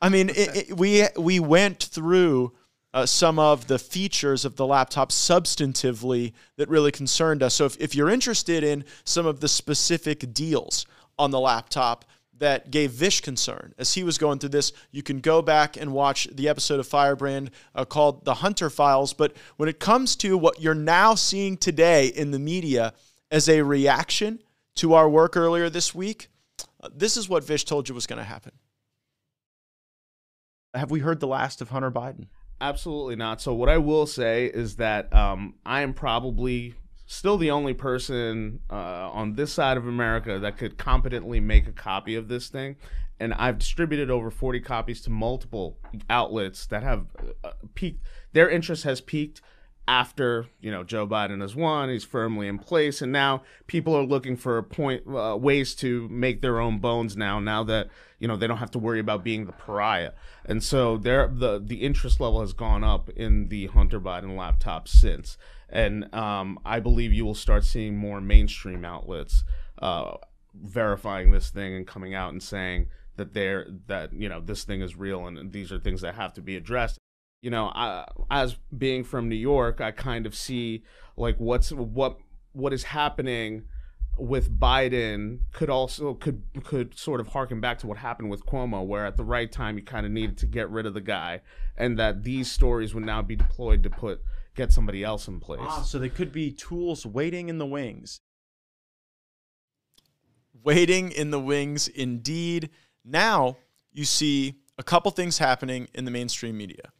I 0.00 0.08
mean, 0.08 0.30
it, 0.30 0.56
it, 0.56 0.76
we 0.78 1.06
we 1.18 1.38
went 1.38 1.82
through 1.82 2.54
uh, 2.94 3.04
some 3.04 3.38
of 3.38 3.66
the 3.66 3.78
features 3.78 4.46
of 4.46 4.56
the 4.56 4.64
laptop 4.64 5.10
substantively 5.10 6.32
that 6.56 6.70
really 6.70 6.90
concerned 6.90 7.42
us. 7.42 7.56
So 7.56 7.66
if, 7.66 7.76
if 7.78 7.94
you're 7.94 8.08
interested 8.08 8.64
in 8.64 8.86
some 9.04 9.26
of 9.26 9.40
the 9.40 9.48
specific 9.48 10.32
deals 10.32 10.86
on 11.18 11.30
the 11.30 11.40
laptop 11.40 12.06
that 12.38 12.70
gave 12.70 12.92
Vish 12.92 13.20
concern 13.20 13.74
as 13.78 13.94
he 13.94 14.02
was 14.02 14.18
going 14.18 14.38
through 14.38 14.50
this, 14.50 14.72
you 14.90 15.02
can 15.02 15.20
go 15.20 15.42
back 15.42 15.76
and 15.76 15.92
watch 15.92 16.28
the 16.32 16.48
episode 16.48 16.80
of 16.80 16.86
Firebrand 16.86 17.50
uh, 17.74 17.84
called 17.84 18.24
The 18.24 18.34
Hunter 18.34 18.70
Files. 18.70 19.12
But 19.12 19.36
when 19.56 19.68
it 19.68 19.80
comes 19.80 20.16
to 20.16 20.36
what 20.36 20.60
you're 20.60 20.74
now 20.74 21.14
seeing 21.14 21.56
today 21.56 22.06
in 22.08 22.30
the 22.30 22.38
media 22.38 22.94
as 23.30 23.48
a 23.48 23.62
reaction 23.62 24.40
to 24.76 24.94
our 24.94 25.08
work 25.08 25.36
earlier 25.36 25.68
this 25.68 25.94
week, 25.94 26.28
uh, 26.80 26.88
this 26.94 27.16
is 27.16 27.28
what 27.28 27.44
Vish 27.44 27.64
told 27.64 27.88
you 27.88 27.94
was 27.94 28.06
going 28.06 28.18
to 28.18 28.24
happen. 28.24 28.52
Have 30.74 30.90
we 30.90 31.00
heard 31.00 31.20
the 31.20 31.26
last 31.26 31.60
of 31.60 31.70
Hunter 31.70 31.90
Biden? 31.90 32.26
Absolutely 32.60 33.16
not. 33.16 33.40
So 33.40 33.54
what 33.54 33.68
I 33.68 33.78
will 33.78 34.06
say 34.06 34.46
is 34.46 34.76
that 34.76 35.12
um, 35.14 35.54
I 35.64 35.82
am 35.82 35.94
probably 35.94 36.74
still 37.08 37.38
the 37.38 37.50
only 37.50 37.72
person 37.72 38.60
uh, 38.70 39.10
on 39.10 39.34
this 39.34 39.50
side 39.50 39.78
of 39.78 39.86
America 39.86 40.38
that 40.38 40.58
could 40.58 40.76
competently 40.76 41.40
make 41.40 41.66
a 41.66 41.72
copy 41.72 42.14
of 42.14 42.28
this 42.28 42.48
thing, 42.48 42.76
and 43.18 43.32
I've 43.34 43.58
distributed 43.58 44.10
over 44.10 44.30
forty 44.30 44.60
copies 44.60 45.00
to 45.02 45.10
multiple 45.10 45.78
outlets 46.08 46.66
that 46.66 46.82
have 46.82 47.06
uh, 47.42 47.52
peaked. 47.74 48.04
Their 48.34 48.48
interest 48.48 48.84
has 48.84 49.00
peaked 49.00 49.40
after 49.88 50.48
you 50.60 50.70
know 50.70 50.84
Joe 50.84 51.06
Biden 51.06 51.40
has 51.40 51.56
won, 51.56 51.88
he's 51.88 52.04
firmly 52.04 52.46
in 52.46 52.58
place, 52.58 53.00
and 53.00 53.10
now 53.10 53.42
people 53.66 53.96
are 53.96 54.04
looking 54.04 54.36
for 54.36 54.62
point 54.62 55.02
uh, 55.08 55.36
ways 55.40 55.74
to 55.76 56.06
make 56.10 56.42
their 56.42 56.60
own 56.60 56.78
bones 56.78 57.16
now. 57.16 57.40
Now 57.40 57.64
that 57.64 57.88
you 58.18 58.28
know 58.28 58.36
they 58.36 58.46
don't 58.46 58.58
have 58.58 58.70
to 58.72 58.78
worry 58.78 59.00
about 59.00 59.24
being 59.24 59.46
the 59.46 59.52
pariah, 59.52 60.12
and 60.44 60.62
so 60.62 60.98
there 60.98 61.26
the 61.32 61.58
the 61.58 61.76
interest 61.76 62.20
level 62.20 62.42
has 62.42 62.52
gone 62.52 62.84
up 62.84 63.08
in 63.08 63.48
the 63.48 63.68
Hunter 63.68 63.98
Biden 63.98 64.36
laptop 64.36 64.88
since, 64.88 65.38
and 65.68 66.12
um, 66.14 66.58
I 66.64 66.80
believe 66.80 67.12
you 67.12 67.24
will 67.24 67.34
start 67.34 67.64
seeing 67.64 67.96
more 67.96 68.20
mainstream 68.20 68.84
outlets 68.84 69.44
uh, 69.80 70.16
verifying 70.54 71.30
this 71.30 71.50
thing 71.50 71.74
and 71.74 71.86
coming 71.86 72.14
out 72.14 72.32
and 72.32 72.42
saying 72.42 72.88
that 73.16 73.34
they're 73.34 73.66
that 73.86 74.12
you 74.12 74.28
know 74.28 74.40
this 74.40 74.64
thing 74.64 74.80
is 74.80 74.96
real 74.96 75.26
and 75.26 75.52
these 75.52 75.70
are 75.70 75.78
things 75.78 76.00
that 76.00 76.14
have 76.14 76.32
to 76.34 76.40
be 76.40 76.56
addressed. 76.56 76.98
You 77.42 77.50
know, 77.50 77.66
I, 77.66 78.06
as 78.30 78.56
being 78.76 79.04
from 79.04 79.28
New 79.28 79.36
York, 79.36 79.80
I 79.80 79.92
kind 79.92 80.26
of 80.26 80.34
see 80.34 80.84
like 81.16 81.36
what's 81.38 81.70
what 81.70 82.18
what 82.52 82.72
is 82.72 82.84
happening 82.84 83.64
with 84.16 84.58
Biden 84.58 85.40
could 85.52 85.70
also 85.70 86.14
could 86.14 86.42
could 86.64 86.98
sort 86.98 87.20
of 87.20 87.28
harken 87.28 87.60
back 87.60 87.78
to 87.78 87.86
what 87.86 87.98
happened 87.98 88.30
with 88.30 88.44
Cuomo, 88.46 88.84
where 88.84 89.06
at 89.06 89.16
the 89.16 89.24
right 89.24 89.50
time 89.50 89.76
you 89.76 89.84
kind 89.84 90.04
of 90.04 90.12
needed 90.12 90.38
to 90.38 90.46
get 90.46 90.68
rid 90.70 90.86
of 90.86 90.94
the 90.94 91.00
guy, 91.00 91.42
and 91.76 91.98
that 91.98 92.24
these 92.24 92.50
stories 92.50 92.94
would 92.94 93.04
now 93.04 93.22
be 93.22 93.36
deployed 93.36 93.82
to 93.84 93.90
put 93.90 94.22
get 94.58 94.72
somebody 94.72 95.02
else 95.02 95.28
in 95.28 95.40
place. 95.40 95.60
Ah, 95.62 95.82
so 95.82 95.98
they 95.98 96.10
could 96.10 96.32
be 96.32 96.50
tools 96.50 97.06
waiting 97.06 97.48
in 97.48 97.56
the 97.58 97.66
wings. 97.66 98.20
Waiting 100.62 101.12
in 101.12 101.30
the 101.30 101.40
wings, 101.40 101.88
indeed. 101.88 102.68
Now 103.04 103.56
you 103.92 104.04
see 104.04 104.56
a 104.76 104.82
couple 104.82 105.10
things 105.12 105.38
happening 105.38 105.88
in 105.94 106.04
the 106.04 106.10
mainstream 106.10 106.58
media. 106.58 106.92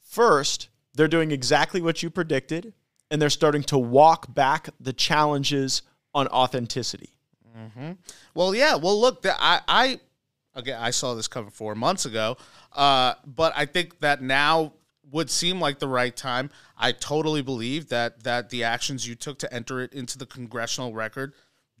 First, 0.00 0.68
they're 0.94 1.08
doing 1.08 1.30
exactly 1.30 1.80
what 1.80 2.02
you 2.02 2.10
predicted, 2.10 2.74
and 3.10 3.22
they're 3.22 3.30
starting 3.30 3.62
to 3.64 3.78
walk 3.78 4.34
back 4.34 4.68
the 4.80 4.92
challenges 4.92 5.82
on 6.14 6.26
authenticity. 6.28 7.10
Mm-hmm. 7.56 7.92
Well, 8.34 8.54
yeah. 8.54 8.74
Well, 8.74 9.00
look, 9.00 9.22
the, 9.22 9.34
I, 9.38 9.60
I, 9.68 10.00
again, 10.54 10.80
I 10.80 10.90
saw 10.90 11.14
this 11.14 11.28
coming 11.28 11.50
four 11.50 11.74
months 11.74 12.04
ago, 12.04 12.36
uh, 12.72 13.14
but 13.24 13.52
I 13.56 13.66
think 13.66 14.00
that 14.00 14.22
now 14.22 14.72
would 15.10 15.30
seem 15.30 15.60
like 15.60 15.78
the 15.78 15.88
right 15.88 16.16
time. 16.16 16.50
I 16.76 16.92
totally 16.92 17.42
believe 17.42 17.88
that 17.88 18.24
that 18.24 18.50
the 18.50 18.64
actions 18.64 19.06
you 19.06 19.14
took 19.14 19.38
to 19.40 19.52
enter 19.52 19.80
it 19.80 19.92
into 19.92 20.18
the 20.18 20.26
congressional 20.26 20.94
record 20.94 21.34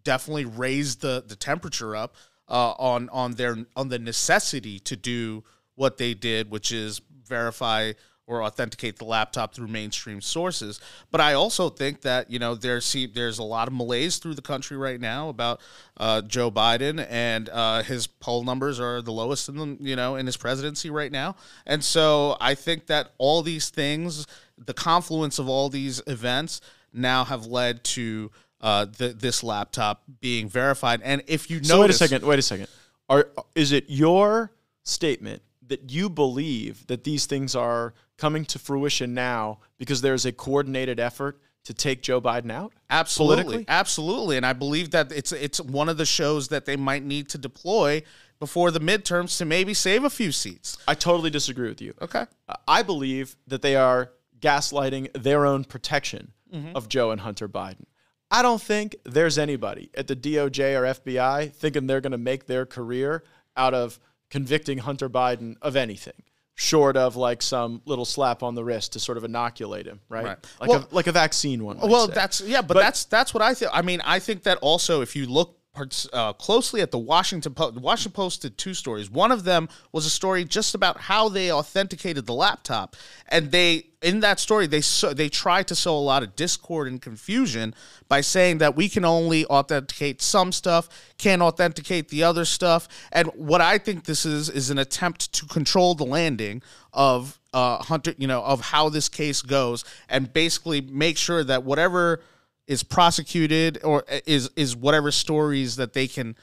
definitely 0.04 0.44
raised 0.44 1.00
the 1.00 1.24
the 1.26 1.36
temperature 1.36 1.96
up 1.96 2.14
uh, 2.48 2.72
on 2.72 3.08
on 3.10 3.32
their 3.32 3.56
on 3.74 3.88
the 3.88 3.98
necessity 3.98 4.78
to 4.80 4.96
do 4.96 5.44
what 5.74 5.98
they 5.98 6.14
did, 6.14 6.50
which 6.50 6.72
is 6.72 7.00
verify 7.24 7.92
or 8.26 8.42
authenticate 8.42 8.98
the 8.98 9.04
laptop 9.04 9.54
through 9.54 9.68
mainstream 9.68 10.20
sources. 10.20 10.80
But 11.10 11.20
I 11.20 11.34
also 11.34 11.68
think 11.68 12.02
that 12.02 12.30
you 12.30 12.38
know 12.38 12.54
there's 12.54 12.94
there's 13.14 13.38
a 13.38 13.42
lot 13.42 13.68
of 13.68 13.74
malaise 13.74 14.18
through 14.18 14.34
the 14.34 14.42
country 14.42 14.76
right 14.76 15.00
now 15.00 15.28
about 15.28 15.60
uh, 15.96 16.22
Joe 16.22 16.50
Biden 16.50 17.06
and 17.08 17.48
uh, 17.48 17.82
his 17.82 18.06
poll 18.06 18.44
numbers 18.44 18.80
are 18.80 19.00
the 19.00 19.12
lowest 19.12 19.48
in 19.48 19.56
the 19.56 19.76
you 19.80 19.96
know 19.96 20.16
in 20.16 20.26
his 20.26 20.36
presidency 20.36 20.90
right 20.90 21.12
now. 21.12 21.36
And 21.66 21.82
so 21.82 22.36
I 22.40 22.54
think 22.54 22.86
that 22.86 23.12
all 23.18 23.42
these 23.42 23.70
things, 23.70 24.26
the 24.58 24.74
confluence 24.74 25.38
of 25.38 25.48
all 25.48 25.68
these 25.68 26.02
events, 26.06 26.60
now 26.92 27.24
have 27.24 27.46
led 27.46 27.84
to 27.84 28.30
uh, 28.60 28.86
the, 28.86 29.08
this 29.08 29.44
laptop 29.44 30.02
being 30.20 30.48
verified. 30.48 31.00
And 31.02 31.22
if 31.26 31.50
you 31.50 31.58
know, 31.60 31.66
so 31.66 31.80
wait 31.82 31.90
a 31.90 31.92
second, 31.92 32.24
wait 32.24 32.38
a 32.38 32.42
second. 32.42 32.68
Are 33.08 33.28
is 33.54 33.70
it 33.70 33.84
your 33.88 34.50
statement 34.82 35.42
that 35.68 35.90
you 35.90 36.08
believe 36.08 36.86
that 36.86 37.04
these 37.04 37.26
things 37.26 37.54
are 37.54 37.94
coming 38.18 38.44
to 38.46 38.58
fruition 38.58 39.14
now 39.14 39.58
because 39.78 40.00
there's 40.00 40.24
a 40.24 40.32
coordinated 40.32 41.00
effort 41.00 41.40
to 41.64 41.74
take 41.74 42.02
Joe 42.02 42.20
Biden 42.20 42.50
out? 42.50 42.72
Absolutely, 42.88 43.64
absolutely, 43.68 44.36
and 44.36 44.46
I 44.46 44.52
believe 44.52 44.92
that 44.92 45.10
it's 45.12 45.32
it's 45.32 45.60
one 45.60 45.88
of 45.88 45.96
the 45.96 46.06
shows 46.06 46.48
that 46.48 46.64
they 46.64 46.76
might 46.76 47.04
need 47.04 47.28
to 47.30 47.38
deploy 47.38 48.02
before 48.38 48.70
the 48.70 48.80
midterms 48.80 49.38
to 49.38 49.44
maybe 49.44 49.74
save 49.74 50.04
a 50.04 50.10
few 50.10 50.30
seats. 50.30 50.78
I 50.86 50.94
totally 50.94 51.30
disagree 51.30 51.68
with 51.68 51.80
you. 51.80 51.94
Okay, 52.00 52.26
I 52.68 52.82
believe 52.82 53.36
that 53.46 53.62
they 53.62 53.76
are 53.76 54.12
gaslighting 54.40 55.12
their 55.20 55.44
own 55.44 55.64
protection 55.64 56.32
mm-hmm. 56.52 56.76
of 56.76 56.88
Joe 56.88 57.10
and 57.10 57.20
Hunter 57.20 57.48
Biden. 57.48 57.86
I 58.30 58.42
don't 58.42 58.60
think 58.60 58.96
there's 59.04 59.38
anybody 59.38 59.90
at 59.94 60.08
the 60.08 60.16
DOJ 60.16 60.78
or 60.78 60.82
FBI 61.00 61.52
thinking 61.52 61.86
they're 61.86 62.00
going 62.00 62.12
to 62.12 62.18
make 62.18 62.46
their 62.46 62.66
career 62.66 63.22
out 63.56 63.72
of 63.74 64.00
convicting 64.30 64.78
Hunter 64.78 65.08
Biden 65.08 65.56
of 65.62 65.76
anything 65.76 66.22
short 66.56 66.96
of 66.96 67.16
like 67.16 67.42
some 67.42 67.82
little 67.84 68.06
slap 68.06 68.42
on 68.42 68.54
the 68.54 68.64
wrist 68.64 68.94
to 68.94 68.98
sort 68.98 69.18
of 69.18 69.24
inoculate 69.24 69.86
him, 69.86 70.00
right? 70.08 70.24
right. 70.24 70.38
Like 70.58 70.70
well, 70.70 70.88
a 70.90 70.94
like 70.94 71.06
a 71.06 71.12
vaccine 71.12 71.62
one. 71.62 71.78
Well, 71.78 72.08
say. 72.08 72.14
that's 72.14 72.40
yeah, 72.40 72.62
but, 72.62 72.74
but, 72.74 72.80
that's 72.80 73.04
that's 73.04 73.32
what 73.32 73.42
I 73.42 73.54
think. 73.54 73.70
I 73.74 73.82
mean, 73.82 74.00
I 74.00 74.18
think 74.18 74.42
that 74.44 74.58
also 74.58 75.02
if 75.02 75.14
you 75.14 75.26
look 75.26 75.58
uh, 76.12 76.32
closely 76.34 76.80
at 76.80 76.90
the 76.90 76.98
Washington 76.98 77.54
Post. 77.54 77.74
The 77.74 77.80
Washington 77.80 78.12
Post 78.12 78.42
did 78.42 78.58
two 78.58 78.74
stories. 78.74 79.10
One 79.10 79.32
of 79.32 79.44
them 79.44 79.68
was 79.92 80.06
a 80.06 80.10
story 80.10 80.44
just 80.44 80.74
about 80.74 80.98
how 80.98 81.28
they 81.28 81.52
authenticated 81.52 82.26
the 82.26 82.34
laptop, 82.34 82.96
and 83.28 83.50
they 83.50 83.86
in 84.02 84.20
that 84.20 84.38
story 84.38 84.66
they 84.66 84.80
so, 84.80 85.12
they 85.12 85.28
tried 85.28 85.66
to 85.68 85.74
sow 85.74 85.96
a 85.96 85.98
lot 85.98 86.22
of 86.22 86.36
discord 86.36 86.86
and 86.86 87.00
confusion 87.00 87.74
by 88.08 88.20
saying 88.20 88.58
that 88.58 88.76
we 88.76 88.88
can 88.88 89.04
only 89.04 89.44
authenticate 89.46 90.22
some 90.22 90.52
stuff, 90.52 90.88
can't 91.18 91.42
authenticate 91.42 92.08
the 92.08 92.22
other 92.22 92.44
stuff. 92.44 92.88
And 93.12 93.28
what 93.28 93.60
I 93.60 93.78
think 93.78 94.04
this 94.04 94.24
is 94.24 94.48
is 94.48 94.70
an 94.70 94.78
attempt 94.78 95.32
to 95.34 95.46
control 95.46 95.94
the 95.94 96.04
landing 96.04 96.62
of 96.92 97.40
uh, 97.52 97.78
Hunter, 97.82 98.14
you 98.18 98.26
know, 98.26 98.42
of 98.42 98.60
how 98.60 98.88
this 98.88 99.08
case 99.08 99.42
goes, 99.42 99.84
and 100.08 100.32
basically 100.32 100.80
make 100.80 101.16
sure 101.16 101.42
that 101.42 101.64
whatever 101.64 102.20
is 102.66 102.82
prosecuted 102.82 103.82
or 103.84 104.04
is 104.26 104.50
is 104.56 104.76
whatever 104.76 105.10
stories 105.10 105.76
that 105.76 105.92
they 105.92 106.06
can 106.06 106.36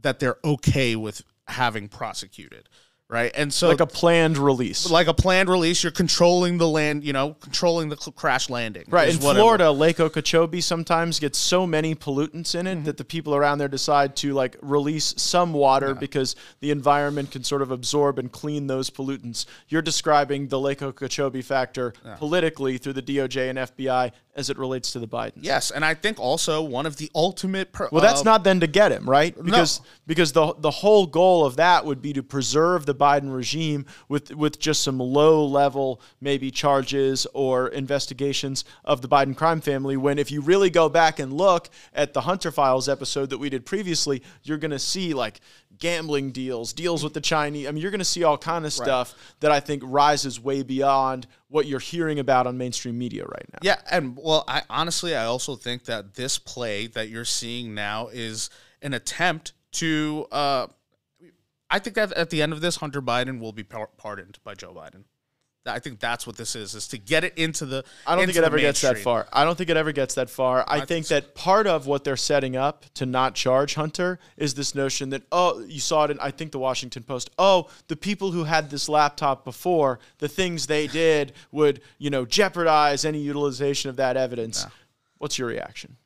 that 0.00 0.18
they're 0.18 0.38
okay 0.44 0.96
with 0.96 1.22
having 1.46 1.88
prosecuted 1.88 2.68
right? 3.12 3.30
And 3.34 3.52
so 3.52 3.68
like 3.68 3.80
a 3.80 3.86
planned 3.86 4.38
release, 4.38 4.88
like 4.90 5.06
a 5.06 5.12
planned 5.12 5.50
release, 5.50 5.82
you're 5.82 5.92
controlling 5.92 6.56
the 6.56 6.66
land, 6.66 7.04
you 7.04 7.12
know, 7.12 7.34
controlling 7.34 7.90
the 7.90 7.96
crash 7.96 8.48
landing. 8.48 8.84
Right 8.88 9.10
in 9.10 9.18
Florida, 9.18 9.70
Lake 9.70 10.00
Okeechobee 10.00 10.62
sometimes 10.62 11.20
gets 11.20 11.38
so 11.38 11.66
many 11.66 11.94
pollutants 11.94 12.58
in 12.58 12.66
it 12.66 12.76
mm-hmm. 12.76 12.84
that 12.84 12.96
the 12.96 13.04
people 13.04 13.34
around 13.34 13.58
there 13.58 13.68
decide 13.68 14.16
to 14.16 14.32
like 14.32 14.56
release 14.62 15.12
some 15.18 15.52
water 15.52 15.88
yeah. 15.88 15.92
because 15.92 16.34
the 16.60 16.70
environment 16.70 17.30
can 17.30 17.44
sort 17.44 17.60
of 17.60 17.70
absorb 17.70 18.18
and 18.18 18.32
clean 18.32 18.66
those 18.66 18.88
pollutants. 18.88 19.44
You're 19.68 19.82
describing 19.82 20.48
the 20.48 20.58
Lake 20.58 20.80
Okeechobee 20.80 21.42
factor 21.42 21.92
yeah. 22.02 22.14
politically 22.14 22.78
through 22.78 22.94
the 22.94 23.02
DOJ 23.02 23.50
and 23.50 23.58
FBI 23.58 24.12
as 24.34 24.48
it 24.48 24.56
relates 24.56 24.92
to 24.92 24.98
the 24.98 25.06
Bidens. 25.06 25.40
Yes, 25.40 25.70
and 25.70 25.84
I 25.84 25.94
think 25.94 26.18
also 26.18 26.62
one 26.62 26.86
of 26.86 26.96
the 26.96 27.10
ultimate. 27.14 27.72
Per, 27.72 27.88
well, 27.92 28.00
that's 28.00 28.22
uh, 28.22 28.24
not 28.24 28.44
then 28.44 28.60
to 28.60 28.66
get 28.66 28.92
him 28.92 29.08
right 29.08 29.34
because 29.42 29.80
no. 29.80 29.86
because 30.06 30.32
the 30.32 30.54
the 30.58 30.70
whole 30.70 31.06
goal 31.06 31.44
of 31.44 31.56
that 31.56 31.84
would 31.84 32.00
be 32.00 32.12
to 32.14 32.22
preserve 32.22 32.86
the 32.86 32.94
Biden 32.94 33.34
regime 33.34 33.86
with 34.08 34.34
with 34.34 34.58
just 34.58 34.82
some 34.82 34.98
low 34.98 35.44
level 35.44 36.00
maybe 36.20 36.50
charges 36.50 37.26
or 37.34 37.68
investigations 37.68 38.64
of 38.84 39.02
the 39.02 39.08
Biden 39.08 39.36
crime 39.36 39.60
family. 39.60 39.96
When 39.96 40.18
if 40.18 40.30
you 40.30 40.40
really 40.40 40.70
go 40.70 40.88
back 40.88 41.18
and 41.18 41.32
look 41.32 41.68
at 41.92 42.14
the 42.14 42.22
Hunter 42.22 42.50
Files 42.50 42.88
episode 42.88 43.30
that 43.30 43.38
we 43.38 43.50
did 43.50 43.66
previously, 43.66 44.22
you're 44.42 44.58
going 44.58 44.70
to 44.70 44.78
see 44.78 45.12
like 45.14 45.40
gambling 45.82 46.30
deals, 46.30 46.72
deals 46.72 47.02
with 47.02 47.12
the 47.12 47.20
Chinese. 47.20 47.66
I 47.66 47.72
mean, 47.72 47.82
you're 47.82 47.90
going 47.90 47.98
to 47.98 48.04
see 48.04 48.22
all 48.22 48.38
kind 48.38 48.64
of 48.64 48.72
stuff 48.72 49.12
right. 49.12 49.40
that 49.40 49.50
I 49.50 49.58
think 49.58 49.82
rises 49.84 50.38
way 50.38 50.62
beyond 50.62 51.26
what 51.48 51.66
you're 51.66 51.80
hearing 51.80 52.20
about 52.20 52.46
on 52.46 52.56
mainstream 52.56 52.96
media 52.96 53.24
right 53.24 53.44
now. 53.52 53.58
Yeah, 53.62 53.80
and 53.90 54.16
well, 54.16 54.44
I 54.46 54.62
honestly, 54.70 55.16
I 55.16 55.24
also 55.24 55.56
think 55.56 55.86
that 55.86 56.14
this 56.14 56.38
play 56.38 56.86
that 56.86 57.08
you're 57.08 57.24
seeing 57.24 57.74
now 57.74 58.06
is 58.12 58.48
an 58.80 58.94
attempt 58.94 59.54
to. 59.72 60.28
Uh, 60.30 60.68
I 61.68 61.80
think 61.80 61.96
that 61.96 62.12
at 62.12 62.30
the 62.30 62.42
end 62.42 62.52
of 62.52 62.60
this, 62.60 62.76
Hunter 62.76 63.02
Biden 63.02 63.40
will 63.40 63.52
be 63.52 63.64
pardoned 63.64 64.38
by 64.44 64.54
Joe 64.54 64.72
Biden. 64.72 65.02
I 65.64 65.78
think 65.78 66.00
that's 66.00 66.26
what 66.26 66.36
this 66.36 66.56
is: 66.56 66.74
is 66.74 66.88
to 66.88 66.98
get 66.98 67.24
it 67.24 67.36
into 67.36 67.66
the. 67.66 67.84
I 68.06 68.16
don't 68.16 68.26
think 68.26 68.36
it 68.36 68.44
ever 68.44 68.58
gets 68.58 68.80
that 68.80 68.98
far. 68.98 69.28
I 69.32 69.44
don't 69.44 69.56
think 69.56 69.70
it 69.70 69.76
ever 69.76 69.92
gets 69.92 70.14
that 70.14 70.28
far. 70.28 70.64
I, 70.66 70.74
I 70.74 70.76
think, 70.78 70.88
think 70.88 71.06
so. 71.06 71.14
that 71.14 71.34
part 71.34 71.66
of 71.66 71.86
what 71.86 72.04
they're 72.04 72.16
setting 72.16 72.56
up 72.56 72.84
to 72.94 73.06
not 73.06 73.34
charge 73.34 73.74
Hunter 73.74 74.18
is 74.36 74.54
this 74.54 74.74
notion 74.74 75.10
that 75.10 75.22
oh, 75.30 75.60
you 75.60 75.80
saw 75.80 76.04
it 76.04 76.10
in 76.10 76.18
I 76.20 76.30
think 76.30 76.52
the 76.52 76.58
Washington 76.58 77.02
Post. 77.02 77.30
Oh, 77.38 77.68
the 77.88 77.96
people 77.96 78.32
who 78.32 78.44
had 78.44 78.70
this 78.70 78.88
laptop 78.88 79.44
before, 79.44 80.00
the 80.18 80.28
things 80.28 80.66
they 80.66 80.86
did 80.86 81.32
would 81.52 81.80
you 81.98 82.10
know 82.10 82.24
jeopardize 82.24 83.04
any 83.04 83.20
utilization 83.20 83.90
of 83.90 83.96
that 83.96 84.16
evidence. 84.16 84.66
What's 85.18 85.38
your 85.38 85.48
reaction? 85.48 85.96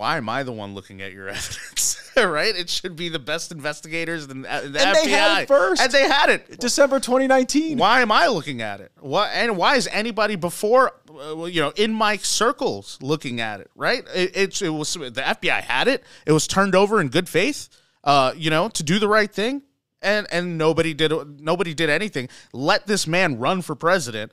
why 0.00 0.16
am 0.16 0.30
I 0.30 0.42
the 0.44 0.52
one 0.52 0.74
looking 0.74 1.02
at 1.02 1.12
your 1.12 1.28
evidence? 1.28 1.99
right? 2.16 2.54
It 2.54 2.68
should 2.68 2.96
be 2.96 3.08
the 3.08 3.18
best 3.18 3.52
investigators 3.52 4.26
in 4.26 4.42
the, 4.42 4.52
and 4.52 4.74
FBI. 4.74 5.04
They 5.04 5.10
had 5.10 5.42
it 5.42 5.48
first. 5.48 5.82
And 5.82 5.92
they 5.92 6.08
had 6.08 6.30
it. 6.30 6.60
December 6.60 7.00
2019. 7.00 7.78
Why 7.78 8.00
am 8.00 8.12
I 8.12 8.28
looking 8.28 8.62
at 8.62 8.80
it? 8.80 8.92
What 9.00 9.30
and 9.32 9.56
why 9.56 9.76
is 9.76 9.88
anybody 9.92 10.36
before 10.36 10.92
uh, 11.10 11.44
you 11.44 11.60
know 11.60 11.72
in 11.76 11.92
my 11.92 12.16
circles 12.16 12.98
looking 13.00 13.40
at 13.40 13.60
it? 13.60 13.70
Right? 13.74 14.04
It, 14.14 14.36
it, 14.36 14.62
it 14.62 14.70
was 14.70 14.94
the 14.94 15.10
FBI 15.10 15.62
had 15.62 15.88
it. 15.88 16.04
It 16.26 16.32
was 16.32 16.46
turned 16.46 16.74
over 16.74 17.00
in 17.00 17.08
good 17.08 17.28
faith. 17.28 17.68
Uh, 18.02 18.32
you 18.34 18.48
know, 18.48 18.68
to 18.70 18.82
do 18.82 18.98
the 18.98 19.08
right 19.08 19.30
thing. 19.30 19.62
And 20.02 20.26
and 20.30 20.58
nobody 20.58 20.94
did 20.94 21.12
nobody 21.40 21.74
did 21.74 21.90
anything. 21.90 22.28
Let 22.52 22.86
this 22.86 23.06
man 23.06 23.38
run 23.38 23.62
for 23.62 23.74
president, 23.74 24.32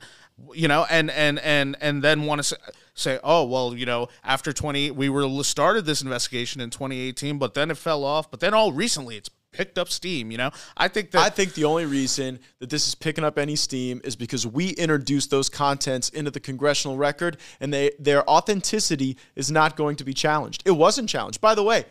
you 0.52 0.68
know, 0.68 0.86
and 0.90 1.10
and 1.10 1.38
and 1.40 1.76
and 1.80 2.02
then 2.02 2.24
want 2.24 2.40
to 2.40 2.42
say, 2.44 2.56
say, 2.94 3.18
oh 3.22 3.44
well, 3.44 3.74
you 3.74 3.86
know, 3.86 4.08
after 4.24 4.52
twenty, 4.52 4.90
we 4.90 5.08
were 5.08 5.28
started 5.44 5.84
this 5.84 6.02
investigation 6.02 6.60
in 6.60 6.70
2018, 6.70 7.38
but 7.38 7.54
then 7.54 7.70
it 7.70 7.76
fell 7.76 8.04
off. 8.04 8.30
But 8.30 8.40
then 8.40 8.54
all 8.54 8.72
recently, 8.72 9.16
it's 9.16 9.30
picked 9.52 9.78
up 9.78 9.88
steam. 9.88 10.30
You 10.30 10.38
know, 10.38 10.50
I 10.76 10.88
think 10.88 11.10
that 11.12 11.22
I 11.22 11.30
think 11.30 11.54
the 11.54 11.64
only 11.64 11.86
reason 11.86 12.38
that 12.60 12.70
this 12.70 12.86
is 12.86 12.94
picking 12.94 13.24
up 13.24 13.38
any 13.38 13.56
steam 13.56 14.00
is 14.04 14.16
because 14.16 14.46
we 14.46 14.70
introduced 14.70 15.30
those 15.30 15.48
contents 15.48 16.08
into 16.10 16.30
the 16.30 16.40
congressional 16.40 16.96
record, 16.96 17.38
and 17.60 17.72
they 17.72 17.92
their 17.98 18.28
authenticity 18.28 19.16
is 19.36 19.50
not 19.50 19.76
going 19.76 19.96
to 19.96 20.04
be 20.04 20.14
challenged. 20.14 20.62
It 20.64 20.72
wasn't 20.72 21.08
challenged, 21.08 21.40
by 21.40 21.54
the 21.54 21.62
way. 21.62 21.84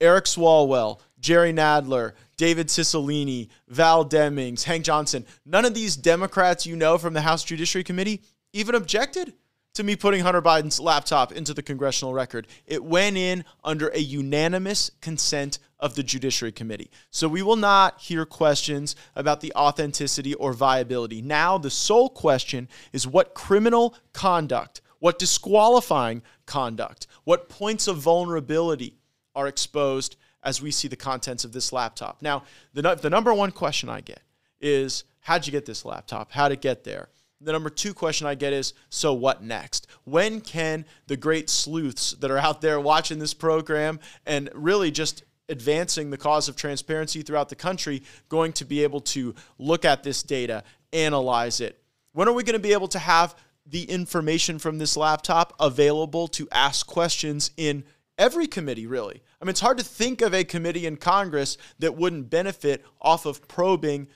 Eric 0.00 0.24
Swalwell, 0.24 1.00
Jerry 1.20 1.52
Nadler, 1.52 2.12
David 2.36 2.68
Cicilline, 2.68 3.48
Val 3.68 4.04
Demings, 4.04 4.64
Hank 4.64 4.84
Johnson, 4.84 5.26
none 5.44 5.64
of 5.64 5.74
these 5.74 5.96
Democrats 5.96 6.66
you 6.66 6.76
know 6.76 6.98
from 6.98 7.14
the 7.14 7.22
House 7.22 7.44
Judiciary 7.44 7.84
Committee 7.84 8.22
even 8.52 8.74
objected 8.74 9.34
to 9.74 9.82
me 9.82 9.96
putting 9.96 10.20
Hunter 10.20 10.40
Biden's 10.40 10.78
laptop 10.78 11.32
into 11.32 11.52
the 11.52 11.62
congressional 11.62 12.14
record. 12.14 12.46
It 12.64 12.84
went 12.84 13.16
in 13.16 13.44
under 13.64 13.88
a 13.88 13.98
unanimous 13.98 14.90
consent 15.00 15.58
of 15.80 15.96
the 15.96 16.02
Judiciary 16.02 16.52
Committee. 16.52 16.90
So 17.10 17.28
we 17.28 17.42
will 17.42 17.56
not 17.56 18.00
hear 18.00 18.24
questions 18.24 18.94
about 19.16 19.40
the 19.40 19.52
authenticity 19.54 20.34
or 20.34 20.52
viability. 20.52 21.20
Now, 21.20 21.58
the 21.58 21.70
sole 21.70 22.08
question 22.08 22.68
is 22.92 23.06
what 23.06 23.34
criminal 23.34 23.96
conduct, 24.12 24.80
what 25.00 25.18
disqualifying 25.18 26.22
conduct, 26.46 27.08
what 27.24 27.48
points 27.48 27.88
of 27.88 27.98
vulnerability 27.98 28.96
are 29.34 29.48
exposed 29.48 30.16
as 30.44 30.62
we 30.62 30.70
see 30.70 30.88
the 30.88 30.96
contents 30.96 31.44
of 31.44 31.52
this 31.52 31.72
laptop. 31.72 32.22
Now, 32.22 32.44
the, 32.72 32.94
the 32.94 33.10
number 33.10 33.32
one 33.32 33.50
question 33.50 33.88
I 33.88 34.00
get 34.00 34.20
is 34.60 35.04
how'd 35.20 35.46
you 35.46 35.52
get 35.52 35.66
this 35.66 35.84
laptop? 35.84 36.32
How'd 36.32 36.52
it 36.52 36.60
get 36.60 36.84
there? 36.84 37.08
The 37.40 37.52
number 37.52 37.70
two 37.70 37.92
question 37.92 38.26
I 38.26 38.34
get 38.34 38.52
is 38.52 38.72
so 38.88 39.12
what 39.12 39.42
next? 39.42 39.86
When 40.04 40.40
can 40.40 40.86
the 41.06 41.16
great 41.16 41.50
sleuths 41.50 42.12
that 42.20 42.30
are 42.30 42.38
out 42.38 42.60
there 42.60 42.80
watching 42.80 43.18
this 43.18 43.34
program 43.34 44.00
and 44.24 44.48
really 44.54 44.90
just 44.90 45.24
advancing 45.48 46.10
the 46.10 46.16
cause 46.16 46.48
of 46.48 46.56
transparency 46.56 47.20
throughout 47.22 47.50
the 47.50 47.56
country 47.56 48.02
going 48.30 48.52
to 48.54 48.64
be 48.64 48.82
able 48.82 49.00
to 49.00 49.34
look 49.58 49.84
at 49.84 50.02
this 50.02 50.22
data, 50.22 50.64
analyze 50.92 51.60
it? 51.60 51.82
When 52.12 52.28
are 52.28 52.32
we 52.32 52.44
going 52.44 52.54
to 52.54 52.60
be 52.60 52.72
able 52.72 52.88
to 52.88 52.98
have 52.98 53.34
the 53.66 53.84
information 53.84 54.58
from 54.58 54.78
this 54.78 54.96
laptop 54.96 55.54
available 55.58 56.28
to 56.28 56.48
ask 56.52 56.86
questions 56.86 57.50
in 57.56 57.84
every 58.18 58.46
committee, 58.46 58.86
really? 58.86 59.22
I 59.40 59.44
mean, 59.44 59.50
it's 59.50 59.60
hard 59.60 59.78
to 59.78 59.84
think 59.84 60.22
of 60.22 60.34
a 60.34 60.44
committee 60.44 60.86
in 60.86 60.96
Congress 60.96 61.56
that 61.78 61.96
wouldn't 61.96 62.30
benefit 62.30 62.84
off 63.00 63.26
of 63.26 63.46
probing 63.48 64.08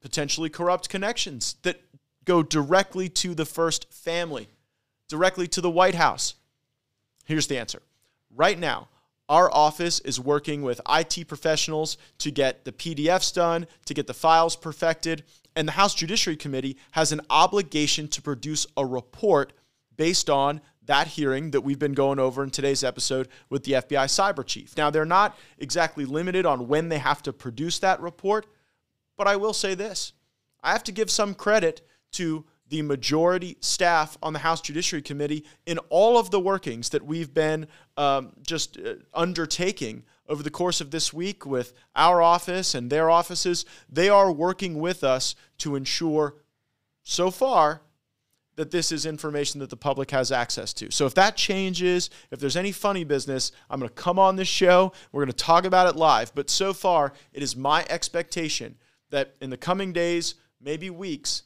potentially 0.00 0.48
corrupt 0.48 0.88
connections 0.88 1.56
that 1.62 1.80
go 2.24 2.42
directly 2.42 3.08
to 3.08 3.34
the 3.34 3.46
first 3.46 3.92
family, 3.92 4.48
directly 5.08 5.48
to 5.48 5.60
the 5.60 5.70
White 5.70 5.94
House? 5.94 6.34
Here's 7.24 7.46
the 7.46 7.58
answer. 7.58 7.82
Right 8.34 8.58
now, 8.58 8.88
our 9.28 9.52
office 9.52 9.98
is 10.00 10.20
working 10.20 10.62
with 10.62 10.80
IT 10.88 11.26
professionals 11.26 11.98
to 12.18 12.30
get 12.30 12.64
the 12.64 12.72
PDFs 12.72 13.34
done, 13.34 13.66
to 13.86 13.94
get 13.94 14.06
the 14.06 14.14
files 14.14 14.54
perfected, 14.54 15.24
and 15.56 15.66
the 15.66 15.72
House 15.72 15.94
Judiciary 15.94 16.36
Committee 16.36 16.76
has 16.92 17.10
an 17.10 17.22
obligation 17.30 18.06
to 18.08 18.22
produce 18.22 18.66
a 18.76 18.86
report 18.86 19.52
based 19.96 20.30
on 20.30 20.60
that 20.86 21.08
hearing 21.08 21.50
that 21.50 21.60
we've 21.60 21.78
been 21.78 21.92
going 21.92 22.18
over 22.18 22.42
in 22.42 22.50
today's 22.50 22.82
episode 22.82 23.28
with 23.50 23.64
the 23.64 23.72
FBI 23.72 24.06
cyber 24.06 24.44
chief. 24.44 24.76
Now, 24.76 24.90
they're 24.90 25.04
not 25.04 25.38
exactly 25.58 26.04
limited 26.04 26.46
on 26.46 26.68
when 26.68 26.88
they 26.88 26.98
have 26.98 27.22
to 27.24 27.32
produce 27.32 27.78
that 27.80 28.00
report, 28.00 28.46
but 29.16 29.26
I 29.26 29.36
will 29.36 29.52
say 29.52 29.74
this 29.74 30.12
I 30.62 30.72
have 30.72 30.84
to 30.84 30.92
give 30.92 31.10
some 31.10 31.34
credit 31.34 31.86
to 32.12 32.44
the 32.68 32.82
majority 32.82 33.56
staff 33.60 34.18
on 34.22 34.32
the 34.32 34.40
House 34.40 34.60
Judiciary 34.60 35.02
Committee 35.02 35.44
in 35.66 35.78
all 35.88 36.18
of 36.18 36.30
the 36.30 36.40
workings 36.40 36.88
that 36.90 37.04
we've 37.04 37.32
been 37.32 37.68
um, 37.96 38.32
just 38.42 38.78
uh, 38.78 38.94
undertaking 39.14 40.04
over 40.28 40.42
the 40.42 40.50
course 40.50 40.80
of 40.80 40.90
this 40.90 41.12
week 41.12 41.46
with 41.46 41.72
our 41.94 42.20
office 42.20 42.74
and 42.74 42.90
their 42.90 43.08
offices. 43.08 43.64
They 43.88 44.08
are 44.08 44.32
working 44.32 44.80
with 44.80 45.04
us 45.04 45.36
to 45.58 45.76
ensure, 45.76 46.34
so 47.02 47.30
far, 47.30 47.82
that 48.56 48.70
this 48.70 48.90
is 48.90 49.06
information 49.06 49.60
that 49.60 49.70
the 49.70 49.76
public 49.76 50.10
has 50.10 50.32
access 50.32 50.72
to. 50.74 50.90
So 50.90 51.06
if 51.06 51.14
that 51.14 51.36
changes, 51.36 52.10
if 52.30 52.40
there's 52.40 52.56
any 52.56 52.72
funny 52.72 53.04
business, 53.04 53.52
I'm 53.70 53.78
going 53.78 53.88
to 53.88 53.94
come 53.94 54.18
on 54.18 54.36
this 54.36 54.48
show. 54.48 54.92
We're 55.12 55.24
going 55.24 55.32
to 55.32 55.44
talk 55.44 55.64
about 55.64 55.88
it 55.88 55.96
live. 55.96 56.34
But 56.34 56.50
so 56.50 56.72
far, 56.72 57.12
it 57.32 57.42
is 57.42 57.54
my 57.54 57.86
expectation 57.88 58.76
that 59.10 59.34
in 59.40 59.50
the 59.50 59.56
coming 59.56 59.92
days, 59.92 60.34
maybe 60.60 60.90
weeks, 60.90 61.42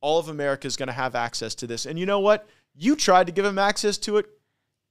all 0.00 0.18
of 0.18 0.28
America 0.28 0.66
is 0.66 0.76
going 0.76 0.88
to 0.88 0.92
have 0.92 1.14
access 1.14 1.54
to 1.56 1.66
this. 1.66 1.86
And 1.86 1.98
you 1.98 2.06
know 2.06 2.20
what? 2.20 2.48
You 2.74 2.96
tried 2.96 3.26
to 3.26 3.32
give 3.32 3.44
them 3.44 3.58
access 3.58 3.96
to 3.98 4.16
it 4.16 4.26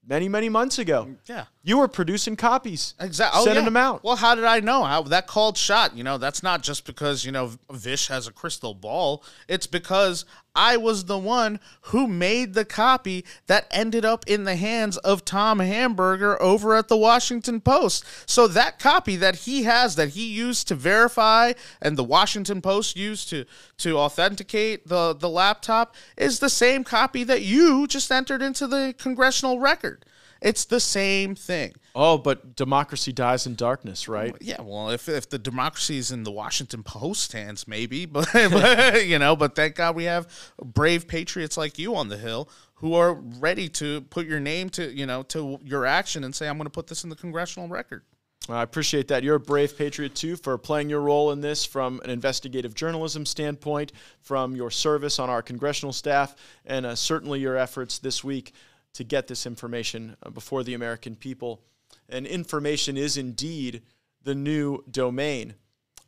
many, 0.06 0.30
many 0.30 0.50
months 0.50 0.80
ago. 0.80 1.16
Yeah. 1.26 1.46
You 1.70 1.78
were 1.78 1.88
producing 1.88 2.36
copies. 2.36 2.96
Exactly. 3.00 3.42
Oh, 3.42 3.44
sending 3.44 3.62
yeah. 3.62 3.66
them 3.66 3.78
out. 3.78 4.04
Well, 4.04 4.16
how 4.16 4.34
did 4.34 4.44
I 4.44 4.60
know? 4.60 4.86
How 4.86 5.04
that 5.04 5.28
called 5.28 5.56
shot, 5.56 5.96
you 5.96 6.04
know, 6.04 6.18
that's 6.18 6.42
not 6.42 6.64
just 6.64 6.84
because, 6.84 7.24
you 7.24 7.32
know, 7.32 7.52
Vish 7.72 8.08
has 8.08 8.28
a 8.28 8.32
crystal 8.32 8.74
ball. 8.74 9.24
It's 9.48 9.68
because 9.68 10.26
I 10.56 10.78
was 10.78 11.06
the 11.06 11.20
one 11.20 11.60
who 11.82 12.08
made 12.08 12.56
the 12.56 12.66
copy 12.66 13.24
that 13.46 13.68
ended 13.70 14.04
up 14.04 14.26
in 14.26 14.46
the 14.46 14.56
hands 14.56 14.98
of 14.98 15.24
Tom 15.24 15.60
Hamburger 15.60 16.42
over 16.42 16.76
at 16.76 16.88
the 16.88 16.98
Washington 16.98 17.62
Post. 17.62 18.04
So 18.28 18.48
that 18.48 18.80
copy 18.80 19.16
that 19.18 19.36
he 19.36 19.64
has 19.64 19.96
that 19.96 20.10
he 20.10 20.26
used 20.26 20.68
to 20.70 20.76
verify 20.76 21.54
and 21.84 21.98
the 21.98 22.04
Washington 22.04 22.64
Post 22.64 22.98
used 22.98 23.30
to 23.30 23.46
to 23.78 24.00
authenticate 24.00 24.88
the 24.88 25.14
the 25.14 25.30
laptop 25.30 25.96
is 26.18 26.40
the 26.40 26.50
same 26.50 26.84
copy 26.84 27.24
that 27.26 27.44
you 27.44 27.86
just 27.86 28.12
entered 28.12 28.42
into 28.42 28.66
the 28.66 28.96
congressional 28.98 29.60
record. 29.60 30.04
It's 30.42 30.66
the 30.66 30.80
same 30.80 31.36
thing. 31.36 31.74
Oh, 31.94 32.18
but 32.18 32.56
democracy 32.56 33.12
dies 33.12 33.46
in 33.46 33.56
darkness, 33.56 34.08
right? 34.08 34.36
Yeah, 34.40 34.62
well, 34.62 34.90
if, 34.90 35.10
if 35.10 35.30
the 35.30 35.40
democracy 35.40 35.98
is 35.98 36.12
in 36.12 36.24
the 36.24 36.32
Washington 36.32 36.84
Post 36.84 37.34
hands, 37.34 37.68
maybe, 37.68 38.06
but, 38.06 38.30
but 38.34 39.06
you 39.06 39.20
know, 39.20 39.36
but 39.36 39.56
thank 39.56 39.76
God 39.76 39.96
we 39.96 40.06
have 40.06 40.28
brave 40.64 41.08
patriots 41.08 41.58
like 41.58 41.78
you 41.78 41.96
on 41.96 42.08
the 42.08 42.18
Hill 42.18 42.50
who 42.76 42.94
are 42.94 43.14
ready 43.14 43.68
to 43.68 44.02
put 44.02 44.26
your 44.26 44.40
name 44.40 44.70
to 44.70 44.90
you 44.94 45.06
know 45.06 45.24
to 45.24 45.60
your 45.64 45.86
action 45.86 46.24
and 46.24 46.34
say, 46.34 46.48
I'm 46.48 46.58
going 46.58 46.66
to 46.66 46.70
put 46.70 46.88
this 46.88 47.04
in 47.04 47.10
the 47.10 47.16
congressional 47.16 47.68
record. 47.68 48.04
I 48.48 48.64
appreciate 48.64 49.10
that. 49.10 49.24
You're 49.24 49.36
a 49.36 49.40
brave 49.40 49.78
patriot 49.78 50.16
too 50.16 50.36
for 50.36 50.58
playing 50.58 50.90
your 50.90 51.02
role 51.02 51.32
in 51.32 51.42
this 51.42 51.66
from 51.66 52.02
an 52.04 52.10
investigative 52.10 52.74
journalism 52.74 53.26
standpoint, 53.26 53.92
from 54.22 54.56
your 54.56 54.72
service 54.72 55.20
on 55.20 55.30
our 55.30 55.42
congressional 55.42 55.94
staff, 55.94 56.36
and 56.66 56.86
uh, 56.86 56.96
certainly 56.96 57.40
your 57.40 57.58
efforts 57.58 58.00
this 58.00 58.24
week 58.24 58.54
to 58.94 59.04
get 59.04 59.28
this 59.28 59.46
information 59.46 60.16
uh, 60.24 60.30
before 60.30 60.64
the 60.64 60.74
American 60.74 61.16
people. 61.16 61.62
And 62.08 62.26
information 62.26 62.98
is 62.98 63.18
indeed 63.18 63.82
the 64.24 64.36
new 64.36 64.84
domain 64.90 65.56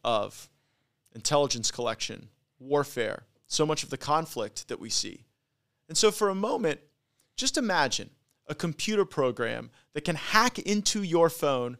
of 0.03 0.49
intelligence 1.13 1.71
collection, 1.71 2.29
warfare, 2.59 3.23
so 3.47 3.65
much 3.65 3.83
of 3.83 3.89
the 3.89 3.97
conflict 3.97 4.67
that 4.67 4.79
we 4.79 4.89
see. 4.89 5.25
And 5.87 5.97
so, 5.97 6.11
for 6.11 6.29
a 6.29 6.35
moment, 6.35 6.79
just 7.35 7.57
imagine 7.57 8.09
a 8.47 8.55
computer 8.55 9.05
program 9.05 9.71
that 9.93 10.05
can 10.05 10.15
hack 10.15 10.59
into 10.59 11.03
your 11.03 11.29
phone 11.29 11.77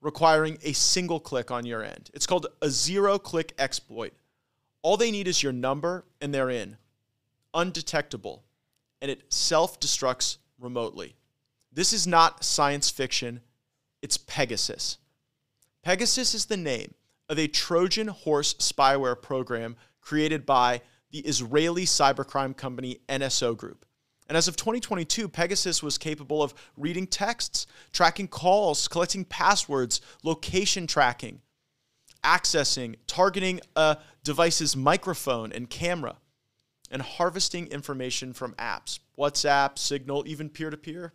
requiring 0.00 0.58
a 0.62 0.72
single 0.72 1.18
click 1.18 1.50
on 1.50 1.64
your 1.64 1.82
end. 1.82 2.10
It's 2.12 2.26
called 2.26 2.46
a 2.60 2.68
zero 2.68 3.18
click 3.18 3.54
exploit. 3.58 4.12
All 4.82 4.98
they 4.98 5.10
need 5.10 5.26
is 5.26 5.42
your 5.42 5.52
number 5.52 6.04
and 6.20 6.32
they're 6.32 6.50
in, 6.50 6.76
undetectable, 7.54 8.44
and 9.00 9.10
it 9.10 9.32
self 9.32 9.80
destructs 9.80 10.36
remotely. 10.58 11.16
This 11.72 11.92
is 11.92 12.06
not 12.06 12.44
science 12.44 12.90
fiction, 12.90 13.40
it's 14.02 14.16
Pegasus. 14.16 14.98
Pegasus 15.82 16.34
is 16.34 16.46
the 16.46 16.56
name 16.56 16.94
of 17.28 17.38
a 17.38 17.48
Trojan 17.48 18.08
horse 18.08 18.54
spyware 18.54 19.20
program 19.20 19.76
created 20.00 20.46
by 20.46 20.80
the 21.10 21.20
Israeli 21.20 21.84
cybercrime 21.84 22.56
company 22.56 22.98
NSO 23.08 23.56
Group. 23.56 23.86
And 24.28 24.36
as 24.38 24.48
of 24.48 24.56
2022, 24.56 25.28
Pegasus 25.28 25.82
was 25.82 25.98
capable 25.98 26.42
of 26.42 26.54
reading 26.76 27.06
texts, 27.06 27.66
tracking 27.92 28.28
calls, 28.28 28.88
collecting 28.88 29.24
passwords, 29.24 30.00
location 30.22 30.86
tracking, 30.86 31.42
accessing, 32.24 32.96
targeting 33.06 33.60
a 33.76 33.98
device's 34.22 34.74
microphone 34.74 35.52
and 35.52 35.68
camera, 35.68 36.16
and 36.94 37.02
harvesting 37.02 37.66
information 37.66 38.32
from 38.32 38.54
apps, 38.54 39.00
WhatsApp, 39.18 39.78
Signal, 39.78 40.22
even 40.28 40.48
peer 40.48 40.70
to 40.70 40.76
peer. 40.76 41.12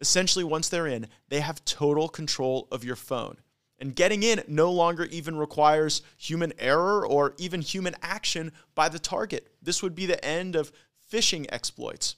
Essentially, 0.00 0.44
once 0.44 0.68
they're 0.68 0.88
in, 0.88 1.06
they 1.28 1.38
have 1.38 1.64
total 1.64 2.08
control 2.08 2.66
of 2.72 2.82
your 2.82 2.96
phone. 2.96 3.36
And 3.78 3.94
getting 3.94 4.24
in 4.24 4.42
no 4.48 4.72
longer 4.72 5.04
even 5.04 5.36
requires 5.36 6.02
human 6.16 6.52
error 6.58 7.06
or 7.06 7.34
even 7.38 7.60
human 7.60 7.94
action 8.02 8.50
by 8.74 8.88
the 8.88 8.98
target. 8.98 9.46
This 9.62 9.80
would 9.80 9.94
be 9.94 10.06
the 10.06 10.22
end 10.24 10.56
of 10.56 10.72
phishing 11.10 11.46
exploits. 11.50 12.16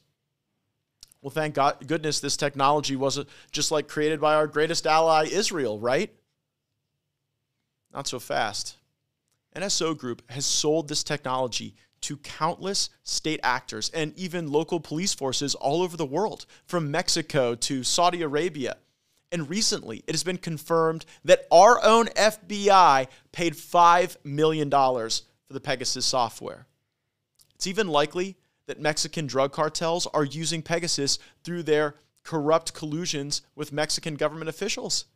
Well, 1.21 1.31
thank 1.31 1.57
God, 1.57 1.87
goodness 1.87 2.21
this 2.21 2.39
technology 2.39 2.97
wasn't 2.97 3.29
just 3.53 3.71
like 3.71 3.87
created 3.87 4.19
by 4.19 4.35
our 4.35 4.47
greatest 4.47 4.87
ally, 4.87 5.27
Israel, 5.31 5.79
right? 5.79 6.11
Not 7.93 8.07
so 8.07 8.19
fast. 8.19 8.77
NSO 9.55 9.97
Group 9.97 10.23
has 10.31 10.47
sold 10.47 10.89
this 10.89 11.03
technology 11.03 11.75
to 12.03 12.17
countless 12.19 12.91
state 13.03 13.41
actors 13.43 13.91
and 13.95 14.17
even 14.17 14.51
local 14.51 14.81
police 14.81 15.15
forces 15.15 15.55
all 15.55 15.83
over 15.83 15.97
the 15.97 16.07
world, 16.07 16.47
from 16.67 16.91
Mexico 16.91 17.55
to 17.55 17.83
Saudi 17.83 18.23
Arabia. 18.23 18.77
And 19.31 19.49
recently, 19.49 20.03
it 20.07 20.15
has 20.15 20.25
been 20.25 20.39
confirmed 20.39 21.05
that 21.25 21.47
our 21.51 21.85
own 21.85 22.07
FBI 22.07 23.09
paid 23.33 23.55
$5 23.55 24.17
million 24.25 24.71
for 24.71 25.53
the 25.53 25.61
Pegasus 25.61 26.07
software. 26.07 26.67
It's 27.55 27.67
even 27.67 27.89
likely 27.89 28.37
that 28.67 28.81
Mexican 28.81 29.27
drug 29.27 29.53
cartels 29.53 30.07
are 30.15 30.25
using 30.25 30.63
Pegasus 30.63 31.19
through 31.43 31.65
their 31.65 31.97
corrupt 32.23 32.75
collusions 32.75 33.43
with 33.57 33.73
Mexican 33.73 34.15
government 34.15 34.49
officials. 34.49 35.07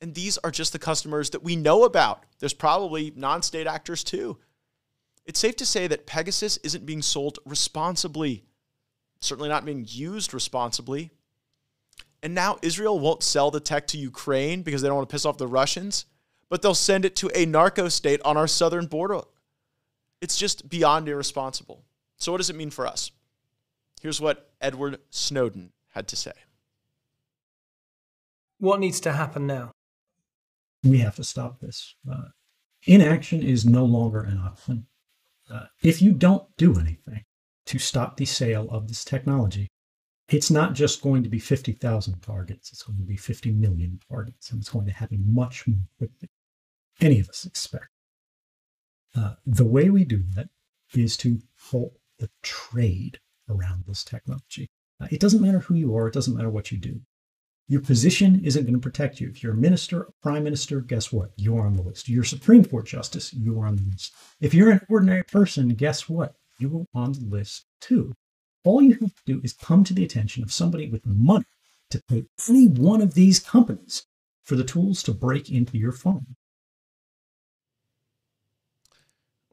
And 0.00 0.14
these 0.14 0.38
are 0.38 0.50
just 0.50 0.72
the 0.72 0.78
customers 0.78 1.30
that 1.30 1.42
we 1.42 1.56
know 1.56 1.84
about. 1.84 2.24
There's 2.38 2.54
probably 2.54 3.12
non 3.14 3.42
state 3.42 3.66
actors 3.66 4.02
too. 4.02 4.38
It's 5.30 5.38
safe 5.38 5.54
to 5.58 5.64
say 5.64 5.86
that 5.86 6.06
Pegasus 6.06 6.56
isn't 6.64 6.84
being 6.84 7.02
sold 7.02 7.38
responsibly, 7.44 8.42
certainly 9.20 9.48
not 9.48 9.64
being 9.64 9.86
used 9.88 10.34
responsibly. 10.34 11.12
And 12.20 12.34
now 12.34 12.58
Israel 12.62 12.98
won't 12.98 13.22
sell 13.22 13.52
the 13.52 13.60
tech 13.60 13.86
to 13.88 13.96
Ukraine 13.96 14.62
because 14.62 14.82
they 14.82 14.88
don't 14.88 14.96
want 14.96 15.08
to 15.08 15.14
piss 15.14 15.24
off 15.24 15.38
the 15.38 15.46
Russians, 15.46 16.06
but 16.48 16.62
they'll 16.62 16.74
send 16.74 17.04
it 17.04 17.14
to 17.14 17.30
a 17.32 17.46
narco 17.46 17.88
state 17.88 18.20
on 18.24 18.36
our 18.36 18.48
southern 18.48 18.86
border. 18.86 19.20
It's 20.20 20.36
just 20.36 20.68
beyond 20.68 21.08
irresponsible. 21.08 21.84
So, 22.16 22.32
what 22.32 22.38
does 22.38 22.50
it 22.50 22.56
mean 22.56 22.70
for 22.70 22.84
us? 22.84 23.12
Here's 24.02 24.20
what 24.20 24.50
Edward 24.60 24.98
Snowden 25.10 25.70
had 25.90 26.08
to 26.08 26.16
say. 26.16 26.32
What 28.58 28.80
needs 28.80 28.98
to 29.02 29.12
happen 29.12 29.46
now? 29.46 29.70
We 30.82 30.98
have 30.98 31.14
to 31.14 31.24
stop 31.24 31.60
this. 31.60 31.94
Uh, 32.10 32.30
inaction 32.82 33.44
is 33.44 33.64
no 33.64 33.84
longer 33.84 34.22
an 34.22 34.38
option. 34.38 34.88
Uh, 35.50 35.66
if 35.82 36.00
you 36.00 36.12
don't 36.12 36.44
do 36.56 36.78
anything 36.78 37.24
to 37.66 37.78
stop 37.78 38.16
the 38.16 38.24
sale 38.24 38.68
of 38.70 38.88
this 38.88 39.04
technology, 39.04 39.68
it's 40.28 40.50
not 40.50 40.74
just 40.74 41.02
going 41.02 41.22
to 41.24 41.28
be 41.28 41.40
50,000 41.40 42.20
targets, 42.20 42.70
it's 42.72 42.82
going 42.84 42.98
to 42.98 43.04
be 43.04 43.16
50 43.16 43.50
million 43.52 43.98
targets, 44.08 44.50
and 44.50 44.60
it's 44.60 44.70
going 44.70 44.86
to 44.86 44.92
happen 44.92 45.24
much 45.26 45.66
more 45.66 45.88
quickly. 45.98 46.28
Than 46.98 47.10
any 47.10 47.20
of 47.20 47.28
us 47.28 47.44
expect. 47.44 47.88
Uh, 49.16 49.34
the 49.44 49.64
way 49.64 49.90
we 49.90 50.04
do 50.04 50.22
that 50.36 50.48
is 50.94 51.16
to 51.18 51.40
halt 51.58 51.94
the 52.18 52.30
trade 52.42 53.18
around 53.48 53.84
this 53.86 54.04
technology. 54.04 54.70
Uh, 55.00 55.08
it 55.10 55.20
doesn't 55.20 55.42
matter 55.42 55.58
who 55.60 55.74
you 55.74 55.96
are, 55.96 56.06
it 56.06 56.14
doesn't 56.14 56.36
matter 56.36 56.50
what 56.50 56.70
you 56.70 56.78
do. 56.78 57.00
Your 57.70 57.80
position 57.80 58.40
isn't 58.44 58.64
going 58.64 58.74
to 58.74 58.80
protect 58.80 59.20
you. 59.20 59.28
If 59.28 59.44
you're 59.44 59.52
a 59.52 59.56
minister, 59.56 60.02
a 60.02 60.12
prime 60.22 60.42
minister, 60.42 60.80
guess 60.80 61.12
what? 61.12 61.30
You're 61.36 61.64
on 61.64 61.76
the 61.76 61.82
list. 61.82 62.08
You're 62.08 62.24
Supreme 62.24 62.64
Court 62.64 62.84
justice, 62.84 63.32
you're 63.32 63.64
on 63.64 63.76
the 63.76 63.84
list. 63.92 64.12
If 64.40 64.52
you're 64.52 64.72
an 64.72 64.80
ordinary 64.90 65.22
person, 65.22 65.68
guess 65.68 66.08
what? 66.08 66.34
You're 66.58 66.84
on 66.96 67.12
the 67.12 67.24
list 67.24 67.66
too. 67.80 68.12
All 68.64 68.82
you 68.82 68.94
have 68.94 69.14
to 69.14 69.22
do 69.24 69.40
is 69.44 69.52
come 69.52 69.84
to 69.84 69.94
the 69.94 70.02
attention 70.02 70.42
of 70.42 70.52
somebody 70.52 70.90
with 70.90 71.06
money 71.06 71.44
to 71.90 72.02
pay 72.08 72.24
any 72.48 72.66
one 72.66 73.00
of 73.00 73.14
these 73.14 73.38
companies 73.38 74.04
for 74.42 74.56
the 74.56 74.64
tools 74.64 75.00
to 75.04 75.12
break 75.12 75.48
into 75.48 75.78
your 75.78 75.92
phone. 75.92 76.26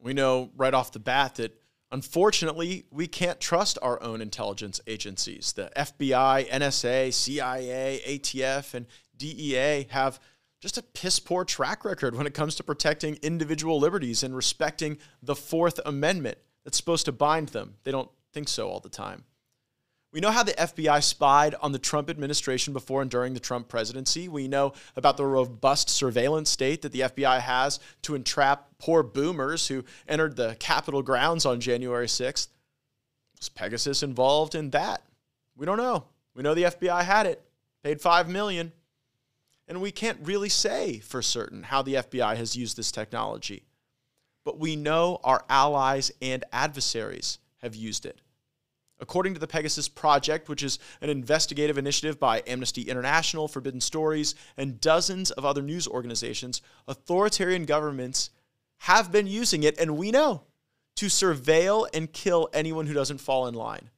We 0.02 0.14
know 0.14 0.50
right 0.56 0.74
off 0.74 0.92
the 0.92 0.98
bat 0.98 1.36
that 1.36 1.54
Unfortunately, 1.92 2.86
we 2.92 3.08
can't 3.08 3.40
trust 3.40 3.78
our 3.82 4.02
own 4.04 4.22
intelligence 4.22 4.82
agencies. 4.88 5.54
The 5.54 5.72
FBI, 5.76 6.50
NSA, 6.50 7.14
CIA, 7.14 8.02
ATF, 8.06 8.74
and 8.74 8.88
DEA 9.16 9.88
have 9.92 10.20
just 10.60 10.78
a 10.78 10.84
piss 10.84 11.20
poor 11.20 11.46
track 11.46 11.86
record 11.86 12.16
when 12.16 12.28
it 12.28 12.34
comes 12.34 12.56
to 12.56 12.64
protecting 12.64 13.18
individual 13.22 13.80
liberties 13.80 14.24
and 14.24 14.36
respecting 14.36 14.98
the 15.22 15.36
Fourth 15.36 15.80
Amendment 15.86 16.38
that's 16.64 16.78
supposed 16.78 17.06
to 17.06 17.12
bind 17.12 17.50
them. 17.50 17.76
They 17.84 17.92
don't 17.92 18.10
think 18.34 18.50
so 18.50 18.68
all 18.68 18.80
the 18.80 18.90
time. 18.90 19.24
We 20.18 20.22
know 20.22 20.32
how 20.32 20.42
the 20.42 20.54
FBI 20.54 21.04
spied 21.04 21.54
on 21.62 21.74
the 21.74 21.78
Trump 21.78 22.10
administration 22.10 22.74
before 22.74 23.04
and 23.04 23.12
during 23.12 23.36
the 23.36 23.40
Trump 23.40 23.68
presidency. 23.68 24.28
We 24.28 24.48
know 24.48 24.74
about 24.96 25.16
the 25.16 25.28
robust 25.28 25.92
surveillance 25.92 26.50
state 26.50 26.82
that 26.82 26.92
the 26.92 27.02
FBI 27.02 27.40
has 27.40 27.80
to 28.02 28.16
entrap 28.16 28.68
poor 28.80 29.04
boomers 29.04 29.68
who 29.68 29.86
entered 30.08 30.36
the 30.36 30.58
Capitol 30.60 31.04
grounds 31.04 31.46
on 31.46 31.60
January 31.60 32.08
6th. 32.08 32.48
Was 33.38 33.50
Pegasus 33.50 34.02
involved 34.02 34.56
in 34.56 34.72
that? 34.72 35.04
We 35.56 35.68
don't 35.68 35.78
know. 35.78 36.06
We 36.34 36.42
know 36.42 36.56
the 36.56 36.64
FBI 36.64 37.04
had 37.04 37.28
it, 37.28 37.44
paid 37.84 38.02
5 38.02 38.28
million. 38.28 38.72
And 39.68 39.82
we 39.82 39.92
can't 39.92 40.18
really 40.24 40.50
say 40.50 40.98
for 40.98 41.22
certain 41.22 41.62
how 41.62 41.84
the 41.84 41.94
FBI 41.94 42.38
has 42.38 42.56
used 42.56 42.76
this 42.76 42.92
technology. 42.92 43.68
But 44.44 44.58
we 44.58 44.78
know 44.78 45.20
our 45.24 45.46
allies 45.48 46.12
and 46.24 46.44
adversaries 46.52 47.38
have 47.58 47.76
used 47.76 48.08
it. 48.08 48.20
According 49.00 49.36
to 49.36 49.40
the 49.40 49.48
Pegasus 49.48 49.88
Project, 49.88 50.50
which 50.50 50.64
is 50.64 50.80
an 51.02 51.10
investigative 51.10 51.78
initiative 51.78 52.20
by 52.20 52.42
Amnesty 52.48 52.84
International, 52.84 53.48
Forbidden 53.48 53.82
Stories, 53.82 54.34
and 54.58 54.82
dozens 54.82 55.30
of 55.32 55.46
other 55.46 55.62
news 55.62 55.88
organizations, 55.88 56.62
authoritarian 56.88 57.66
governments 57.66 58.32
have 58.80 59.12
been 59.12 59.28
using 59.28 59.64
it, 59.64 59.80
and 59.80 59.98
we 59.98 60.12
know, 60.12 60.44
to 60.96 61.06
surveil 61.08 61.88
and 61.94 62.12
kill 62.12 62.50
anyone 62.54 62.88
who 62.88 62.94
doesn't 62.94 63.20
fall 63.20 63.48
in 63.48 63.54
line. 63.54 63.90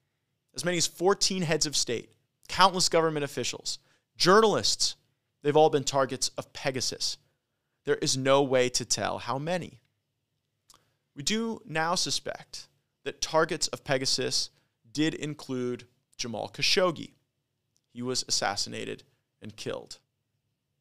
As 0.54 0.66
many 0.66 0.78
as 0.78 0.88
14 0.88 1.44
heads 1.44 1.66
of 1.66 1.78
state, 1.78 2.12
countless 2.50 2.90
government 2.90 3.24
officials, 3.24 3.80
journalists, 4.18 4.98
they've 5.42 5.56
all 5.56 5.70
been 5.70 5.86
targets 5.86 6.30
of 6.38 6.52
Pegasus. 6.52 7.18
There 7.86 7.96
is 7.96 8.18
no 8.18 8.44
way 8.44 8.68
to 8.70 8.84
tell 8.84 9.20
how 9.20 9.38
many. 9.40 9.80
We 11.16 11.24
do 11.24 11.62
now 11.66 11.96
suspect 11.96 12.68
that 13.06 13.22
targets 13.22 13.68
of 13.70 13.84
Pegasus 13.86 14.50
did 14.94 15.14
include 15.14 15.86
Jamal 16.18 16.50
Khashoggi. 16.50 17.14
He 17.94 18.02
was 18.02 18.24
assassinated 18.28 19.04
and 19.42 19.56
killed. 19.56 20.00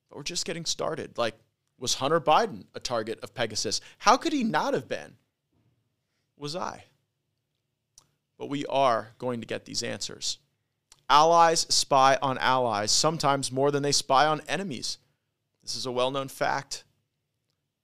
But 0.09 0.17
we're 0.17 0.25
just 0.25 0.45
getting 0.45 0.65
started. 0.65 1.19
Like, 1.19 1.35
was 1.79 1.95
Hunter 1.95 2.21
Biden 2.21 2.65
a 2.75 2.81
target 2.81 3.21
of 3.23 3.35
Pegasus? 3.35 3.81
How 3.99 4.17
could 4.17 4.33
he 4.33 4.45
not 4.45 4.75
have 4.75 4.89
been? 4.89 5.17
Was 6.37 6.57
I? 6.57 6.85
But 8.39 8.49
we 8.49 8.67
are 8.67 9.13
going 9.19 9.41
to 9.41 9.47
get 9.47 9.65
these 9.65 9.83
answers. 9.83 10.39
Allies 11.11 11.61
spy 11.69 12.19
on 12.21 12.37
allies, 12.39 12.91
sometimes 12.91 13.51
more 13.51 13.71
than 13.71 13.83
they 13.83 13.93
spy 13.93 14.27
on 14.27 14.43
enemies. 14.47 14.99
This 15.63 15.75
is 15.75 15.87
a 15.87 15.93
well 15.93 16.11
known 16.11 16.29
fact. 16.29 16.85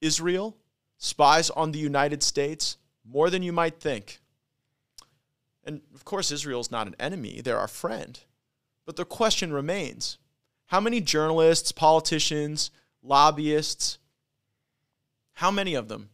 Israel 0.01 0.57
spies 0.97 1.49
on 1.49 1.71
the 1.71 1.79
United 1.79 2.21
States 2.21 2.77
more 3.03 3.29
than 3.29 3.43
you 3.43 3.51
might 3.51 3.79
think. 3.79 4.19
And 5.65 5.81
of 5.93 6.05
course, 6.05 6.31
Israel 6.31 6.61
is 6.61 6.71
not 6.71 6.87
an 6.87 6.95
enemy, 6.99 7.41
they're 7.41 7.59
our 7.59 7.67
friend. 7.67 8.19
But 8.85 8.95
the 8.95 9.05
question 9.05 9.51
remains 9.51 10.17
how 10.67 10.79
many 10.79 11.01
journalists, 11.01 11.71
politicians, 11.71 12.71
lobbyists, 13.01 13.97
how 15.33 15.51
many 15.51 15.75
of 15.75 15.87
them 15.87 16.09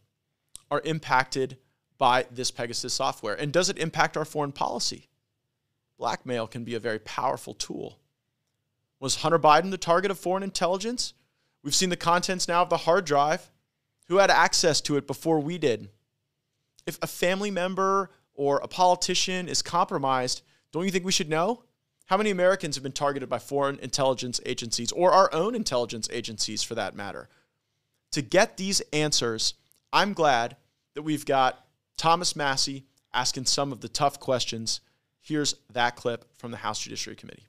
are 0.70 0.82
impacted 0.84 1.58
by 1.98 2.26
this 2.30 2.50
Pegasus 2.50 2.94
software? 2.94 3.34
And 3.34 3.52
does 3.52 3.68
it 3.68 3.78
impact 3.78 4.16
our 4.16 4.24
foreign 4.24 4.52
policy? 4.52 5.08
Blackmail 5.98 6.46
can 6.48 6.64
be 6.64 6.74
a 6.74 6.80
very 6.80 6.98
powerful 6.98 7.54
tool. 7.54 7.98
Was 8.98 9.16
Hunter 9.16 9.38
Biden 9.38 9.70
the 9.70 9.78
target 9.78 10.10
of 10.10 10.18
foreign 10.18 10.42
intelligence? 10.42 11.14
We've 11.62 11.74
seen 11.74 11.90
the 11.90 11.96
contents 11.96 12.48
now 12.48 12.62
of 12.62 12.70
the 12.70 12.78
hard 12.78 13.04
drive. 13.04 13.50
Who 14.08 14.16
had 14.16 14.30
access 14.30 14.80
to 14.82 14.96
it 14.96 15.06
before 15.06 15.40
we 15.40 15.58
did? 15.58 15.90
If 16.86 16.98
a 17.00 17.06
family 17.06 17.50
member 17.50 18.10
or 18.34 18.58
a 18.58 18.68
politician 18.68 19.48
is 19.48 19.62
compromised, 19.62 20.42
don't 20.72 20.84
you 20.84 20.90
think 20.90 21.04
we 21.04 21.12
should 21.12 21.28
know? 21.28 21.64
How 22.06 22.16
many 22.16 22.30
Americans 22.30 22.76
have 22.76 22.82
been 22.82 22.92
targeted 22.92 23.28
by 23.28 23.38
foreign 23.38 23.78
intelligence 23.78 24.40
agencies 24.44 24.92
or 24.92 25.12
our 25.12 25.32
own 25.32 25.54
intelligence 25.54 26.08
agencies 26.12 26.62
for 26.62 26.74
that 26.74 26.94
matter? 26.94 27.28
To 28.12 28.22
get 28.22 28.56
these 28.56 28.80
answers, 28.92 29.54
I'm 29.92 30.12
glad 30.12 30.56
that 30.94 31.02
we've 31.02 31.24
got 31.24 31.64
Thomas 31.96 32.36
Massie 32.36 32.84
asking 33.14 33.46
some 33.46 33.72
of 33.72 33.80
the 33.80 33.88
tough 33.88 34.20
questions. 34.20 34.80
Here's 35.20 35.54
that 35.72 35.96
clip 35.96 36.26
from 36.36 36.50
the 36.50 36.56
House 36.56 36.80
Judiciary 36.80 37.16
Committee. 37.16 37.46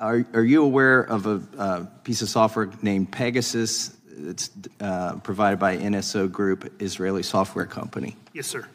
Are, 0.00 0.24
are 0.32 0.44
you 0.44 0.62
aware 0.62 1.00
of 1.00 1.26
a 1.26 1.42
uh, 1.58 1.86
piece 2.04 2.22
of 2.22 2.28
software 2.28 2.70
named 2.82 3.10
Pegasus? 3.10 3.96
It's 4.16 4.50
uh, 4.80 5.16
provided 5.16 5.58
by 5.58 5.76
NSO 5.76 6.30
Group, 6.30 6.72
Israeli 6.80 7.22
software 7.22 7.66
company. 7.66 8.16
Yes, 8.32 8.46
sir. 8.46 8.68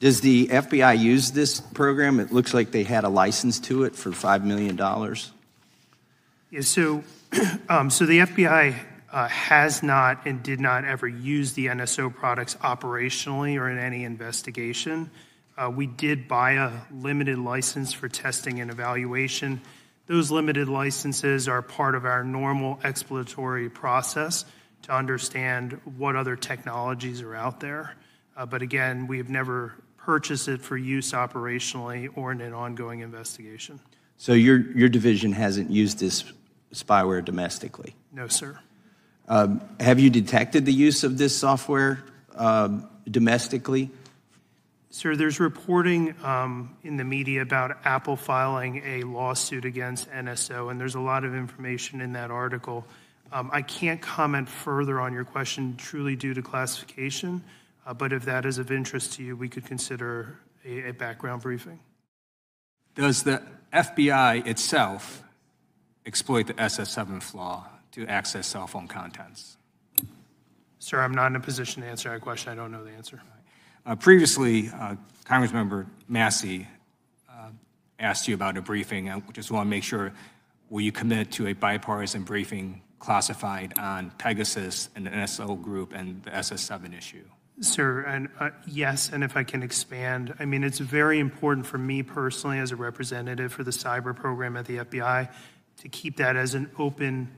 Does 0.00 0.22
the 0.22 0.46
FBI 0.46 0.98
use 0.98 1.30
this 1.32 1.60
program? 1.60 2.20
It 2.20 2.32
looks 2.32 2.54
like 2.54 2.70
they 2.70 2.84
had 2.84 3.04
a 3.04 3.10
license 3.10 3.60
to 3.60 3.84
it 3.84 3.94
for 3.94 4.10
$5 4.10 4.44
million. 4.44 4.78
Yeah, 6.50 6.60
so, 6.62 7.04
um, 7.68 7.90
so 7.90 8.06
the 8.06 8.20
FBI 8.20 8.76
uh, 9.12 9.28
has 9.28 9.82
not 9.82 10.26
and 10.26 10.42
did 10.42 10.58
not 10.58 10.86
ever 10.86 11.06
use 11.06 11.52
the 11.52 11.66
NSO 11.66 12.14
products 12.14 12.54
operationally 12.56 13.60
or 13.60 13.68
in 13.68 13.76
any 13.76 14.04
investigation. 14.04 15.10
Uh, 15.58 15.68
we 15.68 15.86
did 15.86 16.26
buy 16.26 16.52
a 16.52 16.72
limited 16.90 17.38
license 17.38 17.92
for 17.92 18.08
testing 18.08 18.60
and 18.60 18.70
evaluation. 18.70 19.60
Those 20.06 20.30
limited 20.30 20.70
licenses 20.70 21.46
are 21.46 21.60
part 21.60 21.94
of 21.94 22.06
our 22.06 22.24
normal 22.24 22.80
exploratory 22.82 23.68
process 23.68 24.46
to 24.82 24.94
understand 24.94 25.78
what 25.98 26.16
other 26.16 26.36
technologies 26.36 27.20
are 27.20 27.34
out 27.34 27.60
there. 27.60 27.94
Uh, 28.34 28.46
but 28.46 28.62
again, 28.62 29.06
we 29.06 29.18
have 29.18 29.28
never 29.28 29.74
purchased 30.04 30.48
it 30.48 30.60
for 30.60 30.76
use 30.76 31.12
operationally 31.12 32.08
or 32.16 32.32
in 32.32 32.40
an 32.40 32.52
ongoing 32.52 33.00
investigation. 33.00 33.80
So 34.16 34.32
your, 34.32 34.58
your 34.72 34.88
division 34.88 35.32
hasn't 35.32 35.70
used 35.70 35.98
this 35.98 36.24
spyware 36.74 37.24
domestically? 37.24 37.94
No, 38.12 38.28
sir. 38.28 38.58
Um, 39.28 39.60
have 39.78 40.00
you 40.00 40.10
detected 40.10 40.66
the 40.66 40.72
use 40.72 41.04
of 41.04 41.18
this 41.18 41.36
software 41.36 42.02
um, 42.34 42.88
domestically? 43.08 43.90
Sir, 44.90 45.14
there's 45.14 45.38
reporting 45.38 46.14
um, 46.24 46.76
in 46.82 46.96
the 46.96 47.04
media 47.04 47.42
about 47.42 47.78
Apple 47.84 48.16
filing 48.16 48.82
a 48.84 49.04
lawsuit 49.04 49.64
against 49.64 50.10
NSO, 50.10 50.70
and 50.70 50.80
there's 50.80 50.96
a 50.96 51.00
lot 51.00 51.24
of 51.24 51.34
information 51.34 52.00
in 52.00 52.12
that 52.14 52.32
article. 52.32 52.84
Um, 53.32 53.50
I 53.52 53.62
can't 53.62 54.02
comment 54.02 54.48
further 54.48 55.00
on 55.00 55.12
your 55.12 55.24
question 55.24 55.76
truly 55.76 56.16
due 56.16 56.34
to 56.34 56.42
classification, 56.42 57.44
but 57.96 58.12
if 58.12 58.24
that 58.24 58.44
is 58.44 58.58
of 58.58 58.70
interest 58.70 59.14
to 59.14 59.22
you, 59.22 59.36
we 59.36 59.48
could 59.48 59.64
consider 59.64 60.38
a, 60.64 60.88
a 60.88 60.92
background 60.92 61.42
briefing. 61.42 61.80
Does 62.94 63.22
the 63.22 63.42
FBI 63.72 64.46
itself 64.46 65.22
exploit 66.06 66.46
the 66.46 66.54
SS7 66.54 67.22
flaw 67.22 67.66
to 67.92 68.06
access 68.06 68.46
cell 68.46 68.66
phone 68.66 68.88
contents? 68.88 69.56
Sir, 70.78 71.00
I'm 71.00 71.14
not 71.14 71.26
in 71.28 71.36
a 71.36 71.40
position 71.40 71.82
to 71.82 71.88
answer 71.88 72.08
that 72.10 72.20
question. 72.20 72.52
I 72.52 72.54
don't 72.54 72.72
know 72.72 72.84
the 72.84 72.90
answer. 72.90 73.20
Uh, 73.86 73.96
previously, 73.96 74.70
uh, 74.70 74.96
Congressmember 75.24 75.86
Massie 76.08 76.66
uh, 77.28 77.50
asked 77.98 78.28
you 78.28 78.34
about 78.34 78.56
a 78.56 78.62
briefing. 78.62 79.10
I 79.10 79.20
just 79.32 79.50
want 79.50 79.66
to 79.66 79.70
make 79.70 79.84
sure, 79.84 80.12
will 80.68 80.80
you 80.80 80.92
commit 80.92 81.32
to 81.32 81.48
a 81.48 81.52
bipartisan 81.52 82.22
briefing 82.22 82.82
classified 82.98 83.78
on 83.78 84.10
Pegasus 84.18 84.88
and 84.94 85.06
the 85.06 85.10
NSO 85.10 85.60
group 85.60 85.92
and 85.94 86.22
the 86.22 86.30
SS7 86.30 86.96
issue? 86.96 87.24
Sir, 87.62 88.00
and 88.00 88.28
uh, 88.38 88.50
yes, 88.66 89.10
and 89.12 89.22
if 89.22 89.36
I 89.36 89.44
can 89.44 89.62
expand, 89.62 90.34
I 90.38 90.46
mean, 90.46 90.64
it's 90.64 90.78
very 90.78 91.18
important 91.18 91.66
for 91.66 91.76
me 91.76 92.02
personally 92.02 92.58
as 92.58 92.72
a 92.72 92.76
representative 92.76 93.52
for 93.52 93.64
the 93.64 93.70
cyber 93.70 94.16
program 94.16 94.56
at 94.56 94.64
the 94.64 94.78
FBI 94.78 95.30
to 95.78 95.88
keep 95.88 96.16
that 96.16 96.36
as 96.36 96.54
an 96.54 96.70
open 96.78 97.36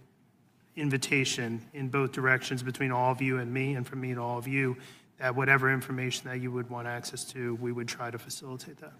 invitation 0.76 1.60
in 1.74 1.88
both 1.88 2.12
directions 2.12 2.62
between 2.62 2.92
all 2.92 3.10
of 3.10 3.20
you 3.20 3.38
and 3.38 3.52
me, 3.52 3.74
and 3.74 3.84
from 3.86 4.00
me 4.00 4.14
to 4.14 4.20
all 4.20 4.38
of 4.38 4.46
you, 4.46 4.76
that 5.18 5.34
whatever 5.34 5.72
information 5.72 6.28
that 6.28 6.40
you 6.40 6.52
would 6.52 6.70
want 6.70 6.86
access 6.86 7.24
to, 7.24 7.56
we 7.56 7.72
would 7.72 7.88
try 7.88 8.10
to 8.10 8.18
facilitate 8.18 8.78
that. 8.78 8.94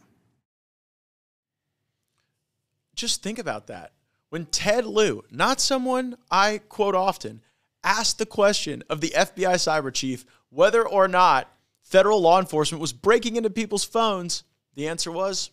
Just 2.96 3.22
think 3.22 3.38
about 3.38 3.68
that. 3.68 3.92
When 4.28 4.46
Ted 4.46 4.86
Lieu, 4.86 5.24
not 5.30 5.60
someone 5.60 6.16
I 6.30 6.58
quote 6.68 6.94
often, 6.94 7.42
asked 7.84 8.18
the 8.18 8.26
question 8.26 8.82
of 8.88 9.00
the 9.00 9.10
FBI 9.10 9.54
cyber 9.54 9.92
chief 9.92 10.24
whether 10.52 10.86
or 10.86 11.08
not 11.08 11.50
federal 11.80 12.20
law 12.20 12.38
enforcement 12.38 12.80
was 12.80 12.92
breaking 12.92 13.36
into 13.36 13.50
people's 13.50 13.84
phones, 13.84 14.44
the 14.74 14.86
answer 14.86 15.10
was, 15.10 15.50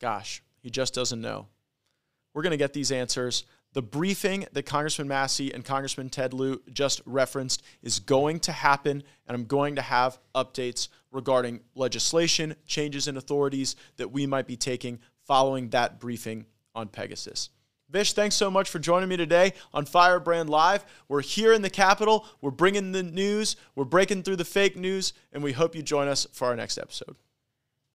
gosh, 0.00 0.42
he 0.60 0.70
just 0.70 0.94
doesn't 0.94 1.20
know. 1.20 1.46
We're 2.34 2.42
going 2.42 2.50
to 2.52 2.56
get 2.58 2.74
these 2.74 2.92
answers. 2.92 3.44
The 3.72 3.82
briefing 3.82 4.46
that 4.52 4.64
Congressman 4.64 5.08
Massie 5.08 5.52
and 5.52 5.64
Congressman 5.64 6.10
Ted 6.10 6.32
Lieu 6.34 6.62
just 6.72 7.00
referenced 7.06 7.62
is 7.82 7.98
going 7.98 8.40
to 8.40 8.52
happen, 8.52 9.02
and 9.26 9.34
I'm 9.34 9.44
going 9.44 9.76
to 9.76 9.82
have 9.82 10.18
updates 10.34 10.88
regarding 11.10 11.60
legislation, 11.74 12.56
changes 12.66 13.08
in 13.08 13.16
authorities 13.16 13.74
that 13.96 14.12
we 14.12 14.26
might 14.26 14.46
be 14.46 14.56
taking 14.56 14.98
following 15.26 15.70
that 15.70 15.98
briefing 15.98 16.46
on 16.74 16.88
Pegasus. 16.88 17.50
Vish, 17.88 18.14
thanks 18.14 18.34
so 18.34 18.50
much 18.50 18.68
for 18.68 18.80
joining 18.80 19.08
me 19.08 19.16
today 19.16 19.52
on 19.72 19.84
Firebrand 19.84 20.50
Live. 20.50 20.84
We're 21.08 21.22
here 21.22 21.52
in 21.52 21.62
the 21.62 21.70
Capitol. 21.70 22.26
We're 22.40 22.50
bringing 22.50 22.90
the 22.90 23.04
news, 23.04 23.54
we're 23.76 23.84
breaking 23.84 24.24
through 24.24 24.36
the 24.36 24.44
fake 24.44 24.76
news, 24.76 25.12
and 25.32 25.42
we 25.42 25.52
hope 25.52 25.76
you 25.76 25.82
join 25.82 26.08
us 26.08 26.26
for 26.32 26.46
our 26.48 26.56
next 26.56 26.78
episode. 26.78 27.14